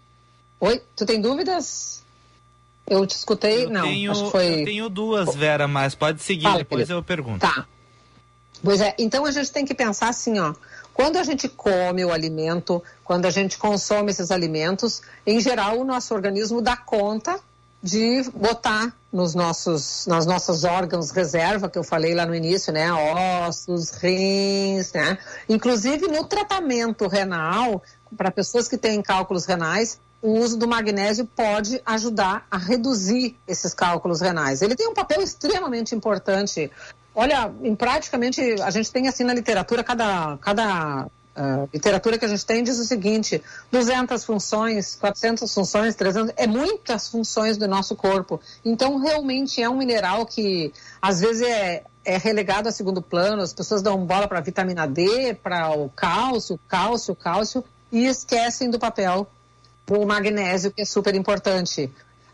Oi, 0.60 0.82
tu 0.96 1.06
tem 1.06 1.20
dúvidas? 1.20 2.02
Eu 2.86 3.06
te 3.06 3.14
escutei? 3.14 3.64
Eu 3.66 3.70
Não, 3.70 3.82
tenho, 3.82 4.10
acho 4.10 4.24
que 4.24 4.30
foi. 4.30 4.60
eu 4.60 4.64
tenho 4.64 4.88
duas, 4.88 5.34
Vera, 5.34 5.68
mas 5.68 5.94
pode 5.94 6.22
seguir, 6.22 6.44
Fala, 6.44 6.58
depois 6.58 6.80
querido. 6.82 6.98
eu 6.98 7.02
pergunto. 7.02 7.40
Tá. 7.40 7.66
Pois 8.62 8.80
é, 8.80 8.94
então 8.98 9.24
a 9.24 9.30
gente 9.30 9.52
tem 9.52 9.64
que 9.64 9.74
pensar 9.74 10.08
assim, 10.08 10.38
ó. 10.38 10.54
Quando 10.92 11.16
a 11.16 11.22
gente 11.22 11.48
come 11.48 12.04
o 12.04 12.10
alimento, 12.12 12.82
quando 13.04 13.26
a 13.26 13.30
gente 13.30 13.56
consome 13.56 14.10
esses 14.10 14.32
alimentos, 14.32 15.00
em 15.24 15.38
geral 15.40 15.78
o 15.78 15.84
nosso 15.84 16.12
organismo 16.12 16.60
dá 16.60 16.76
conta 16.76 17.38
de 17.80 18.24
botar 18.34 18.92
nos 19.12 19.32
nossos, 19.34 20.04
nas 20.08 20.26
nossos 20.26 20.64
órgãos 20.64 21.12
reserva, 21.12 21.68
que 21.70 21.78
eu 21.78 21.84
falei 21.84 22.14
lá 22.14 22.26
no 22.26 22.34
início, 22.34 22.72
né? 22.72 22.90
Ossos, 23.46 23.90
rins, 23.90 24.92
né? 24.92 25.18
Inclusive 25.48 26.08
no 26.08 26.24
tratamento 26.24 27.06
renal, 27.06 27.80
para 28.16 28.32
pessoas 28.32 28.66
que 28.66 28.76
têm 28.76 29.00
cálculos 29.00 29.44
renais, 29.44 30.00
o 30.20 30.38
uso 30.38 30.56
do 30.56 30.66
magnésio 30.66 31.24
pode 31.24 31.80
ajudar 31.86 32.46
a 32.50 32.58
reduzir 32.58 33.36
esses 33.46 33.72
cálculos 33.72 34.20
renais. 34.20 34.62
Ele 34.62 34.74
tem 34.74 34.88
um 34.88 34.94
papel 34.94 35.22
extremamente 35.22 35.94
importante. 35.94 36.70
Olha, 37.14 37.52
em 37.62 37.74
praticamente, 37.74 38.40
a 38.62 38.70
gente 38.70 38.90
tem 38.90 39.08
assim 39.08 39.24
na 39.24 39.32
literatura, 39.32 39.84
cada, 39.84 40.36
cada 40.38 41.06
uh, 41.06 41.68
literatura 41.72 42.18
que 42.18 42.24
a 42.24 42.28
gente 42.28 42.44
tem 42.44 42.64
diz 42.64 42.78
o 42.78 42.84
seguinte, 42.84 43.42
200 43.70 44.24
funções, 44.24 44.96
400 44.96 45.52
funções, 45.52 45.94
300, 45.94 46.32
é 46.36 46.46
muitas 46.46 47.08
funções 47.08 47.56
do 47.56 47.68
nosso 47.68 47.94
corpo. 47.94 48.40
Então, 48.64 48.98
realmente 48.98 49.62
é 49.62 49.68
um 49.68 49.76
mineral 49.76 50.26
que, 50.26 50.72
às 51.00 51.20
vezes, 51.20 51.42
é, 51.42 51.84
é 52.04 52.18
relegado 52.18 52.68
a 52.68 52.72
segundo 52.72 53.00
plano, 53.00 53.42
as 53.42 53.52
pessoas 53.52 53.82
dão 53.82 54.04
bola 54.04 54.26
para 54.26 54.38
a 54.38 54.42
vitamina 54.42 54.86
D, 54.86 55.34
para 55.34 55.70
o 55.70 55.88
cálcio, 55.90 56.58
cálcio, 56.66 57.14
cálcio, 57.14 57.64
e 57.90 58.06
esquecem 58.06 58.68
do 58.68 58.78
papel 58.78 59.26
do 59.88 60.06
magnésio, 60.06 60.70
que 60.70 60.82
é 60.82 60.84
super 60.84 61.14
importante. 61.14 61.90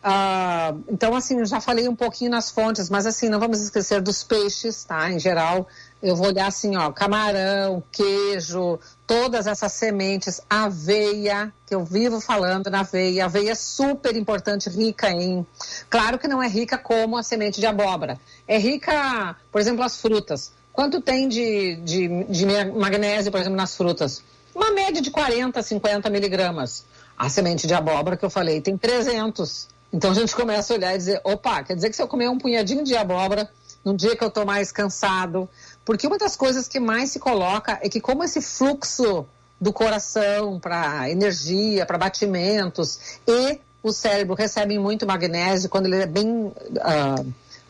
Ah, 0.06 0.74
então, 0.86 1.16
assim, 1.16 1.38
eu 1.38 1.46
já 1.46 1.62
falei 1.62 1.88
um 1.88 1.96
pouquinho 1.96 2.30
nas 2.30 2.50
fontes, 2.50 2.90
mas 2.90 3.06
assim, 3.06 3.30
não 3.30 3.40
vamos 3.40 3.62
esquecer 3.62 4.02
dos 4.02 4.22
peixes, 4.22 4.84
tá? 4.84 5.10
Em 5.10 5.18
geral, 5.18 5.66
eu 6.02 6.14
vou 6.14 6.26
olhar 6.26 6.46
assim, 6.46 6.76
ó, 6.76 6.92
camarão, 6.92 7.82
queijo, 7.90 8.78
todas 9.06 9.46
essas 9.46 9.72
sementes, 9.72 10.42
aveia, 10.50 11.50
que 11.66 11.74
eu 11.74 11.86
vivo 11.86 12.20
falando 12.20 12.68
na 12.68 12.80
aveia. 12.80 13.24
Aveia 13.24 13.52
é 13.52 13.54
super 13.54 14.14
importante, 14.14 14.68
rica 14.68 15.10
em. 15.10 15.46
Claro 15.88 16.18
que 16.18 16.28
não 16.28 16.42
é 16.42 16.48
rica 16.48 16.76
como 16.76 17.16
a 17.16 17.22
semente 17.22 17.58
de 17.58 17.66
abóbora. 17.66 18.20
É 18.46 18.58
rica, 18.58 19.34
por 19.50 19.58
exemplo, 19.58 19.82
as 19.82 19.96
frutas. 19.96 20.52
Quanto 20.70 21.00
tem 21.00 21.28
de, 21.28 21.76
de, 21.76 22.24
de 22.24 22.44
magnésio, 22.76 23.32
por 23.32 23.40
exemplo, 23.40 23.56
nas 23.56 23.74
frutas? 23.74 24.22
Uma 24.54 24.70
média 24.70 25.00
de 25.00 25.10
40, 25.10 25.62
50 25.62 26.10
miligramas. 26.10 26.84
A 27.16 27.28
semente 27.28 27.66
de 27.66 27.74
abóbora 27.74 28.16
que 28.16 28.24
eu 28.24 28.30
falei 28.30 28.60
tem 28.60 28.76
300. 28.76 29.68
Então 29.92 30.10
a 30.10 30.14
gente 30.14 30.34
começa 30.34 30.72
a 30.72 30.76
olhar 30.76 30.94
e 30.94 30.98
dizer, 30.98 31.20
opa, 31.22 31.62
quer 31.62 31.76
dizer 31.76 31.88
que 31.88 31.96
se 31.96 32.02
eu 32.02 32.08
comer 32.08 32.28
um 32.28 32.38
punhadinho 32.38 32.82
de 32.82 32.96
abóbora 32.96 33.48
num 33.84 33.94
dia 33.94 34.16
que 34.16 34.24
eu 34.24 34.28
estou 34.28 34.44
mais 34.44 34.72
cansado, 34.72 35.48
porque 35.84 36.06
uma 36.06 36.18
das 36.18 36.34
coisas 36.34 36.66
que 36.66 36.80
mais 36.80 37.10
se 37.10 37.18
coloca 37.18 37.78
é 37.82 37.88
que 37.88 38.00
como 38.00 38.24
esse 38.24 38.40
fluxo 38.40 39.26
do 39.60 39.72
coração 39.72 40.58
para 40.58 41.08
energia, 41.10 41.86
para 41.86 41.96
batimentos 41.96 42.98
e 43.26 43.60
o 43.82 43.92
cérebro 43.92 44.34
recebem 44.34 44.78
muito 44.78 45.06
magnésio 45.06 45.68
quando 45.68 45.86
ele 45.86 46.02
é 46.02 46.06
bem, 46.06 46.26
uh, 46.26 46.52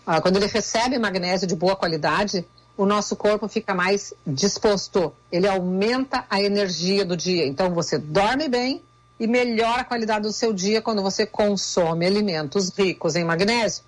uh, 0.06 0.22
quando 0.22 0.36
ele 0.36 0.46
recebe 0.46 0.98
magnésio 0.98 1.46
de 1.46 1.56
boa 1.56 1.74
qualidade, 1.74 2.46
o 2.76 2.86
nosso 2.86 3.16
corpo 3.16 3.48
fica 3.48 3.74
mais 3.74 4.14
disposto. 4.26 5.12
Ele 5.30 5.46
aumenta 5.46 6.24
a 6.30 6.40
energia 6.40 7.04
do 7.04 7.16
dia. 7.16 7.46
Então 7.46 7.74
você 7.74 7.98
dorme 7.98 8.48
bem 8.48 8.82
e 9.18 9.26
melhora 9.26 9.82
a 9.82 9.84
qualidade 9.84 10.22
do 10.22 10.32
seu 10.32 10.52
dia 10.52 10.82
quando 10.82 11.02
você 11.02 11.24
consome 11.24 12.06
alimentos 12.06 12.70
ricos 12.70 13.16
em 13.16 13.24
magnésio. 13.24 13.84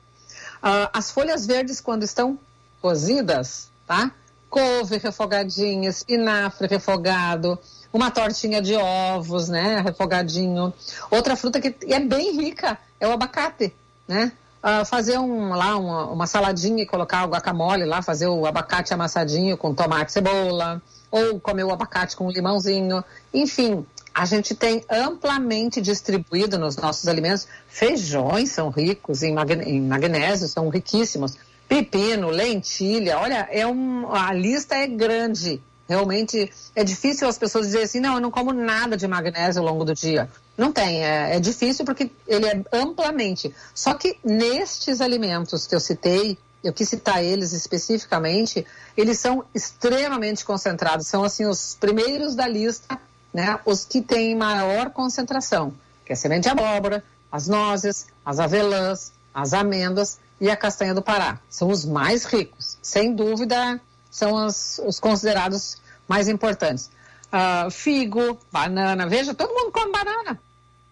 Uh, 0.56 0.88
as 0.92 1.10
folhas 1.10 1.46
verdes, 1.46 1.80
quando 1.80 2.02
estão 2.02 2.38
cozidas, 2.80 3.68
tá? 3.86 4.10
Couve 4.48 4.98
refogadinha, 4.98 5.88
espinafre 5.88 6.68
refogado, 6.68 7.58
uma 7.92 8.10
tortinha 8.10 8.62
de 8.62 8.74
ovos, 8.74 9.48
né? 9.48 9.80
Refogadinho. 9.80 10.72
Outra 11.10 11.36
fruta 11.36 11.60
que 11.60 11.74
é 11.92 12.00
bem 12.00 12.36
rica 12.36 12.78
é 13.00 13.08
o 13.08 13.12
abacate, 13.12 13.74
né? 14.06 14.32
Uh, 14.62 14.84
fazer 14.84 15.18
um, 15.18 15.50
lá 15.50 15.76
uma, 15.76 16.06
uma, 16.06 16.26
saladinha 16.26 16.82
e 16.82 16.86
colocar 16.86 17.24
o 17.24 17.28
guacamole 17.28 17.84
lá, 17.84 18.02
fazer 18.02 18.26
o 18.26 18.46
abacate 18.46 18.92
amassadinho 18.92 19.56
com 19.56 19.72
tomate 19.72 20.10
e 20.10 20.12
cebola, 20.14 20.82
ou 21.10 21.38
comer 21.38 21.64
o 21.64 21.72
abacate 21.72 22.16
com 22.16 22.30
limãozinho. 22.30 23.04
Enfim, 23.32 23.86
a 24.16 24.24
gente 24.24 24.54
tem 24.54 24.82
amplamente 24.90 25.78
distribuído 25.78 26.58
nos 26.58 26.74
nossos 26.76 27.06
alimentos. 27.06 27.46
Feijões 27.68 28.50
são 28.50 28.70
ricos 28.70 29.22
em, 29.22 29.34
magnésio, 29.34 30.48
são 30.48 30.70
riquíssimos. 30.70 31.34
Pepino, 31.68 32.30
lentilha, 32.30 33.18
olha, 33.18 33.46
é 33.50 33.66
um, 33.66 34.10
a 34.10 34.32
lista 34.32 34.74
é 34.74 34.86
grande. 34.86 35.60
Realmente 35.86 36.50
é 36.74 36.82
difícil 36.82 37.28
as 37.28 37.36
pessoas 37.36 37.66
dizerem 37.66 37.84
assim, 37.84 38.00
não, 38.00 38.14
eu 38.14 38.20
não 38.20 38.30
como 38.30 38.54
nada 38.54 38.96
de 38.96 39.06
magnésio 39.06 39.60
ao 39.60 39.68
longo 39.68 39.84
do 39.84 39.92
dia. 39.92 40.30
Não 40.56 40.72
tem, 40.72 41.04
é, 41.04 41.36
é 41.36 41.38
difícil 41.40 41.84
porque 41.84 42.10
ele 42.26 42.46
é 42.46 42.62
amplamente. 42.72 43.54
Só 43.74 43.92
que 43.92 44.18
nestes 44.24 45.02
alimentos 45.02 45.66
que 45.66 45.74
eu 45.74 45.80
citei, 45.80 46.38
eu 46.64 46.72
quis 46.72 46.88
citar 46.88 47.22
eles 47.22 47.52
especificamente, 47.52 48.66
eles 48.96 49.18
são 49.18 49.44
extremamente 49.54 50.42
concentrados, 50.42 51.06
são 51.06 51.22
assim 51.22 51.44
os 51.44 51.76
primeiros 51.78 52.34
da 52.34 52.48
lista 52.48 52.98
né, 53.36 53.60
os 53.66 53.84
que 53.84 54.00
têm 54.00 54.34
maior 54.34 54.88
concentração, 54.88 55.74
que 56.06 56.12
é 56.12 56.14
a 56.14 56.16
semente 56.16 56.44
de 56.44 56.48
abóbora, 56.48 57.04
as 57.30 57.46
nozes, 57.46 58.06
as 58.24 58.38
avelãs, 58.38 59.12
as 59.34 59.52
amêndoas 59.52 60.18
e 60.40 60.48
a 60.48 60.56
castanha 60.56 60.94
do 60.94 61.02
Pará. 61.02 61.38
São 61.50 61.68
os 61.68 61.84
mais 61.84 62.24
ricos. 62.24 62.78
Sem 62.80 63.14
dúvida, 63.14 63.78
são 64.10 64.46
os, 64.46 64.80
os 64.86 64.98
considerados 64.98 65.76
mais 66.08 66.28
importantes. 66.28 66.90
Uh, 67.26 67.70
figo, 67.70 68.38
banana. 68.50 69.06
Veja, 69.06 69.34
todo 69.34 69.52
mundo 69.52 69.70
come 69.70 69.92
banana, 69.92 70.40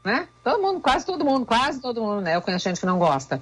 né? 0.04 0.28
Todo 0.42 0.60
mundo, 0.60 0.80
quase 0.80 1.06
todo 1.06 1.24
mundo, 1.24 1.46
quase 1.46 1.80
todo 1.80 2.02
mundo, 2.02 2.20
né? 2.20 2.36
Eu 2.36 2.42
conheço 2.42 2.68
gente 2.68 2.78
que 2.78 2.84
não 2.84 2.98
gosta. 2.98 3.40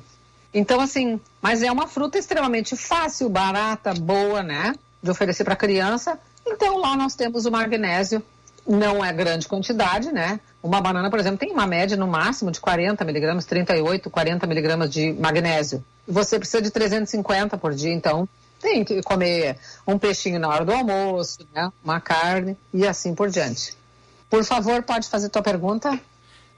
Então, 0.54 0.80
assim, 0.80 1.20
mas 1.40 1.60
é 1.60 1.72
uma 1.72 1.88
fruta 1.88 2.18
extremamente 2.18 2.76
fácil, 2.76 3.28
barata, 3.28 3.94
boa, 3.94 4.44
né? 4.44 4.76
De 5.02 5.10
oferecer 5.10 5.42
para 5.42 5.56
criança. 5.56 6.16
Então, 6.46 6.76
lá 6.76 6.96
nós 6.96 7.16
temos 7.16 7.46
o 7.46 7.50
magnésio 7.50 8.22
não 8.66 9.04
é 9.04 9.12
grande 9.12 9.48
quantidade, 9.48 10.12
né? 10.12 10.40
Uma 10.62 10.80
banana, 10.80 11.10
por 11.10 11.18
exemplo, 11.18 11.38
tem 11.38 11.52
uma 11.52 11.66
média 11.66 11.96
no 11.96 12.06
máximo 12.06 12.50
de 12.50 12.60
40 12.60 13.04
miligramas, 13.04 13.44
38, 13.44 14.08
40 14.08 14.46
miligramas 14.46 14.90
de 14.90 15.12
magnésio. 15.12 15.84
Você 16.06 16.38
precisa 16.38 16.62
de 16.62 16.70
350 16.70 17.58
por 17.58 17.74
dia, 17.74 17.92
então 17.92 18.28
tem 18.60 18.84
que 18.84 19.02
comer 19.02 19.58
um 19.86 19.98
peixinho 19.98 20.38
na 20.38 20.48
hora 20.48 20.64
do 20.64 20.72
almoço, 20.72 21.46
né? 21.52 21.70
Uma 21.84 22.00
carne 22.00 22.56
e 22.72 22.86
assim 22.86 23.14
por 23.14 23.28
diante. 23.28 23.76
Por 24.30 24.44
favor, 24.44 24.82
pode 24.82 25.08
fazer 25.08 25.28
tua 25.28 25.42
pergunta? 25.42 26.00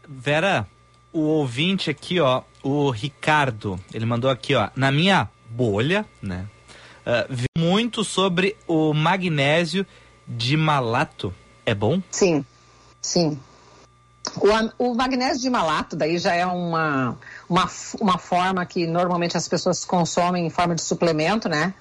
Vera, 0.07 0.66
o 1.12 1.20
ouvinte 1.20 1.90
aqui, 1.90 2.20
ó, 2.20 2.42
o 2.62 2.90
Ricardo, 2.90 3.80
ele 3.92 4.05
mandou 4.05 4.30
aqui, 4.30 4.55
ó, 4.55 4.68
na 4.76 4.92
minha 4.92 5.28
bolha, 5.48 6.05
né? 6.22 6.46
Uh, 7.07 7.44
muito 7.59 8.05
sobre 8.05 8.57
o 8.66 8.92
magnésio 8.92 9.86
de 10.26 10.57
malato. 10.57 11.34
É 11.66 11.74
bom? 11.74 12.02
Sim, 12.10 12.44
sim. 13.00 13.38
O, 14.78 14.90
o 14.90 14.94
magnésio 14.94 15.42
de 15.42 15.50
malato, 15.50 15.94
daí 15.94 16.18
já 16.18 16.34
é 16.34 16.44
uma, 16.46 17.16
uma, 17.48 17.70
uma 18.00 18.18
forma 18.18 18.64
que 18.66 18.86
normalmente 18.86 19.36
as 19.36 19.46
pessoas 19.46 19.84
consomem 19.84 20.46
em 20.46 20.50
forma 20.50 20.74
de 20.74 20.82
suplemento, 20.82 21.48
né? 21.48 21.74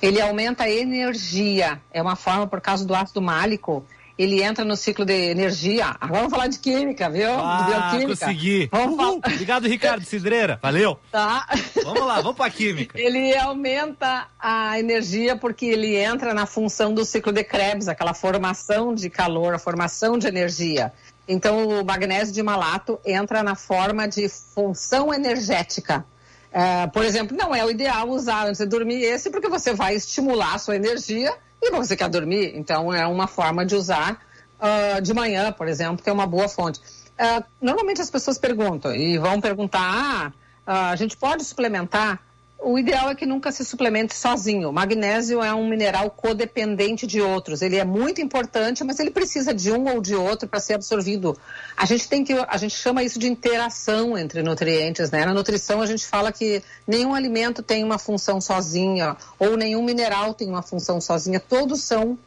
Ele 0.00 0.20
aumenta 0.20 0.64
a 0.64 0.70
energia. 0.70 1.80
É 1.92 2.00
uma 2.00 2.16
forma, 2.16 2.46
por 2.46 2.60
causa 2.60 2.86
do 2.86 2.94
ácido 2.94 3.20
málico, 3.20 3.84
ele 4.18 4.42
entra 4.42 4.64
no 4.64 4.76
ciclo 4.76 5.04
de 5.04 5.12
energia. 5.30 5.94
Agora 6.00 6.18
vamos 6.22 6.30
falar 6.32 6.48
de 6.48 6.58
química, 6.58 7.08
viu? 7.08 7.28
de 7.28 7.36
Ah, 7.40 7.66
bioquímica. 7.90 8.26
consegui. 8.26 8.68
Vamos 8.72 8.96
falar. 8.96 9.08
Uhul. 9.10 9.20
Obrigado, 9.24 9.68
Ricardo 9.68 10.04
Cidreira. 10.04 10.58
Valeu. 10.60 10.98
Tá? 11.12 11.46
Vamos 11.84 12.04
lá, 12.06 12.20
vamos 12.20 12.36
pra 12.36 12.50
química. 12.50 12.98
Ele 13.00 13.36
aumenta 13.36 14.26
a 14.38 14.78
energia 14.78 15.36
porque 15.36 15.66
ele 15.66 15.94
entra 15.96 16.34
na 16.34 16.46
função 16.46 16.92
do 16.92 17.04
ciclo 17.04 17.32
de 17.32 17.44
Krebs, 17.44 17.86
aquela 17.86 18.12
formação 18.12 18.92
de 18.94 19.08
calor, 19.08 19.54
a 19.54 19.58
formação 19.58 20.18
de 20.18 20.26
energia. 20.26 20.92
Então, 21.28 21.68
o 21.80 21.84
magnésio 21.84 22.34
de 22.34 22.42
malato 22.42 22.98
entra 23.04 23.42
na 23.42 23.54
forma 23.54 24.08
de 24.08 24.28
função 24.28 25.12
energética. 25.14 26.04
É, 26.50 26.86
por 26.86 27.04
exemplo, 27.04 27.36
não 27.36 27.54
é 27.54 27.64
o 27.64 27.70
ideal 27.70 28.08
usar 28.08 28.46
antes 28.46 28.58
de 28.58 28.66
dormir 28.66 29.02
esse, 29.02 29.30
porque 29.30 29.48
você 29.48 29.74
vai 29.74 29.94
estimular 29.94 30.54
a 30.54 30.58
sua 30.58 30.74
energia 30.76 31.36
e 31.60 31.70
você 31.70 31.96
quer 31.96 32.08
dormir. 32.08 32.52
Então, 32.54 32.92
é 32.92 33.06
uma 33.06 33.26
forma 33.26 33.64
de 33.64 33.74
usar 33.74 34.20
ah, 34.60 35.00
de 35.00 35.14
manhã, 35.14 35.52
por 35.52 35.68
exemplo, 35.68 36.02
que 36.02 36.10
é 36.10 36.12
uma 36.12 36.26
boa 36.26 36.48
fonte. 36.48 36.80
Ah, 37.18 37.42
normalmente 37.60 38.00
as 38.00 38.10
pessoas 38.10 38.38
perguntam 38.38 38.94
e 38.94 39.18
vão 39.18 39.40
perguntar: 39.40 39.80
ah, 39.80 40.32
ah, 40.66 40.90
a 40.90 40.96
gente 40.96 41.16
pode 41.16 41.44
suplementar? 41.44 42.20
O 42.60 42.76
ideal 42.76 43.08
é 43.08 43.14
que 43.14 43.24
nunca 43.24 43.52
se 43.52 43.64
suplemente 43.64 44.16
sozinho. 44.16 44.70
O 44.70 44.72
magnésio 44.72 45.40
é 45.40 45.54
um 45.54 45.68
mineral 45.68 46.10
codependente 46.10 47.06
de 47.06 47.20
outros. 47.20 47.62
Ele 47.62 47.76
é 47.76 47.84
muito 47.84 48.20
importante, 48.20 48.82
mas 48.82 48.98
ele 48.98 49.12
precisa 49.12 49.54
de 49.54 49.70
um 49.70 49.88
ou 49.94 50.00
de 50.00 50.16
outro 50.16 50.48
para 50.48 50.58
ser 50.58 50.74
absorvido. 50.74 51.38
A 51.76 51.86
gente 51.86 52.08
tem 52.08 52.24
que, 52.24 52.32
a 52.32 52.56
gente 52.56 52.74
chama 52.74 53.04
isso 53.04 53.16
de 53.16 53.28
interação 53.28 54.18
entre 54.18 54.42
nutrientes, 54.42 55.08
né? 55.10 55.24
Na 55.24 55.32
nutrição 55.32 55.80
a 55.80 55.86
gente 55.86 56.04
fala 56.04 56.32
que 56.32 56.60
nenhum 56.84 57.14
alimento 57.14 57.62
tem 57.62 57.84
uma 57.84 57.98
função 57.98 58.40
sozinha 58.40 59.16
ou 59.38 59.56
nenhum 59.56 59.84
mineral 59.84 60.34
tem 60.34 60.48
uma 60.48 60.62
função 60.62 61.00
sozinha. 61.00 61.38
Todos 61.38 61.84
são 61.84 62.18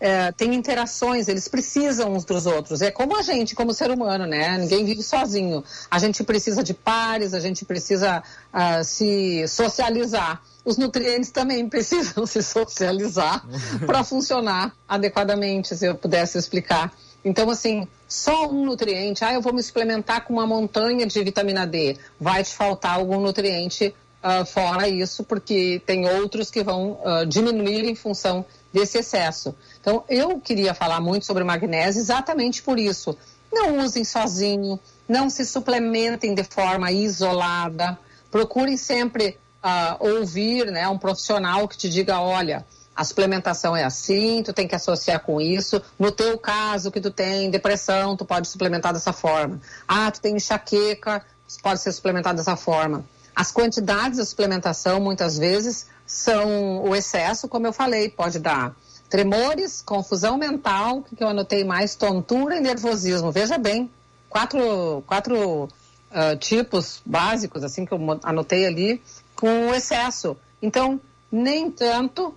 é, 0.00 0.32
tem 0.32 0.54
interações, 0.54 1.28
eles 1.28 1.46
precisam 1.46 2.14
uns 2.14 2.24
dos 2.24 2.46
outros. 2.46 2.80
É 2.80 2.90
como 2.90 3.18
a 3.18 3.22
gente, 3.22 3.54
como 3.54 3.74
ser 3.74 3.90
humano, 3.90 4.24
né? 4.24 4.56
Ninguém 4.56 4.84
vive 4.84 5.02
sozinho. 5.02 5.62
A 5.90 5.98
gente 5.98 6.24
precisa 6.24 6.64
de 6.64 6.72
pares, 6.72 7.34
a 7.34 7.40
gente 7.40 7.66
precisa 7.66 8.22
ah, 8.50 8.82
se 8.82 9.46
socializar. 9.46 10.42
Os 10.64 10.78
nutrientes 10.78 11.30
também 11.30 11.68
precisam 11.70 12.24
se 12.24 12.42
socializar 12.42 13.44
para 13.84 14.02
funcionar 14.02 14.74
adequadamente, 14.88 15.76
se 15.76 15.84
eu 15.84 15.94
pudesse 15.94 16.38
explicar. 16.38 16.92
Então, 17.22 17.50
assim, 17.50 17.86
só 18.08 18.48
um 18.48 18.64
nutriente, 18.64 19.22
ah, 19.22 19.34
eu 19.34 19.42
vou 19.42 19.52
me 19.52 19.62
suplementar 19.62 20.24
com 20.24 20.32
uma 20.32 20.46
montanha 20.46 21.06
de 21.06 21.22
vitamina 21.22 21.66
D. 21.66 21.98
Vai 22.18 22.42
te 22.42 22.54
faltar 22.54 22.94
algum 22.96 23.20
nutriente 23.20 23.94
ah, 24.22 24.46
fora 24.46 24.88
isso, 24.88 25.24
porque 25.24 25.80
tem 25.84 26.08
outros 26.08 26.50
que 26.50 26.62
vão 26.62 26.98
ah, 27.04 27.24
diminuir 27.24 27.84
em 27.84 27.94
função 27.94 28.46
desse 28.72 28.98
excesso. 28.98 29.54
Então, 29.80 30.04
eu 30.08 30.38
queria 30.40 30.74
falar 30.74 31.00
muito 31.00 31.24
sobre 31.26 31.42
magnésio 31.42 32.00
exatamente 32.00 32.62
por 32.62 32.78
isso. 32.78 33.16
Não 33.52 33.78
usem 33.78 34.04
sozinho, 34.04 34.78
não 35.08 35.28
se 35.28 35.44
suplementem 35.44 36.34
de 36.34 36.44
forma 36.44 36.92
isolada. 36.92 37.98
Procurem 38.30 38.76
sempre 38.76 39.38
ah, 39.62 39.96
ouvir 39.98 40.70
né, 40.70 40.86
um 40.88 40.98
profissional 40.98 41.66
que 41.66 41.76
te 41.76 41.88
diga, 41.88 42.20
olha, 42.20 42.64
a 42.94 43.04
suplementação 43.04 43.74
é 43.74 43.82
assim, 43.82 44.42
tu 44.42 44.52
tem 44.52 44.68
que 44.68 44.74
associar 44.74 45.20
com 45.20 45.40
isso. 45.40 45.82
No 45.98 46.12
teu 46.12 46.38
caso, 46.38 46.90
que 46.90 47.00
tu 47.00 47.10
tem 47.10 47.50
depressão, 47.50 48.16
tu 48.16 48.24
pode 48.24 48.46
suplementar 48.46 48.92
dessa 48.92 49.12
forma. 49.12 49.60
Ah, 49.88 50.10
tu 50.10 50.20
tem 50.20 50.36
enxaqueca, 50.36 51.24
pode 51.62 51.80
ser 51.80 51.92
suplementado 51.92 52.36
dessa 52.36 52.56
forma. 52.56 53.04
As 53.34 53.50
quantidades 53.50 54.18
da 54.18 54.24
suplementação, 54.24 55.00
muitas 55.00 55.38
vezes, 55.38 55.86
são 56.06 56.82
o 56.82 56.94
excesso, 56.94 57.48
como 57.48 57.66
eu 57.66 57.72
falei, 57.72 58.10
pode 58.10 58.38
dar 58.38 58.74
tremores, 59.10 59.82
confusão 59.82 60.38
mental, 60.38 61.02
que 61.02 61.22
eu 61.22 61.28
anotei 61.28 61.64
mais, 61.64 61.96
tontura 61.96 62.56
e 62.56 62.60
nervosismo. 62.60 63.32
Veja 63.32 63.58
bem, 63.58 63.90
quatro, 64.28 65.02
quatro 65.06 65.68
ah, 66.12 66.36
tipos 66.36 67.02
básicos, 67.04 67.64
assim, 67.64 67.84
que 67.84 67.92
eu 67.92 68.00
anotei 68.22 68.66
ali, 68.66 69.02
com 69.34 69.74
excesso. 69.74 70.36
Então, 70.62 71.00
nem 71.30 71.70
tanto 71.70 72.34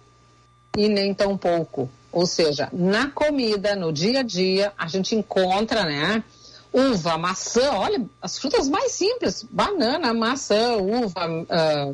e 0.75 0.89
nem 0.89 1.13
tão 1.13 1.37
pouco. 1.37 1.89
Ou 2.11 2.25
seja, 2.25 2.69
na 2.73 3.09
comida, 3.09 3.75
no 3.75 3.93
dia 3.93 4.19
a 4.19 4.23
dia, 4.23 4.73
a 4.77 4.87
gente 4.87 5.15
encontra, 5.15 5.83
né? 5.83 6.23
Uva, 6.71 7.17
maçã, 7.19 7.71
olha, 7.71 8.03
as 8.19 8.37
frutas 8.37 8.67
mais 8.67 8.91
simples, 8.93 9.43
banana, 9.43 10.11
maçã, 10.11 10.75
uva, 10.77 11.45
ah, 11.49 11.91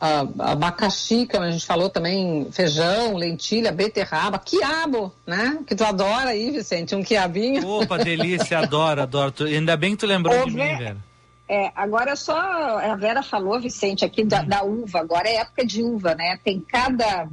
abacaxi, 0.00 1.26
que 1.26 1.36
a 1.36 1.50
gente 1.50 1.64
falou 1.66 1.88
também, 1.88 2.48
feijão, 2.52 3.16
lentilha, 3.16 3.72
beterraba, 3.72 4.38
quiabo, 4.38 5.12
né? 5.26 5.58
Que 5.66 5.74
tu 5.74 5.84
adora 5.84 6.30
aí, 6.30 6.50
Vicente, 6.50 6.94
um 6.94 7.02
quiabinho. 7.02 7.66
Opa, 7.66 7.96
delícia, 7.98 8.58
adoro, 8.58 9.02
adoro. 9.02 9.30
Tu- 9.32 9.44
Ainda 9.44 9.76
bem 9.76 9.92
que 9.92 9.98
tu 9.98 10.06
lembrou 10.06 10.38
Ô, 10.42 10.44
de 10.44 10.50
mim, 10.50 10.56
velho. 10.76 11.02
É, 11.48 11.70
agora 11.76 12.16
só 12.16 12.36
a 12.38 12.96
Vera 12.96 13.22
falou, 13.22 13.60
Vicente, 13.60 14.04
aqui 14.04 14.24
da, 14.24 14.42
da 14.42 14.62
uva. 14.62 15.00
Agora 15.00 15.28
é 15.28 15.36
época 15.36 15.64
de 15.64 15.82
uva, 15.82 16.14
né? 16.14 16.38
Tem 16.42 16.58
cada 16.60 17.28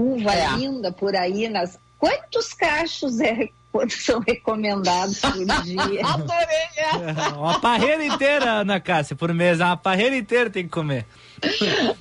uva 0.00 0.32
É. 0.32 0.48
linda 0.56 0.90
por 0.92 1.14
aí 1.14 1.48
nas. 1.48 1.78
Quantos 1.98 2.52
cachos 2.52 3.20
é, 3.20 3.48
são 3.90 4.20
recomendados 4.20 5.20
por 5.20 5.32
dia? 5.64 6.06
Adorei, 6.06 6.68
é. 6.76 7.34
Uma 7.36 7.60
parreira 7.60 8.04
inteira, 8.04 8.50
Ana 8.60 8.80
Cássia, 8.80 9.14
por 9.16 9.32
mês. 9.34 9.60
Uma 9.60 9.76
parreira 9.76 10.16
inteira 10.16 10.48
tem 10.50 10.64
que 10.64 10.70
comer. 10.70 11.06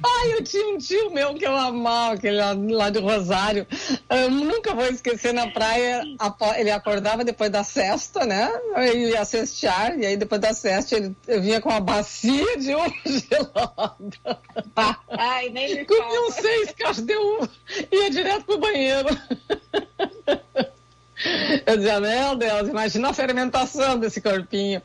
Ai, 0.03 0.33
eu 0.33 0.43
tinha 0.43 0.67
um 0.67 0.77
tio 0.77 1.11
meu 1.11 1.33
que 1.33 1.45
eu 1.45 1.55
amava, 1.55 2.15
aquele 2.15 2.37
lá, 2.37 2.55
lá 2.57 2.89
de 2.89 2.99
Rosário. 2.99 3.67
Eu 4.09 4.29
nunca 4.29 4.73
vou 4.73 4.85
esquecer 4.85 5.33
na 5.33 5.47
praia, 5.47 6.03
ele 6.57 6.71
acordava 6.71 7.23
depois 7.23 7.49
da 7.49 7.63
cesta, 7.63 8.25
né? 8.25 8.49
Ele 8.77 9.11
ia 9.11 9.25
cestear, 9.25 9.97
e 9.97 10.05
aí 10.05 10.17
depois 10.17 10.41
da 10.41 10.53
cesta 10.53 10.95
ele 10.95 11.15
vinha 11.41 11.61
com 11.61 11.69
uma 11.69 11.79
bacia 11.79 12.57
de 12.57 12.73
uva 12.75 12.93
gelada. 13.05 14.39
Ai, 15.09 15.49
nem 15.49 15.75
me 15.75 15.85
Comia 15.85 16.21
uns 16.21 16.35
seis 16.35 16.71
cachos 16.71 17.03
de 17.03 17.15
uva, 17.15 17.49
ia 17.91 18.09
direto 18.09 18.45
pro 18.45 18.57
banheiro. 18.57 19.09
Eu 21.65 21.77
dizia, 21.77 21.99
meu 21.99 22.35
Deus, 22.35 22.67
imagina 22.67 23.09
a 23.09 23.13
fermentação 23.13 23.97
desse 23.97 24.19
corpinho, 24.19 24.81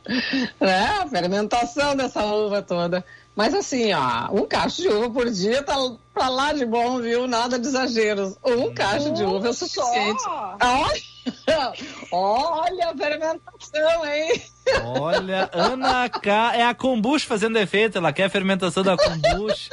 né? 0.59 0.85
A 1.01 1.07
fermentação 1.07 1.95
dessa 1.95 2.23
uva 2.25 2.61
toda. 2.61 3.03
Mas 3.39 3.53
assim, 3.53 3.93
ó, 3.93 4.29
um 4.33 4.45
cacho 4.45 4.81
de 4.81 4.89
uva 4.89 5.09
por 5.09 5.29
dia 5.29 5.63
tá 5.63 5.73
pra 6.13 6.27
lá 6.27 6.51
de 6.51 6.65
bom, 6.65 6.99
viu? 6.99 7.25
Nada 7.25 7.57
de 7.57 7.69
exageros. 7.69 8.35
Um 8.45 8.73
cacho 8.73 9.13
de 9.13 9.23
uva 9.23 9.47
é 9.47 9.49
o 9.51 9.53
só? 9.53 9.65
suficiente. 9.65 10.23
Olha, 10.61 11.73
olha 12.11 12.89
a 12.89 12.97
fermentação, 12.97 14.05
hein? 14.05 14.41
Olha, 14.83 15.49
Ana 15.53 16.09
K. 16.09 16.51
É 16.53 16.65
a 16.65 16.73
kombucha 16.73 17.25
fazendo 17.25 17.57
efeito. 17.57 17.97
Ela 17.97 18.11
quer 18.11 18.25
a 18.25 18.29
fermentação 18.29 18.83
da 18.83 18.97
kombucha. 18.97 19.69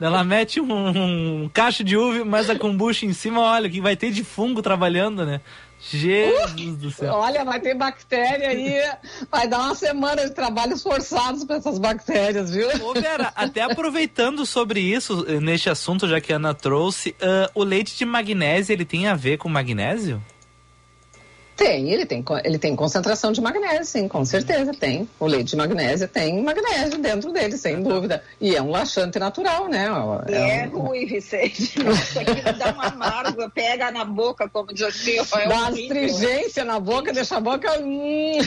Ela 0.00 0.24
mete 0.24 0.58
um, 0.58 1.42
um 1.44 1.50
cacho 1.52 1.84
de 1.84 1.98
uva, 1.98 2.24
mas 2.24 2.48
a 2.48 2.58
kombucha 2.58 3.04
em 3.04 3.12
cima, 3.12 3.42
olha, 3.42 3.68
que 3.68 3.78
vai 3.78 3.94
ter 3.94 4.10
de 4.10 4.24
fungo 4.24 4.62
trabalhando, 4.62 5.26
né? 5.26 5.42
Jesus 5.90 6.76
do 6.76 6.90
céu. 6.90 7.14
Olha, 7.14 7.44
vai 7.44 7.60
ter 7.60 7.74
bactéria 7.74 8.48
aí, 8.48 8.80
vai 9.30 9.48
dar 9.48 9.58
uma 9.58 9.74
semana 9.74 10.24
de 10.24 10.30
trabalhos 10.30 10.82
forçados 10.82 11.44
para 11.44 11.56
essas 11.56 11.78
bactérias, 11.78 12.50
viu? 12.50 12.68
Ô 12.86 12.94
Vera, 12.94 13.32
até 13.34 13.62
aproveitando 13.62 14.46
sobre 14.46 14.80
isso, 14.80 15.24
eh, 15.28 15.40
neste 15.40 15.68
assunto, 15.68 16.06
já 16.06 16.20
que 16.20 16.32
a 16.32 16.36
Ana 16.36 16.54
trouxe, 16.54 17.14
ah, 17.20 17.50
o 17.54 17.64
leite 17.64 17.96
de 17.96 18.04
magnésio, 18.04 18.72
ele 18.72 18.84
tem 18.84 19.08
a 19.08 19.14
ver 19.14 19.38
com 19.38 19.48
magnésio? 19.48 20.22
Tem, 21.62 21.90
ele 21.92 22.04
tem, 22.04 22.24
ele 22.42 22.58
tem 22.58 22.74
concentração 22.74 23.30
de 23.30 23.40
magnésio, 23.40 23.84
sim, 23.84 24.08
com 24.08 24.24
certeza 24.24 24.72
tem. 24.74 25.08
O 25.20 25.26
leite 25.26 25.50
de 25.50 25.56
magnésio 25.56 26.08
tem 26.08 26.42
magnésio 26.42 26.98
dentro 26.98 27.32
dele, 27.32 27.56
sem 27.56 27.80
dúvida. 27.80 28.20
E 28.40 28.56
é 28.56 28.60
um 28.60 28.68
laxante 28.70 29.16
natural, 29.16 29.68
né? 29.68 29.86
É 30.28 30.68
um- 30.74 30.80
ruim, 30.80 31.06
Vicente. 31.06 31.74
Isso 31.78 32.18
aqui 32.18 32.52
dá 32.58 32.72
uma 32.72 32.86
amarga, 32.86 33.48
pega 33.48 33.92
na 33.92 34.04
boca, 34.04 34.48
como 34.48 34.74
diz 34.74 34.82
assim. 34.82 35.18
É 35.20 35.48
Dá 35.48 35.68
astringência 35.68 36.64
na 36.64 36.80
boca, 36.80 37.12
deixa 37.12 37.36
a 37.36 37.40
boca. 37.40 37.78
hum. 37.80 38.38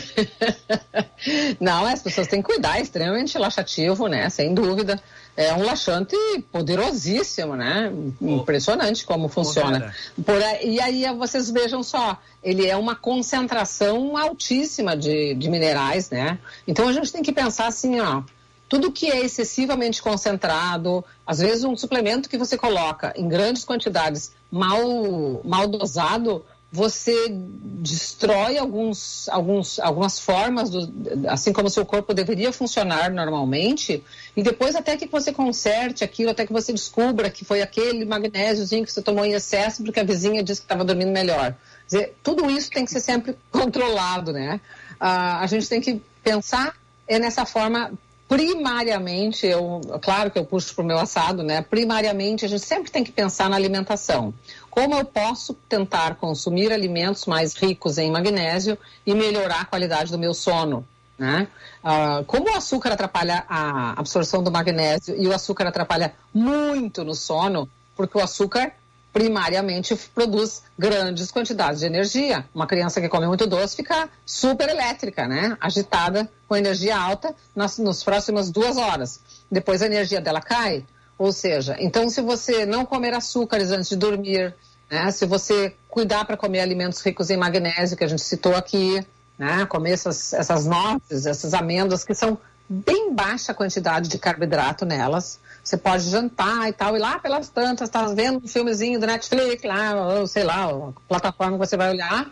Não, 1.59 1.86
as 1.86 2.01
pessoas 2.01 2.28
têm 2.28 2.41
que 2.41 2.47
cuidar, 2.51 2.80
é 2.80 2.82
extremamente 2.82 3.38
laxativo, 3.38 4.07
né? 4.07 4.30
Sem 4.30 4.53
dúvida. 4.53 5.01
É 5.38 5.54
um 5.54 5.64
laxante 5.64 6.16
poderosíssimo, 6.52 7.56
né? 7.56 7.92
Impressionante 8.22 9.06
como 9.06 9.28
funciona. 9.28 9.94
Por 10.26 10.42
aí- 10.42 10.76
e 10.76 10.80
aí 10.80 11.06
vocês 11.18 11.50
vejam 11.52 11.84
só, 11.84 12.18
ele 12.44 12.66
é 12.66 12.76
uma 12.78 12.96
concentração 12.96 14.16
altíssima 14.18 14.96
de, 14.96 15.34
de 15.36 15.50
minerais, 15.50 16.10
né? 16.10 16.40
Então 16.68 16.88
a 16.88 16.94
gente 16.94 17.12
tem 17.12 17.22
que 17.22 17.32
pensar 17.32 17.68
assim, 17.68 18.00
ó. 18.00 18.24
Tudo 18.68 18.92
que 18.92 19.12
é 19.12 19.24
excessivamente 19.24 20.02
concentrado, 20.02 21.06
às 21.26 21.38
vezes 21.40 21.64
um 21.64 21.78
suplemento 21.78 22.28
que 22.28 22.38
você 22.38 22.58
coloca 22.58 23.14
em 23.16 23.28
grandes 23.28 23.64
quantidades, 23.64 24.32
mal, 24.52 25.42
mal 25.44 25.68
dosado, 25.68 26.44
você 26.76 27.30
destrói 27.30 28.57
alguns, 28.57 29.30
alguns, 29.30 29.80
algumas 29.80 30.19
formas, 30.19 30.69
do, 30.69 30.91
assim 31.30 31.53
como 31.53 31.69
seu 31.69 31.86
corpo 31.86 32.13
deveria 32.13 32.51
funcionar 32.51 33.09
normalmente, 33.09 34.03
e 34.36 34.43
depois 34.43 34.76
até 34.76 34.97
que 34.97 35.07
você 35.07 35.32
conserte 35.32 36.03
aquilo, 36.03 36.32
até 36.32 36.45
que 36.45 36.51
você 36.51 36.73
descubra 36.73 37.30
que 37.30 37.45
foi 37.45 37.61
aquele 37.61 38.03
magnésiozinho 38.03 38.84
que 38.84 38.91
você 38.91 39.01
tomou 39.01 39.23
em 39.23 39.32
excesso 39.32 39.84
porque 39.84 40.01
a 40.01 40.03
vizinha 40.03 40.43
disse 40.43 40.59
que 40.59 40.65
estava 40.65 40.84
dormindo 40.84 41.11
melhor. 41.11 41.55
Quer 41.88 41.97
dizer, 41.97 42.15
tudo 42.21 42.51
isso 42.51 42.69
tem 42.69 42.84
que 42.84 42.91
ser 42.91 42.99
sempre 42.99 43.38
controlado, 43.49 44.34
né? 44.34 44.59
Ah, 44.99 45.39
a 45.39 45.47
gente 45.47 45.69
tem 45.69 45.80
que 45.80 46.01
pensar 46.21 46.76
é 47.07 47.19
nessa 47.19 47.45
forma 47.45 47.91
primariamente, 48.28 49.45
eu, 49.45 49.82
claro 50.01 50.32
que 50.32 50.39
eu 50.39 50.45
puxo 50.45 50.73
para 50.73 50.84
o 50.84 50.88
meu 50.88 50.97
assado, 50.97 51.43
né? 51.43 51.61
Primariamente, 51.61 52.43
a 52.43 52.47
gente 52.47 52.65
sempre 52.65 52.91
tem 52.91 53.03
que 53.03 53.11
pensar 53.11 53.49
na 53.49 53.55
alimentação. 53.55 54.34
Como 54.76 54.93
eu 54.93 55.05
posso 55.05 55.53
tentar 55.53 56.15
consumir 56.15 56.73
alimentos 56.73 57.26
mais 57.28 57.53
ricos 57.53 57.97
em 57.97 58.11
magnésio 58.11 58.78
e 59.05 59.15
melhorar 59.15 59.61
a 59.61 59.65
qualidade 59.65 60.11
do 60.11 60.19
meu 60.19 60.34
sono? 60.34 60.86
Né? 61.17 61.47
Ah, 61.82 62.26
como 62.28 62.51
o 62.51 62.57
açúcar 62.57 62.91
atrapalha 62.91 63.45
a 63.47 63.97
absorção 63.97 64.43
do 64.43 64.51
magnésio 64.51 65.15
e 65.17 65.26
o 65.30 65.34
açúcar 65.34 65.67
atrapalha 65.67 66.13
muito 66.34 67.05
no 67.05 67.15
sono, 67.15 67.69
porque 67.95 68.17
o 68.17 68.21
açúcar 68.21 68.73
primariamente 69.13 69.95
produz 70.13 70.63
grandes 70.78 71.32
quantidades 71.32 71.80
de 71.80 71.86
energia. 71.86 72.45
Uma 72.53 72.67
criança 72.67 72.99
que 72.99 73.07
come 73.07 73.28
muito 73.28 73.47
doce 73.47 73.78
fica 73.78 74.09
super 74.26 74.67
elétrica, 74.67 75.26
né? 75.26 75.55
Agitada 75.61 76.30
com 76.49 76.55
energia 76.57 76.97
alta 76.99 77.34
nas, 77.55 77.78
nas 77.78 78.03
próximas 78.03 78.51
duas 78.51 78.76
horas. 78.76 79.21
Depois 79.49 79.82
a 79.82 79.86
energia 79.86 80.19
dela 80.19 80.41
cai. 80.41 80.84
Ou 81.18 81.32
seja, 81.32 81.78
então 81.80 82.09
se 82.09 82.22
você 82.22 82.66
não 82.66 82.86
comer 82.86 83.13
açúcares 83.13 83.72
antes 83.72 83.89
de 83.89 83.95
dormir, 83.95 84.53
né? 84.89 85.09
se 85.11 85.26
você 85.26 85.74
cuidar 85.88 86.26
para 86.26 86.36
comer 86.36 86.59
alimentos 86.59 87.01
ricos 87.01 87.30
em 87.30 87.38
magnésio, 87.38 87.97
que 87.97 88.03
a 88.03 88.07
gente 88.07 88.22
citou 88.22 88.55
aqui, 88.55 89.05
né? 89.38 89.66
comer 89.66 89.91
essas, 89.91 90.34
essas 90.34 90.66
nozes, 90.66 91.26
essas 91.26 91.53
amêndoas 91.53 92.03
que 92.03 92.13
são 92.13 92.38
bem 92.68 93.13
baixa 93.13 93.53
quantidade 93.53 94.09
de 94.09 94.18
carboidrato 94.18 94.86
nelas. 94.86 95.39
Você 95.63 95.78
pode 95.78 96.09
jantar 96.09 96.68
e 96.70 96.74
tal, 96.74 96.95
e 96.95 96.99
lá 96.99 97.18
pelas 97.18 97.49
tantas, 97.49 97.89
tá 97.89 98.05
vendo 98.07 98.43
um 98.43 98.47
filmezinho 98.47 98.99
do 98.99 99.07
Netflix, 99.07 99.63
lá, 99.63 100.20
ou 100.20 100.28
sei 100.28 100.43
lá, 100.43 100.66
a 100.66 100.91
plataforma 101.07 101.53
que 101.53 101.66
você 101.66 101.76
vai 101.78 101.91
olhar. 101.91 102.30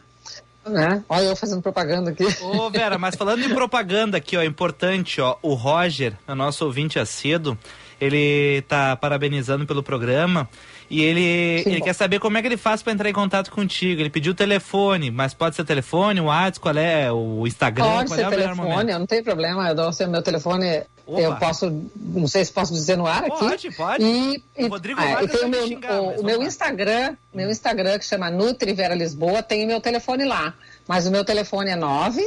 Né? 0.66 1.04
Olha 1.10 1.26
eu 1.26 1.36
fazendo 1.36 1.62
propaganda 1.62 2.12
aqui. 2.12 2.26
Ô 2.42 2.70
Vera, 2.70 2.98
mas 2.98 3.16
falando 3.16 3.44
em 3.44 3.54
propaganda 3.54 4.18
aqui, 4.18 4.38
ó, 4.38 4.42
é 4.42 4.46
importante, 4.46 5.20
ó, 5.20 5.36
o 5.42 5.56
Roger, 5.56 6.14
o 6.28 6.36
nosso 6.36 6.64
ouvinte 6.64 7.00
acedo, 7.00 7.58
ele 8.00 8.62
tá 8.68 8.96
parabenizando 8.96 9.66
pelo 9.66 9.82
programa 9.84 10.50
e 10.90 11.02
ele, 11.02 11.64
ele 11.66 11.82
quer 11.82 11.94
saber 11.94 12.20
como 12.20 12.38
é 12.38 12.42
que 12.42 12.48
ele 12.48 12.58
faz 12.58 12.84
para 12.84 12.94
entrar 12.94 13.10
em 13.10 13.14
contato 13.14 13.50
contigo. 13.52 14.02
Ele 14.02 14.10
pediu 14.10 14.34
o 14.34 14.36
telefone, 14.36 15.10
mas 15.10 15.34
pode 15.34 15.56
ser 15.56 15.64
telefone, 15.64 16.20
o 16.20 16.26
WhatsApp, 16.26 16.60
qual 16.60 16.78
é 16.78 17.12
o 17.12 17.48
Instagram? 17.48 17.86
Pode 17.86 18.08
qual 18.10 18.18
ser 18.18 18.24
é 18.24 18.28
o 18.28 18.32
telefone, 18.32 18.92
eu 18.92 19.00
não 19.00 19.08
tem 19.08 19.24
problema, 19.24 19.70
eu 19.70 19.76
dou 19.76 19.90
o 19.90 20.08
meu 20.08 20.22
telefone, 20.22 20.84
Opa. 21.08 21.22
eu 21.22 21.36
posso, 21.38 21.90
não 21.96 22.28
sei 22.28 22.46
se 22.46 22.52
posso 22.52 22.72
dizer 22.74 22.98
no 22.98 23.08
ar 23.08 23.24
aqui. 23.24 23.40
Pode, 23.40 23.72
pode. 23.72 24.04
E, 24.04 24.44
e, 24.58 24.66
O 24.66 24.68
Rodrigo 24.70 25.00
ah, 25.02 25.24
e 25.24 25.28
tem 25.28 25.40
o 25.42 25.44
me 25.46 25.50
meu, 25.50 25.68
xingar, 25.68 26.02
o- 26.02 26.22
o 26.22 26.24
meu 26.24 26.40
lá. 26.40 26.46
Instagram, 26.46 27.16
meu 27.34 27.50
Instagram 27.50 27.98
que 27.98 28.06
chama 28.06 28.30
Nutri 28.30 28.74
Vera 28.74 28.94
Lisboa, 28.94 29.42
tem 29.42 29.64
o 29.64 29.68
meu 29.68 29.82
telefone 29.82 30.26
lá. 30.26 30.54
Mas 30.88 31.08
o 31.08 31.12
meu 31.12 31.24
telefone 31.26 31.72
é 31.72 31.76
9 31.76 32.22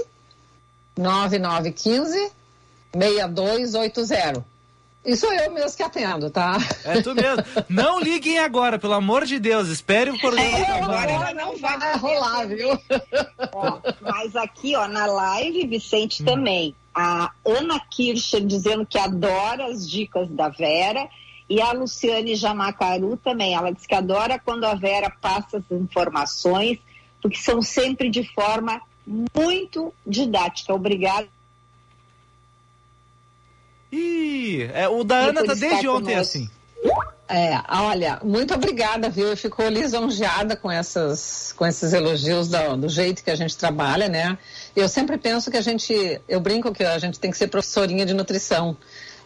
9915 0.96 2.30
6280. 2.94 4.44
E 5.06 5.16
sou 5.16 5.32
eu 5.32 5.52
mesmo 5.52 5.76
que 5.76 5.84
atendo, 5.84 6.28
tá? 6.30 6.58
É 6.84 7.00
tu 7.00 7.14
mesmo. 7.14 7.44
Não 7.68 8.00
liguem 8.00 8.40
agora, 8.40 8.76
pelo 8.76 8.94
amor 8.94 9.24
de 9.24 9.38
Deus. 9.38 9.68
Espere 9.68 10.10
o 10.10 10.18
programa 10.18 10.58
É, 10.58 10.80
agora 10.80 11.10
ela 11.12 11.32
não 11.32 11.56
vai 11.56 11.96
rolar, 11.96 12.48
viu? 12.48 12.70
Ó, 13.52 13.80
mas 14.00 14.34
aqui, 14.34 14.74
ó, 14.74 14.88
na 14.88 15.06
live, 15.06 15.68
Vicente 15.68 16.24
também. 16.24 16.74
A 16.92 17.30
Ana 17.46 17.78
Kircher 17.88 18.44
dizendo 18.44 18.84
que 18.84 18.98
adora 18.98 19.66
as 19.66 19.88
dicas 19.88 20.28
da 20.28 20.48
Vera. 20.48 21.08
E 21.48 21.60
a 21.60 21.70
Luciane 21.70 22.34
Jamacaru 22.34 23.16
também. 23.16 23.54
Ela 23.54 23.70
diz 23.70 23.86
que 23.86 23.94
adora 23.94 24.40
quando 24.44 24.64
a 24.64 24.74
Vera 24.74 25.08
passa 25.22 25.58
as 25.58 25.70
informações, 25.70 26.80
porque 27.22 27.38
são 27.38 27.62
sempre 27.62 28.10
de 28.10 28.24
forma 28.34 28.80
muito 29.06 29.94
didática. 30.04 30.74
Obrigada. 30.74 31.28
É, 34.74 34.88
o 34.88 35.04
da 35.04 35.16
Ana 35.16 35.44
tá 35.44 35.54
desde 35.54 35.88
ontem 35.88 36.12
conosco. 36.14 36.38
assim. 36.38 36.50
É, 37.28 37.60
olha, 37.68 38.20
muito 38.22 38.54
obrigada, 38.54 39.08
viu? 39.08 39.28
Eu 39.28 39.36
fico 39.36 39.60
lisonjeada 39.64 40.54
com, 40.54 40.70
essas, 40.70 41.52
com 41.56 41.66
esses 41.66 41.92
elogios 41.92 42.46
do, 42.46 42.76
do 42.76 42.88
jeito 42.88 43.24
que 43.24 43.30
a 43.30 43.34
gente 43.34 43.56
trabalha, 43.56 44.08
né? 44.08 44.38
Eu 44.76 44.88
sempre 44.88 45.18
penso 45.18 45.50
que 45.50 45.56
a 45.56 45.60
gente, 45.60 46.20
eu 46.28 46.38
brinco 46.38 46.72
que 46.72 46.84
a 46.84 46.98
gente 46.98 47.18
tem 47.18 47.30
que 47.30 47.36
ser 47.36 47.48
professorinha 47.48 48.06
de 48.06 48.14
nutrição. 48.14 48.76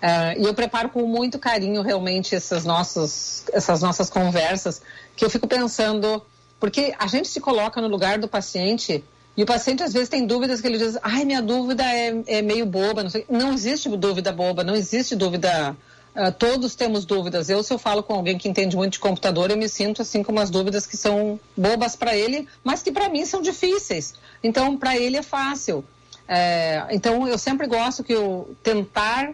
É, 0.01 0.39
e 0.39 0.45
eu 0.45 0.55
preparo 0.55 0.89
com 0.89 1.07
muito 1.07 1.39
carinho 1.39 1.83
realmente 1.83 2.35
essas 2.35 2.65
nossas, 2.65 3.45
essas 3.53 3.83
nossas 3.83 4.09
conversas, 4.09 4.81
que 5.15 5.23
eu 5.23 5.29
fico 5.29 5.47
pensando, 5.47 6.23
porque 6.59 6.95
a 6.99 7.07
gente 7.07 7.29
se 7.29 7.39
coloca 7.39 7.83
no 7.83 7.89
lugar 7.89 8.19
do 8.19 8.27
paciente 8.27 9.05
e 9.41 9.43
o 9.43 9.47
paciente 9.47 9.83
às 9.83 9.95
vezes 9.95 10.11
tem 10.11 10.27
dúvidas 10.27 10.61
que 10.61 10.67
ele 10.67 10.77
diz, 10.77 10.99
ai, 11.01 11.25
minha 11.25 11.41
dúvida 11.41 11.83
é, 11.83 12.15
é 12.27 12.43
meio 12.43 12.67
boba, 12.67 13.03
não 13.03 13.09
sei. 13.09 13.25
Não 13.27 13.55
existe 13.55 13.89
dúvida 13.89 14.31
boba, 14.31 14.63
não 14.63 14.77
existe 14.77 15.17
dúvida. 15.17 15.75
ah, 16.15 16.31
todos 16.31 16.75
temos 16.75 17.07
dúvidas. 17.07 17.49
Eu, 17.49 17.63
se 17.63 17.73
eu 17.73 17.79
falo 17.79 18.03
com 18.03 18.13
alguém 18.13 18.37
que 18.37 18.51
entende 18.51 18.77
muito 18.77 18.93
de 18.93 18.99
computador, 18.99 19.51
eu 19.51 19.57
me 19.57 19.67
sinto 19.67 20.03
assim 20.03 20.23
com 20.23 20.31
umas 20.31 20.51
dúvidas 20.51 20.85
que 20.85 20.95
são 20.95 21.41
bobas 21.57 21.97
para 21.97 22.15
ele, 22.15 22.47
mas 22.63 22.83
que 22.83 22.93
para 22.93 23.09
mim 23.09 23.25
são 23.25 23.41
difíceis. 23.41 24.13
Então, 24.45 24.77
para 24.77 24.99
ele 24.99 25.17
é 25.17 25.23
fácil. 25.23 25.83
É, 26.29 26.85
então, 26.91 27.27
eu 27.27 27.39
sempre 27.39 27.67
gosto 27.67 28.05
que 28.05 28.13
eu 28.13 28.55
tentar 28.63 29.33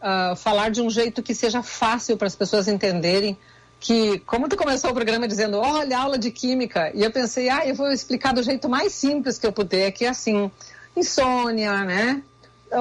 ah, 0.00 0.34
falar 0.36 0.70
de 0.70 0.80
um 0.80 0.88
jeito 0.88 1.20
que 1.20 1.34
seja 1.34 1.64
fácil 1.64 2.16
para 2.16 2.28
as 2.28 2.36
pessoas 2.36 2.68
entenderem 2.68 3.36
que, 3.80 4.18
como 4.20 4.48
tu 4.48 4.56
começou 4.56 4.90
o 4.90 4.94
programa 4.94 5.28
dizendo, 5.28 5.58
olha, 5.58 5.98
aula 5.98 6.18
de 6.18 6.30
química, 6.30 6.90
e 6.94 7.02
eu 7.02 7.10
pensei, 7.10 7.48
ah, 7.48 7.66
eu 7.66 7.74
vou 7.74 7.90
explicar 7.90 8.34
do 8.34 8.42
jeito 8.42 8.68
mais 8.68 8.92
simples 8.92 9.38
que 9.38 9.46
eu 9.46 9.52
puder, 9.52 9.92
que 9.92 10.04
é 10.04 10.08
assim, 10.08 10.50
insônia, 10.96 11.84
né? 11.84 12.22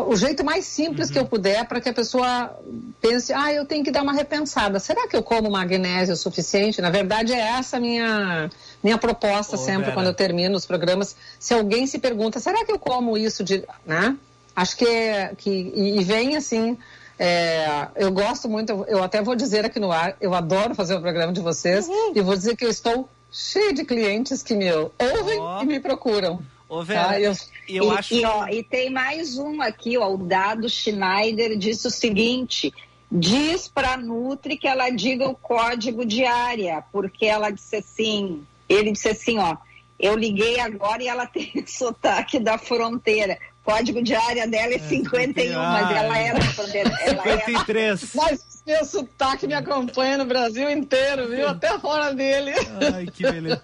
O 0.05 0.17
jeito 0.17 0.43
mais 0.43 0.65
simples 0.65 1.09
que 1.09 1.17
eu 1.17 1.25
puder 1.25 1.65
para 1.65 1.79
que 1.79 1.87
a 1.87 1.93
pessoa 1.93 2.53
pense, 3.01 3.31
ah, 3.31 3.53
eu 3.53 3.65
tenho 3.65 3.85
que 3.85 3.91
dar 3.91 4.01
uma 4.01 4.11
repensada. 4.11 4.79
Será 4.79 5.07
que 5.07 5.15
eu 5.15 5.23
como 5.23 5.49
magnésio 5.49 6.13
o 6.13 6.17
suficiente? 6.17 6.81
Na 6.81 6.89
verdade, 6.89 7.31
é 7.31 7.39
essa 7.39 7.77
a 7.77 7.79
minha, 7.79 8.49
minha 8.83 8.97
proposta 8.97 9.55
sempre 9.55 9.83
Vera. 9.83 9.93
quando 9.93 10.07
eu 10.07 10.13
termino 10.13 10.57
os 10.57 10.65
programas. 10.65 11.15
Se 11.39 11.53
alguém 11.53 11.87
se 11.87 11.99
pergunta, 11.99 12.37
será 12.37 12.65
que 12.65 12.71
eu 12.73 12.77
como 12.77 13.17
isso 13.17 13.45
de. 13.45 13.63
Né? 13.85 14.17
Acho 14.53 14.75
que, 14.75 14.85
é, 14.85 15.31
que 15.37 15.71
e 15.73 16.03
vem 16.03 16.35
assim. 16.35 16.77
É, 17.19 17.87
eu 17.95 18.11
gosto 18.11 18.47
muito, 18.49 18.85
eu- 18.87 19.03
até 19.03 19.21
vou 19.21 19.35
dizer 19.35 19.65
aqui 19.65 19.79
no 19.79 19.91
ar, 19.91 20.15
eu 20.21 20.33
adoro 20.33 20.75
fazer 20.75 20.95
o 20.95 21.01
programa 21.01 21.33
de 21.33 21.41
vocês 21.41 21.87
e 22.15 22.21
vou 22.21 22.35
dizer 22.35 22.55
que 22.55 22.65
eu 22.65 22.69
estou 22.69 23.09
cheio 23.31 23.73
de 23.73 23.83
clientes 23.83 24.41
que 24.43 24.55
me 24.55 24.71
ouvem 24.71 25.39
Ó. 25.39 25.61
e 25.63 25.65
me 25.65 25.79
procuram. 25.79 26.39
Ô, 26.69 26.83
Vera, 26.83 27.07
Tá, 27.07 27.19
eu- 27.21 27.33
eu 27.69 27.93
e, 27.93 27.97
acho. 27.97 28.13
e, 28.13 28.25
ó, 28.25 28.47
e 28.47 28.61
tem 28.63 28.89
mais 28.89 29.37
um 29.37 29.61
aqui, 29.61 29.97
ó, 29.97 30.13
o 30.13 30.17
Dado 30.17 30.69
Schneider 30.69 31.57
disse 31.57 31.87
o 31.87 31.91
seguinte: 31.91 32.73
diz 33.09 33.67
para 33.69 33.93
a 33.93 33.97
Nutri 33.97 34.57
que 34.57 34.67
ela 34.67 34.89
diga 34.89 35.27
o 35.29 35.35
código 35.35 36.05
de 36.05 36.25
área, 36.25 36.83
porque 36.91 37.25
ela 37.25 37.49
disse 37.49 37.77
assim, 37.77 38.45
ele 38.67 38.91
disse 38.91 39.07
assim, 39.07 39.39
ó, 39.39 39.55
eu 39.97 40.15
liguei 40.15 40.59
agora 40.59 41.01
e 41.01 41.07
ela 41.07 41.25
tem 41.27 41.65
sotaque 41.65 42.37
da 42.37 42.57
fronteira. 42.57 43.39
Código 43.67 44.01
de 44.01 44.15
área 44.15 44.47
dela 44.47 44.73
é 44.75 44.79
51, 44.79 45.59
mas 45.61 45.91
ela 45.91 46.17
é 46.17 46.33
da 46.33 46.41
fronteira. 46.41 46.89
Ela 47.01 47.21
é 47.27 47.39
53. 47.39 48.11
Mas 48.15 48.63
meu 48.65 48.85
sotaque 48.85 49.45
me 49.45 49.53
acompanha 49.53 50.17
no 50.17 50.23
Brasil 50.23 50.69
inteiro, 50.69 51.27
viu? 51.27 51.49
Até 51.49 51.77
fora 51.77 52.13
dele. 52.13 52.53
Ai, 52.95 53.07
que 53.07 53.23
beleza. 53.23 53.61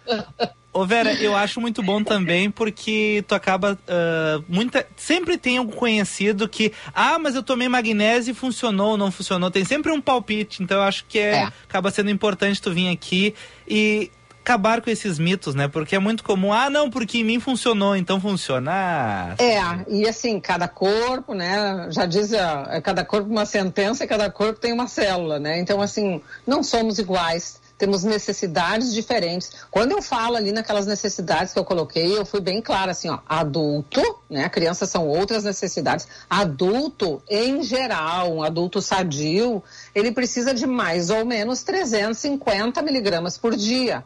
Ô 0.73 0.85
Vera, 0.85 1.13
eu 1.13 1.33
acho 1.37 1.61
muito 1.61 1.81
bom 1.81 2.03
também 2.03 2.51
porque 2.51 3.23
tu 3.29 3.33
acaba. 3.33 3.79
ah, 3.87 4.41
muita, 4.49 4.85
sempre 4.97 5.37
tem 5.37 5.57
algum 5.57 5.71
conhecido 5.71 6.49
que. 6.49 6.73
Ah, 6.93 7.17
mas 7.17 7.33
eu 7.35 7.41
tomei 7.41 7.69
magnésio 7.69 8.31
e 8.31 8.35
funcionou 8.35 8.91
ou 8.91 8.97
não 8.97 9.09
funcionou. 9.09 9.49
Tem 9.49 9.63
sempre 9.63 9.89
um 9.89 10.01
palpite. 10.01 10.61
Então 10.61 10.77
eu 10.79 10.83
acho 10.83 11.05
que 11.07 11.17
é, 11.17 11.35
É. 11.43 11.43
acaba 11.69 11.91
sendo 11.91 12.09
importante 12.09 12.61
tu 12.61 12.73
vir 12.73 12.89
aqui 12.89 13.33
e 13.65 14.11
acabar 14.43 14.81
com 14.81 14.89
esses 14.89 15.17
mitos, 15.17 15.55
né? 15.55 15.69
Porque 15.69 15.95
é 15.95 15.99
muito 15.99 16.23
comum. 16.23 16.51
Ah, 16.51 16.69
não, 16.69 16.89
porque 16.89 17.19
em 17.19 17.23
mim 17.23 17.39
funcionou, 17.39 17.95
então 17.95 18.19
funciona. 18.19 18.71
Ah, 18.71 19.35
É, 19.39 19.61
e 19.87 20.07
assim, 20.07 20.39
cada 20.39 20.67
corpo, 20.67 21.33
né? 21.33 21.87
Já 21.89 22.05
diz, 22.05 22.33
ah, 22.33 22.67
é 22.69 22.81
cada 22.81 23.05
corpo 23.05 23.29
uma 23.29 23.45
sentença 23.45 24.03
e 24.03 24.07
cada 24.07 24.29
corpo 24.29 24.59
tem 24.59 24.73
uma 24.73 24.87
célula, 24.87 25.39
né? 25.39 25.59
Então, 25.59 25.81
assim, 25.81 26.21
não 26.45 26.61
somos 26.61 26.99
iguais, 26.99 27.61
temos 27.77 28.03
necessidades 28.03 28.93
diferentes. 28.93 29.51
Quando 29.71 29.91
eu 29.91 30.01
falo 30.01 30.35
ali 30.35 30.51
naquelas 30.51 30.85
necessidades 30.85 31.53
que 31.53 31.59
eu 31.59 31.65
coloquei, 31.65 32.17
eu 32.17 32.25
fui 32.25 32.41
bem 32.41 32.61
clara, 32.61 32.91
assim, 32.91 33.09
ó, 33.09 33.19
adulto, 33.27 34.01
né? 34.29 34.49
Crianças 34.49 34.89
são 34.89 35.07
outras 35.07 35.45
necessidades. 35.45 36.05
Adulto, 36.29 37.21
em 37.29 37.63
geral, 37.63 38.33
um 38.35 38.43
adulto 38.43 38.81
sadio, 38.81 39.63
ele 39.95 40.11
precisa 40.11 40.53
de 40.53 40.67
mais 40.67 41.09
ou 41.09 41.25
menos 41.25 41.63
350 41.63 42.81
miligramas 42.81 43.37
por 43.37 43.55
dia. 43.55 44.03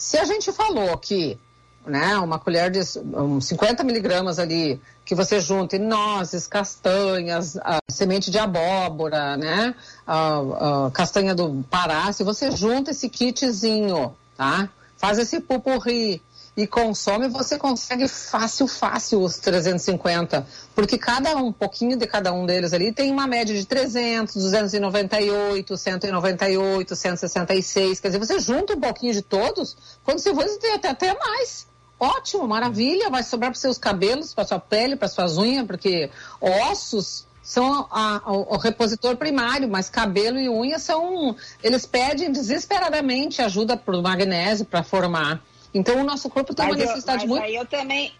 Se 0.00 0.16
a 0.16 0.24
gente 0.24 0.50
falou 0.50 0.96
que 0.96 1.38
né? 1.86 2.16
Uma 2.18 2.38
colher 2.38 2.70
de 2.70 2.80
um, 2.98 3.40
50 3.40 3.82
miligramas 3.84 4.38
ali, 4.38 4.80
que 5.04 5.14
você 5.14 5.40
junte 5.40 5.78
nozes, 5.78 6.46
castanhas, 6.46 7.56
semente 7.88 8.30
de 8.30 8.38
abóbora, 8.38 9.36
né? 9.36 9.74
A, 10.06 10.86
a 10.86 10.90
castanha 10.90 11.34
do 11.34 11.64
Pará, 11.70 12.12
se 12.12 12.22
você 12.22 12.50
junta 12.50 12.90
esse 12.90 13.08
kitzinho, 13.08 14.14
tá? 14.36 14.68
Faz 14.96 15.18
esse 15.18 15.40
pupurri 15.40 16.22
e 16.62 16.66
consome, 16.66 17.26
você 17.28 17.56
consegue 17.56 18.06
fácil, 18.06 18.66
fácil 18.66 19.22
os 19.22 19.38
350, 19.38 20.46
porque 20.74 20.98
cada 20.98 21.34
um, 21.36 21.46
um 21.46 21.52
pouquinho 21.52 21.96
de 21.96 22.06
cada 22.06 22.32
um 22.32 22.44
deles 22.44 22.72
ali 22.74 22.92
tem 22.92 23.10
uma 23.10 23.26
média 23.26 23.54
de 23.54 23.64
300, 23.64 24.34
298, 24.34 25.76
198, 25.76 26.94
166, 26.96 28.00
quer 28.00 28.08
dizer, 28.08 28.18
você 28.18 28.38
junta 28.38 28.74
um 28.74 28.80
pouquinho 28.80 29.14
de 29.14 29.22
todos, 29.22 29.76
quando 30.04 30.18
você 30.18 30.34
for, 30.34 30.44
você 30.44 30.58
tem 30.58 30.74
até, 30.74 30.90
até 30.90 31.18
mais. 31.18 31.66
Ótimo, 31.98 32.46
maravilha, 32.46 33.10
vai 33.10 33.22
sobrar 33.22 33.50
para 33.50 33.60
seus 33.60 33.78
cabelos, 33.78 34.34
para 34.34 34.46
sua 34.46 34.58
pele, 34.58 34.96
para 34.96 35.08
suas 35.08 35.38
unhas, 35.38 35.66
porque 35.66 36.10
ossos 36.40 37.26
são 37.42 37.86
a, 37.90 38.22
a, 38.24 38.32
o 38.32 38.56
repositor 38.58 39.16
primário, 39.16 39.68
mas 39.68 39.90
cabelo 39.90 40.38
e 40.38 40.48
unha 40.48 40.78
são. 40.78 41.34
Eles 41.62 41.84
pedem 41.86 42.30
desesperadamente 42.30 43.42
ajuda 43.42 43.76
para 43.76 43.96
o 43.96 44.02
magnésio 44.02 44.64
para 44.64 44.82
formar. 44.82 45.42
Então 45.72 46.00
o 46.00 46.04
nosso 46.04 46.28
corpo 46.30 46.54
tem 46.54 46.66
Mas 46.66 46.76
uma 46.76 46.82
eu- 46.82 46.88
necessidade 46.88 47.18
mas 47.20 47.28
muito. 47.28 47.42
aí 47.44 47.54
eu 47.54 47.66
também. 47.66 48.12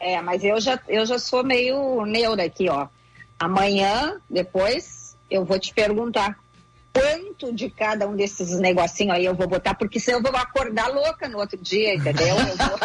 É, 0.00 0.20
mas 0.20 0.42
eu 0.44 0.60
já, 0.60 0.78
eu 0.88 1.06
já 1.06 1.18
sou 1.18 1.42
meio 1.44 2.04
neura 2.04 2.44
aqui, 2.44 2.68
ó. 2.68 2.88
Amanhã, 3.38 4.16
depois, 4.28 5.16
eu 5.30 5.44
vou 5.44 5.58
te 5.58 5.72
perguntar 5.74 6.38
quanto 6.92 7.52
de 7.52 7.68
cada 7.68 8.06
um 8.08 8.14
desses 8.14 8.58
negocinhos 8.60 9.16
aí 9.16 9.24
eu 9.24 9.34
vou 9.34 9.48
botar, 9.48 9.74
porque 9.74 9.98
senão 9.98 10.18
eu 10.20 10.22
vou 10.22 10.36
acordar 10.40 10.86
louca 10.88 11.28
no 11.28 11.38
outro 11.38 11.58
dia, 11.58 11.94
entendeu? 11.94 12.28
Eu 12.28 12.36
vou, 12.56 12.78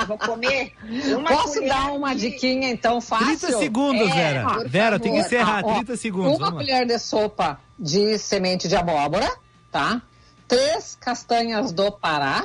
eu 0.00 0.06
vou 0.06 0.18
comer. 0.18 0.72
Uma 1.16 1.30
Posso 1.30 1.60
dar 1.64 1.92
uma 1.92 2.14
de- 2.14 2.30
diquinha, 2.30 2.68
então, 2.70 3.00
fácil? 3.00 3.26
30 3.38 3.58
segundos, 3.58 4.08
É, 4.10 4.14
Vera. 4.14 4.68
Vera, 4.68 4.98
tem 4.98 5.12
que 5.12 5.18
encerrar. 5.18 5.60
Ah, 5.64 5.66
ó, 5.68 5.74
30 5.76 5.96
segundos. 5.96 6.36
Uma 6.38 6.50
colher 6.52 6.84
de 6.86 6.98
sopa 6.98 7.60
de 7.78 8.18
semente 8.18 8.66
de 8.66 8.74
abóbora, 8.76 9.30
tá? 9.70 10.02
Três 10.48 10.96
castanhas 11.00 11.72
do 11.72 11.92
Pará, 11.92 12.44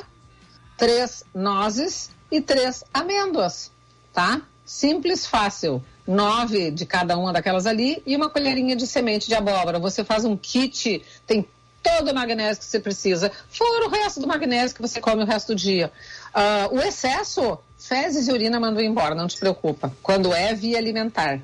três 0.80 1.24
nozes 1.36 2.10
e 2.32 2.42
três 2.42 2.84
amêndoas, 2.94 3.72
tá? 4.14 4.42
Simples, 4.66 5.28
fácil. 5.28 5.84
Nove 6.08 6.72
de 6.72 6.88
cada 6.88 7.18
uma 7.18 7.32
daquelas 7.32 7.68
ali 7.68 8.02
e 8.06 8.16
uma 8.16 8.30
colherinha 8.30 8.76
de 8.76 8.88
semente 8.88 9.28
de 9.28 9.36
abóbora. 9.36 9.78
Você 9.78 10.04
faz 10.04 10.26
um 10.26 10.36
kit, 10.36 11.04
tem 11.28 11.46
todo 11.84 12.10
o 12.10 12.16
magnésio 12.16 12.60
que 12.60 12.66
você 12.66 12.80
precisa, 12.80 13.32
fora 13.50 13.86
o 13.86 13.90
resto 13.90 14.20
do 14.20 14.28
magnésio 14.28 14.76
que 14.76 14.82
você 14.82 15.00
come 15.00 15.24
o 15.24 15.26
resto 15.26 15.54
do 15.54 15.56
dia. 15.56 15.92
Ah, 16.34 16.68
o 16.72 16.80
excesso, 16.80 17.60
fezes 17.78 18.28
e 18.28 18.32
urina 18.32 18.60
mandam 18.60 18.84
embora, 18.84 19.14
não 19.14 19.28
te 19.28 19.38
preocupa. 19.38 19.94
Quando 20.02 20.34
é 20.34 20.54
via 20.54 20.78
alimentar, 20.78 21.42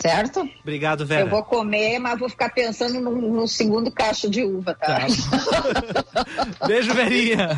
certo? 0.00 0.48
Obrigado, 0.62 1.04
Vera. 1.04 1.22
Eu 1.22 1.28
vou 1.28 1.42
comer, 1.42 1.98
mas 1.98 2.18
vou 2.18 2.28
ficar 2.28 2.50
pensando 2.50 3.00
no, 3.00 3.10
no 3.10 3.48
segundo 3.48 3.90
cacho 3.90 4.30
de 4.30 4.44
uva, 4.44 4.74
tá? 4.74 5.06
Beijo, 6.66 6.94
Verinha. 6.94 7.48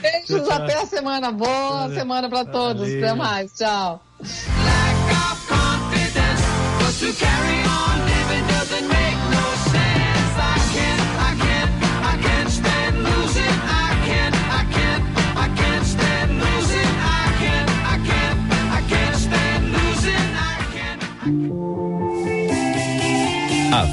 Beijos, 0.00 0.48
até 0.48 0.74
a 0.80 0.86
semana. 0.86 1.32
Boa 1.32 1.88
semana 1.94 2.28
para 2.28 2.44
todos. 2.44 2.82
Valeu. 2.82 2.98
Até 3.04 3.14
mais. 3.14 3.52
Tchau. 3.52 4.02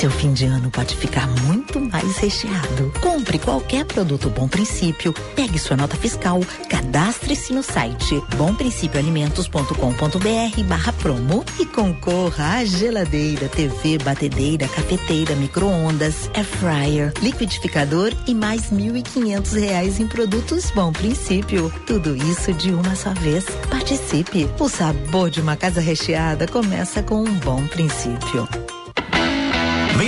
Seu 0.00 0.10
fim 0.10 0.32
de 0.32 0.46
ano 0.46 0.70
pode 0.70 0.96
ficar 0.96 1.26
muito 1.42 1.78
mais 1.78 2.16
recheado. 2.16 2.90
Compre 3.02 3.38
qualquer 3.38 3.84
produto 3.84 4.30
Bom 4.30 4.48
Princípio, 4.48 5.12
pegue 5.36 5.58
sua 5.58 5.76
nota 5.76 5.94
fiscal, 5.94 6.40
cadastre-se 6.70 7.52
no 7.52 7.62
site 7.62 8.18
bomprincipioalimentos.com.br 8.34 10.62
barra 10.66 10.94
promo 10.94 11.44
e 11.58 11.66
concorra 11.66 12.60
à 12.60 12.64
geladeira, 12.64 13.46
TV, 13.50 13.98
batedeira, 13.98 14.66
cafeteira, 14.68 15.36
micro-ondas, 15.36 16.30
air 16.32 16.46
fryer, 16.46 17.12
liquidificador 17.20 18.10
e 18.26 18.34
mais 18.34 18.70
1.500 18.70 19.60
reais 19.60 20.00
em 20.00 20.06
produtos 20.06 20.70
Bom 20.70 20.94
Princípio. 20.94 21.70
Tudo 21.86 22.16
isso 22.16 22.54
de 22.54 22.72
uma 22.72 22.96
só 22.96 23.12
vez. 23.12 23.44
Participe. 23.68 24.48
O 24.58 24.66
sabor 24.66 25.28
de 25.28 25.42
uma 25.42 25.56
casa 25.56 25.82
recheada 25.82 26.48
começa 26.48 27.02
com 27.02 27.22
um 27.22 27.38
bom 27.40 27.66
princípio. 27.66 28.48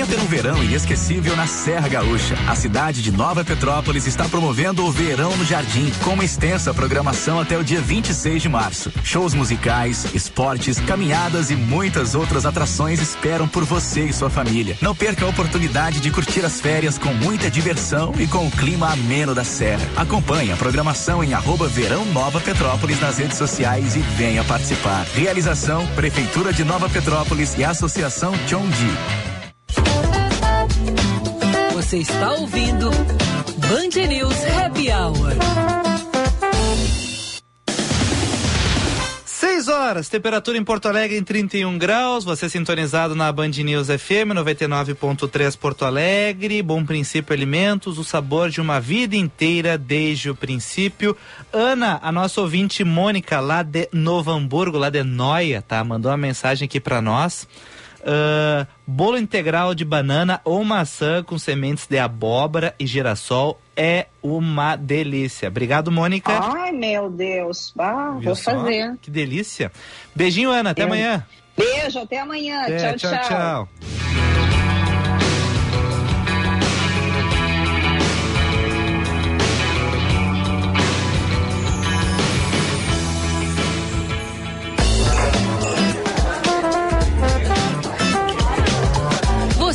Ter 0.09 0.19
um 0.19 0.27
verão 0.27 0.63
inesquecível 0.63 1.37
na 1.37 1.47
Serra 1.47 1.89
Gaúcha. 1.89 2.35
A 2.49 2.57
cidade 2.57 3.01
de 3.01 3.13
Nova 3.13 3.45
Petrópolis 3.45 4.07
está 4.07 4.29
promovendo 4.29 4.85
o 4.85 4.91
Verão 4.91 5.35
no 5.37 5.45
Jardim, 5.45 5.91
com 6.03 6.11
uma 6.11 6.25
extensa 6.25 6.75
programação 6.75 7.41
até 7.41 7.57
o 7.57 7.63
dia 7.63 7.81
26 7.81 8.43
de 8.43 8.49
março. 8.49 8.93
Shows 9.05 9.33
musicais, 9.33 10.13
esportes, 10.13 10.81
caminhadas 10.81 11.51
e 11.51 11.57
muitas 11.57 12.15
outras 12.15 12.45
atrações 12.45 13.01
esperam 13.01 13.47
por 13.47 13.65
você 13.65 14.05
e 14.05 14.13
sua 14.13 14.29
família. 14.29 14.77
Não 14.83 14.95
perca 14.95 15.25
a 15.25 15.29
oportunidade 15.29 16.01
de 16.01 16.11
curtir 16.11 16.45
as 16.45 16.61
férias 16.61 16.99
com 16.99 17.15
muita 17.15 17.49
diversão 17.49 18.13
e 18.19 18.27
com 18.27 18.47
o 18.47 18.51
clima 18.51 18.93
ameno 18.93 19.35
da 19.35 19.45
Serra. 19.45 19.89
Acompanhe 19.97 20.53
a 20.53 20.57
programação 20.57 21.23
em 21.23 21.33
arroba 21.33 21.69
Verão 21.69 22.05
Nova 22.07 22.41
Petrópolis 22.41 23.01
nas 23.01 23.19
redes 23.19 23.39
sociais 23.39 23.97
e 23.97 24.01
venha 24.01 24.45
participar. 24.45 25.07
Realização 25.15 25.87
Prefeitura 25.95 26.53
de 26.53 26.65
Nova 26.65 26.89
Petrópolis 26.89 27.57
e 27.57 27.65
Associação 27.65 28.35
Chondi. 28.47 29.32
Você 31.83 31.99
está 31.99 32.33
ouvindo 32.35 32.91
Band 33.59 34.07
News 34.09 34.37
Happy 34.57 34.89
Hour. 34.91 35.33
6 39.27 39.69
horas, 39.69 40.09
temperatura 40.09 40.57
em 40.57 40.65
Porto 40.65 40.87
Alegre 40.87 41.19
em 41.19 41.25
31 41.25 41.77
graus. 41.77 42.25
Você 42.25 42.49
sintonizado 42.49 43.17
na 43.17 43.31
Band 43.33 43.49
News 43.49 43.89
FM 43.89 44.31
99.3 44.33 45.59
Porto 45.59 45.85
Alegre. 45.85 46.63
Bom 46.63 46.85
princípio 46.85 47.35
alimentos, 47.35 47.99
o 47.99 48.05
sabor 48.05 48.49
de 48.49 48.61
uma 48.61 48.81
vida 48.81 49.17
inteira 49.17 49.77
desde 49.77 50.31
o 50.31 50.37
princípio. 50.37 51.17
Ana, 51.53 51.99
a 52.01 52.13
nossa 52.13 52.41
ouvinte 52.41 52.85
Mônica, 52.85 53.41
lá 53.41 53.63
de 53.63 53.89
Novo 53.93 54.31
Hamburgo, 54.31 54.79
lá 54.79 54.89
de 54.89 55.03
Noia, 55.03 55.61
tá? 55.61 55.83
Mandou 55.83 56.11
uma 56.13 56.17
mensagem 56.17 56.65
aqui 56.65 56.81
pra 56.81 57.03
nós. 57.03 57.47
Ah, 58.05 58.67
bolo 58.87 59.17
integral 59.17 59.75
de 59.75 59.85
banana 59.85 60.41
ou 60.45 60.65
maçã 60.65 61.23
com 61.23 61.39
sementes 61.39 61.87
de 61.87 61.99
abóbora 61.99 62.75
e 62.79 62.87
girassol 62.87 63.61
é 63.77 64.07
uma 64.23 64.77
delícia. 64.77 65.49
Obrigado, 65.49 65.91
Mônica. 65.91 66.33
Ai, 66.33 66.73
meu 66.73 67.09
Deus. 67.09 67.73
Ah, 67.79 68.17
vou 68.23 68.35
só? 68.35 68.51
fazer. 68.53 68.97
Que 69.01 69.11
delícia. 69.11 69.71
Beijinho, 70.15 70.51
Ana. 70.51 70.71
Até 70.71 70.83
Eu- 70.83 70.87
amanhã. 70.87 71.25
Beijo, 71.57 71.99
até 72.01 72.19
amanhã. 72.21 72.63
É, 72.67 72.95
tchau, 72.95 73.11
tchau, 73.11 73.21
tchau. 73.21 73.29
tchau. 73.29 74.32